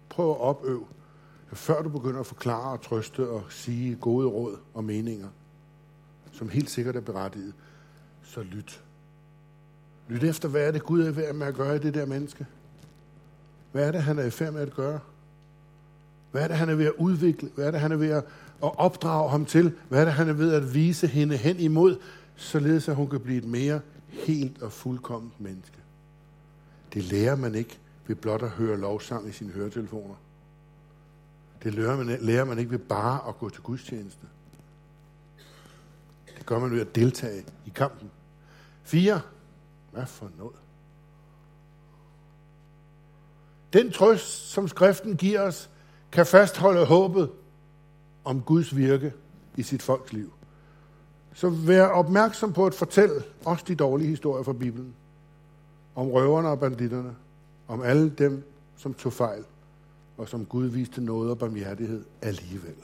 Prøv 0.09 0.31
at 0.31 0.39
opøve, 0.39 0.85
før 1.53 1.81
du 1.81 1.89
begynder 1.89 2.19
at 2.19 2.25
forklare 2.25 2.71
og 2.71 2.81
trøste 2.81 3.29
og 3.29 3.43
sige 3.49 3.95
gode 3.95 4.27
råd 4.27 4.57
og 4.73 4.83
meninger, 4.83 5.27
som 6.31 6.49
helt 6.49 6.69
sikkert 6.69 6.95
er 6.95 7.01
berettiget, 7.01 7.53
så 8.23 8.41
lyt. 8.43 8.83
Lyt 10.07 10.23
efter, 10.23 10.49
hvad 10.49 10.67
er 10.67 10.71
det 10.71 10.83
Gud 10.83 11.01
er 11.01 11.11
ved 11.11 11.33
med 11.33 11.47
at 11.47 11.55
gøre 11.55 11.75
i 11.75 11.79
det 11.79 11.93
der 11.93 12.05
menneske? 12.05 12.45
Hvad 13.71 13.87
er 13.87 13.91
det, 13.91 14.03
han 14.03 14.19
er 14.19 14.23
i 14.23 14.29
færd 14.29 14.53
med 14.53 14.61
at 14.61 14.73
gøre? 14.73 14.99
Hvad 16.31 16.43
er 16.43 16.47
det, 16.47 16.57
han 16.57 16.69
er 16.69 16.75
ved 16.75 16.85
at 16.85 16.93
udvikle? 16.97 17.49
Hvad 17.55 17.67
er 17.67 17.71
det, 17.71 17.79
han 17.79 17.91
er 17.91 17.95
ved 17.95 18.09
at 18.09 18.23
opdrage 18.61 19.29
ham 19.29 19.45
til? 19.45 19.73
Hvad 19.89 20.01
er 20.01 20.05
det, 20.05 20.13
han 20.13 20.29
er 20.29 20.33
ved 20.33 20.53
at 20.53 20.73
vise 20.73 21.07
hende 21.07 21.37
hen 21.37 21.59
imod, 21.59 21.97
således 22.35 22.89
at 22.89 22.95
hun 22.95 23.09
kan 23.09 23.19
blive 23.19 23.37
et 23.37 23.47
mere 23.47 23.81
helt 24.07 24.61
og 24.61 24.71
fuldkomment 24.71 25.41
menneske? 25.41 25.77
Det 26.93 27.03
lærer 27.03 27.35
man 27.35 27.55
ikke 27.55 27.79
ved 28.07 28.15
blot 28.15 28.43
at 28.43 28.49
høre 28.49 28.77
lovsang 28.77 29.29
i 29.29 29.31
sine 29.31 29.51
høretelefoner. 29.51 30.15
Det 31.63 31.73
lærer 31.73 31.97
man, 31.97 32.17
lærer 32.21 32.45
man 32.45 32.59
ikke 32.59 32.71
ved 32.71 32.79
bare 32.79 33.27
at 33.27 33.37
gå 33.37 33.49
til 33.49 33.61
gudstjeneste. 33.61 34.25
Det 36.41 36.47
gør 36.47 36.59
man 36.59 36.71
ved 36.71 36.81
at 36.81 36.95
deltage 36.95 37.45
i 37.65 37.69
kampen. 37.75 38.11
Fire. 38.83 39.21
Hvad 39.91 40.05
for 40.05 40.31
noget? 40.37 40.55
Den 43.73 43.91
trøst, 43.91 44.51
som 44.51 44.67
skriften 44.67 45.17
giver 45.17 45.41
os, 45.41 45.69
kan 46.11 46.25
fastholde 46.25 46.85
håbet 46.85 47.31
om 48.23 48.41
Guds 48.41 48.75
virke 48.75 49.13
i 49.57 49.63
sit 49.63 49.81
folks 49.81 50.13
liv. 50.13 50.33
Så 51.33 51.49
vær 51.49 51.87
opmærksom 51.87 52.53
på 52.53 52.65
at 52.65 52.73
fortælle 52.73 53.23
også 53.45 53.65
de 53.67 53.75
dårlige 53.75 54.09
historier 54.09 54.43
fra 54.43 54.53
Bibelen. 54.53 54.95
Om 55.95 56.09
røverne 56.09 56.49
og 56.49 56.59
banditterne. 56.59 57.15
Om 57.67 57.81
alle 57.81 58.09
dem, 58.09 58.43
som 58.77 58.93
tog 58.93 59.13
fejl. 59.13 59.43
Og 60.17 60.29
som 60.29 60.45
Gud 60.45 60.65
viste 60.65 61.01
noget 61.01 61.31
og 61.31 61.39
barmhjertighed 61.39 62.05
alligevel. 62.21 62.75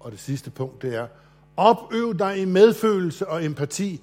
Og 0.00 0.12
det 0.12 0.20
sidste 0.20 0.50
punkt, 0.50 0.82
det 0.82 0.94
er, 0.94 1.06
opøv 1.60 2.18
dig 2.18 2.38
i 2.38 2.44
medfølelse 2.44 3.28
og 3.28 3.44
empati, 3.44 4.02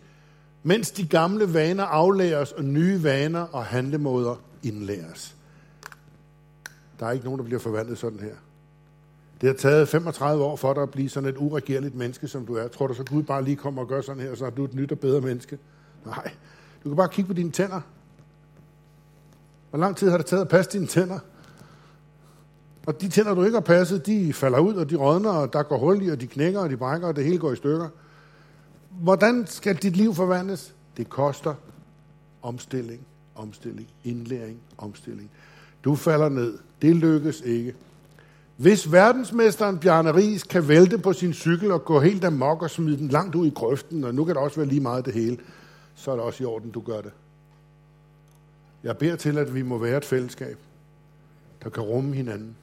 mens 0.64 0.92
de 0.92 1.08
gamle 1.08 1.54
vaner 1.54 1.84
aflæres 1.84 2.52
og 2.52 2.64
nye 2.64 3.04
vaner 3.04 3.42
og 3.42 3.66
handlemåder 3.66 4.36
indlæres. 4.64 5.36
Der 7.00 7.06
er 7.06 7.12
ikke 7.12 7.26
nogen, 7.26 7.40
der 7.40 7.46
bliver 7.46 7.60
forvandlet 7.60 7.98
sådan 7.98 8.20
her. 8.20 8.36
Det 9.42 9.50
har 9.50 9.54
taget 9.54 9.90
35 9.90 10.44
år 10.44 10.56
for 10.56 10.74
dig 10.74 10.84
at 10.84 10.92
blive 10.92 11.10
sådan 11.10 11.30
et 11.30 11.38
uregerligt 11.38 11.96
menneske, 11.96 12.28
som 12.28 12.46
du 12.46 12.56
er. 12.56 12.68
Tror 12.68 12.88
du 12.88 12.94
så, 12.94 13.04
Gud 13.04 13.24
bare 13.24 13.44
lige 13.44 13.56
kommer 13.56 13.82
og 13.82 13.88
gør 13.88 14.02
sådan 14.02 14.22
her, 14.22 14.36
så 14.36 14.46
er 14.46 14.50
du 14.50 14.66
et 14.66 14.74
nyt 14.74 14.92
og 14.92 15.00
bedre 15.00 15.22
menneske? 15.22 15.58
Nej. 16.06 16.32
Du 16.84 16.90
kan 16.90 16.96
bare 16.96 17.10
kigge 17.10 17.28
på 17.28 17.34
dine 17.34 17.52
tænder. 17.52 17.82
Hvor 19.70 19.80
lang 19.80 19.98
tid 19.98 20.10
har 20.10 20.18
det 20.18 20.26
taget 20.26 20.42
at 20.42 20.50
passe 20.50 20.72
dine 20.72 20.88
tænder? 20.88 21.20
Og 22.88 23.02
de 23.02 23.10
tænder, 23.10 23.34
du 23.34 23.44
ikke 23.44 23.56
har 23.56 23.62
passet, 23.62 24.06
de 24.06 24.34
falder 24.34 24.60
ud, 24.60 24.74
og 24.74 24.90
de 24.90 24.96
rådner, 24.96 25.30
og 25.30 25.54
der 25.54 25.64
går 25.64 25.78
hul 25.78 26.02
i, 26.02 26.08
og 26.08 26.22
de 26.22 26.28
knækker, 26.28 26.60
og 26.60 26.70
de 26.70 26.78
brækker, 26.78 27.08
og 27.08 27.16
det 27.16 27.24
hele 27.24 27.38
går 27.38 27.52
i 27.52 27.56
stykker. 27.56 27.90
Hvordan 28.90 29.48
skal 29.48 29.76
dit 29.76 29.98
liv 29.98 30.14
forvandles? 30.14 30.76
Det 30.98 31.10
koster 31.10 31.54
omstilling, 32.42 33.02
omstilling, 33.36 33.88
indlæring, 34.04 34.60
omstilling. 34.78 35.32
Du 35.84 35.96
falder 35.96 36.30
ned. 36.30 36.58
Det 36.82 36.96
lykkes 36.96 37.42
ikke. 37.42 37.76
Hvis 38.58 38.92
verdensmesteren 38.92 39.80
Bjarne 39.80 40.16
Ries 40.16 40.44
kan 40.44 40.68
vælte 40.68 40.98
på 40.98 41.14
sin 41.14 41.34
cykel 41.34 41.72
og 41.72 41.86
gå 41.86 42.00
helt 42.00 42.24
amok 42.24 42.62
og 42.62 42.70
smide 42.70 42.98
den 42.98 43.08
langt 43.08 43.36
ud 43.36 43.48
i 43.48 43.54
grøften, 43.56 44.04
og 44.04 44.16
nu 44.16 44.26
kan 44.26 44.36
det 44.36 44.44
også 44.44 44.56
være 44.56 44.68
lige 44.68 44.82
meget 44.82 45.06
det 45.06 45.14
hele, 45.14 45.38
så 45.96 46.12
er 46.12 46.16
det 46.16 46.24
også 46.24 46.44
i 46.44 46.46
orden, 46.46 46.72
du 46.72 46.82
gør 46.82 47.02
det. 47.02 47.12
Jeg 48.84 48.98
beder 48.98 49.16
til, 49.16 49.38
at 49.38 49.56
vi 49.56 49.62
må 49.62 49.78
være 49.78 49.98
et 49.98 50.06
fællesskab, 50.06 50.58
der 51.64 51.70
kan 51.70 51.84
rumme 51.84 52.16
hinanden, 52.16 52.56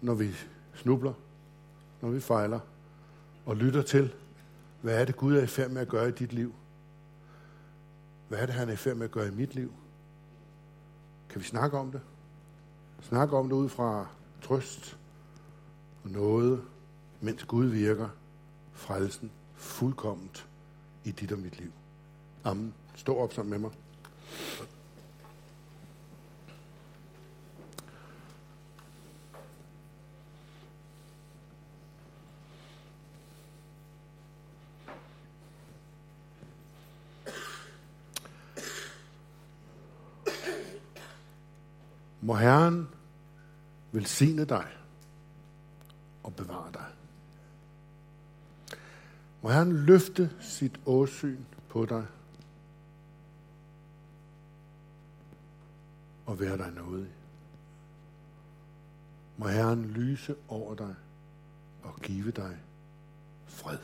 når 0.00 0.14
vi 0.14 0.34
snubler, 0.74 1.12
når 2.00 2.10
vi 2.10 2.20
fejler, 2.20 2.60
og 3.46 3.56
lytter 3.56 3.82
til, 3.82 4.14
hvad 4.82 5.00
er 5.00 5.04
det 5.04 5.16
Gud 5.16 5.36
er 5.36 5.42
i 5.42 5.46
færd 5.46 5.70
med 5.70 5.80
at 5.82 5.88
gøre 5.88 6.08
i 6.08 6.12
dit 6.12 6.32
liv? 6.32 6.54
Hvad 8.28 8.38
er 8.38 8.46
det, 8.46 8.54
han 8.54 8.68
er 8.68 8.72
i 8.72 8.76
færd 8.76 8.96
med 8.96 9.04
at 9.04 9.10
gøre 9.10 9.28
i 9.28 9.30
mit 9.30 9.54
liv? 9.54 9.72
Kan 11.28 11.40
vi 11.40 11.46
snakke 11.46 11.78
om 11.78 11.92
det? 11.92 12.00
Snakke 13.00 13.36
om 13.36 13.48
det 13.48 13.56
ud 13.56 13.68
fra 13.68 14.06
trøst 14.42 14.98
og 16.04 16.10
noget, 16.10 16.62
mens 17.20 17.44
Gud 17.44 17.66
virker 17.66 18.08
frelsen 18.72 19.30
fuldkomment 19.54 20.48
i 21.04 21.10
dit 21.10 21.32
og 21.32 21.38
mit 21.38 21.58
liv. 21.58 21.72
Amen. 22.44 22.74
Stå 22.94 23.16
op 23.16 23.32
sammen 23.32 23.50
med 23.50 23.58
mig. 23.58 23.70
Må 42.28 42.34
Herren 42.34 42.88
velsigne 43.92 44.44
dig 44.44 44.66
og 46.22 46.34
bevare 46.36 46.72
dig. 46.72 46.86
Må 49.42 49.50
Herren 49.50 49.72
løfte 49.72 50.30
sit 50.40 50.80
åsyn 50.86 51.44
på 51.68 51.86
dig 51.86 52.06
og 56.26 56.40
være 56.40 56.58
dig 56.58 56.72
nådig. 56.72 57.12
Må 59.36 59.48
Herren 59.48 59.84
lyse 59.84 60.36
over 60.48 60.74
dig 60.74 60.94
og 61.82 61.96
give 61.96 62.30
dig 62.30 62.58
fred. 63.46 63.78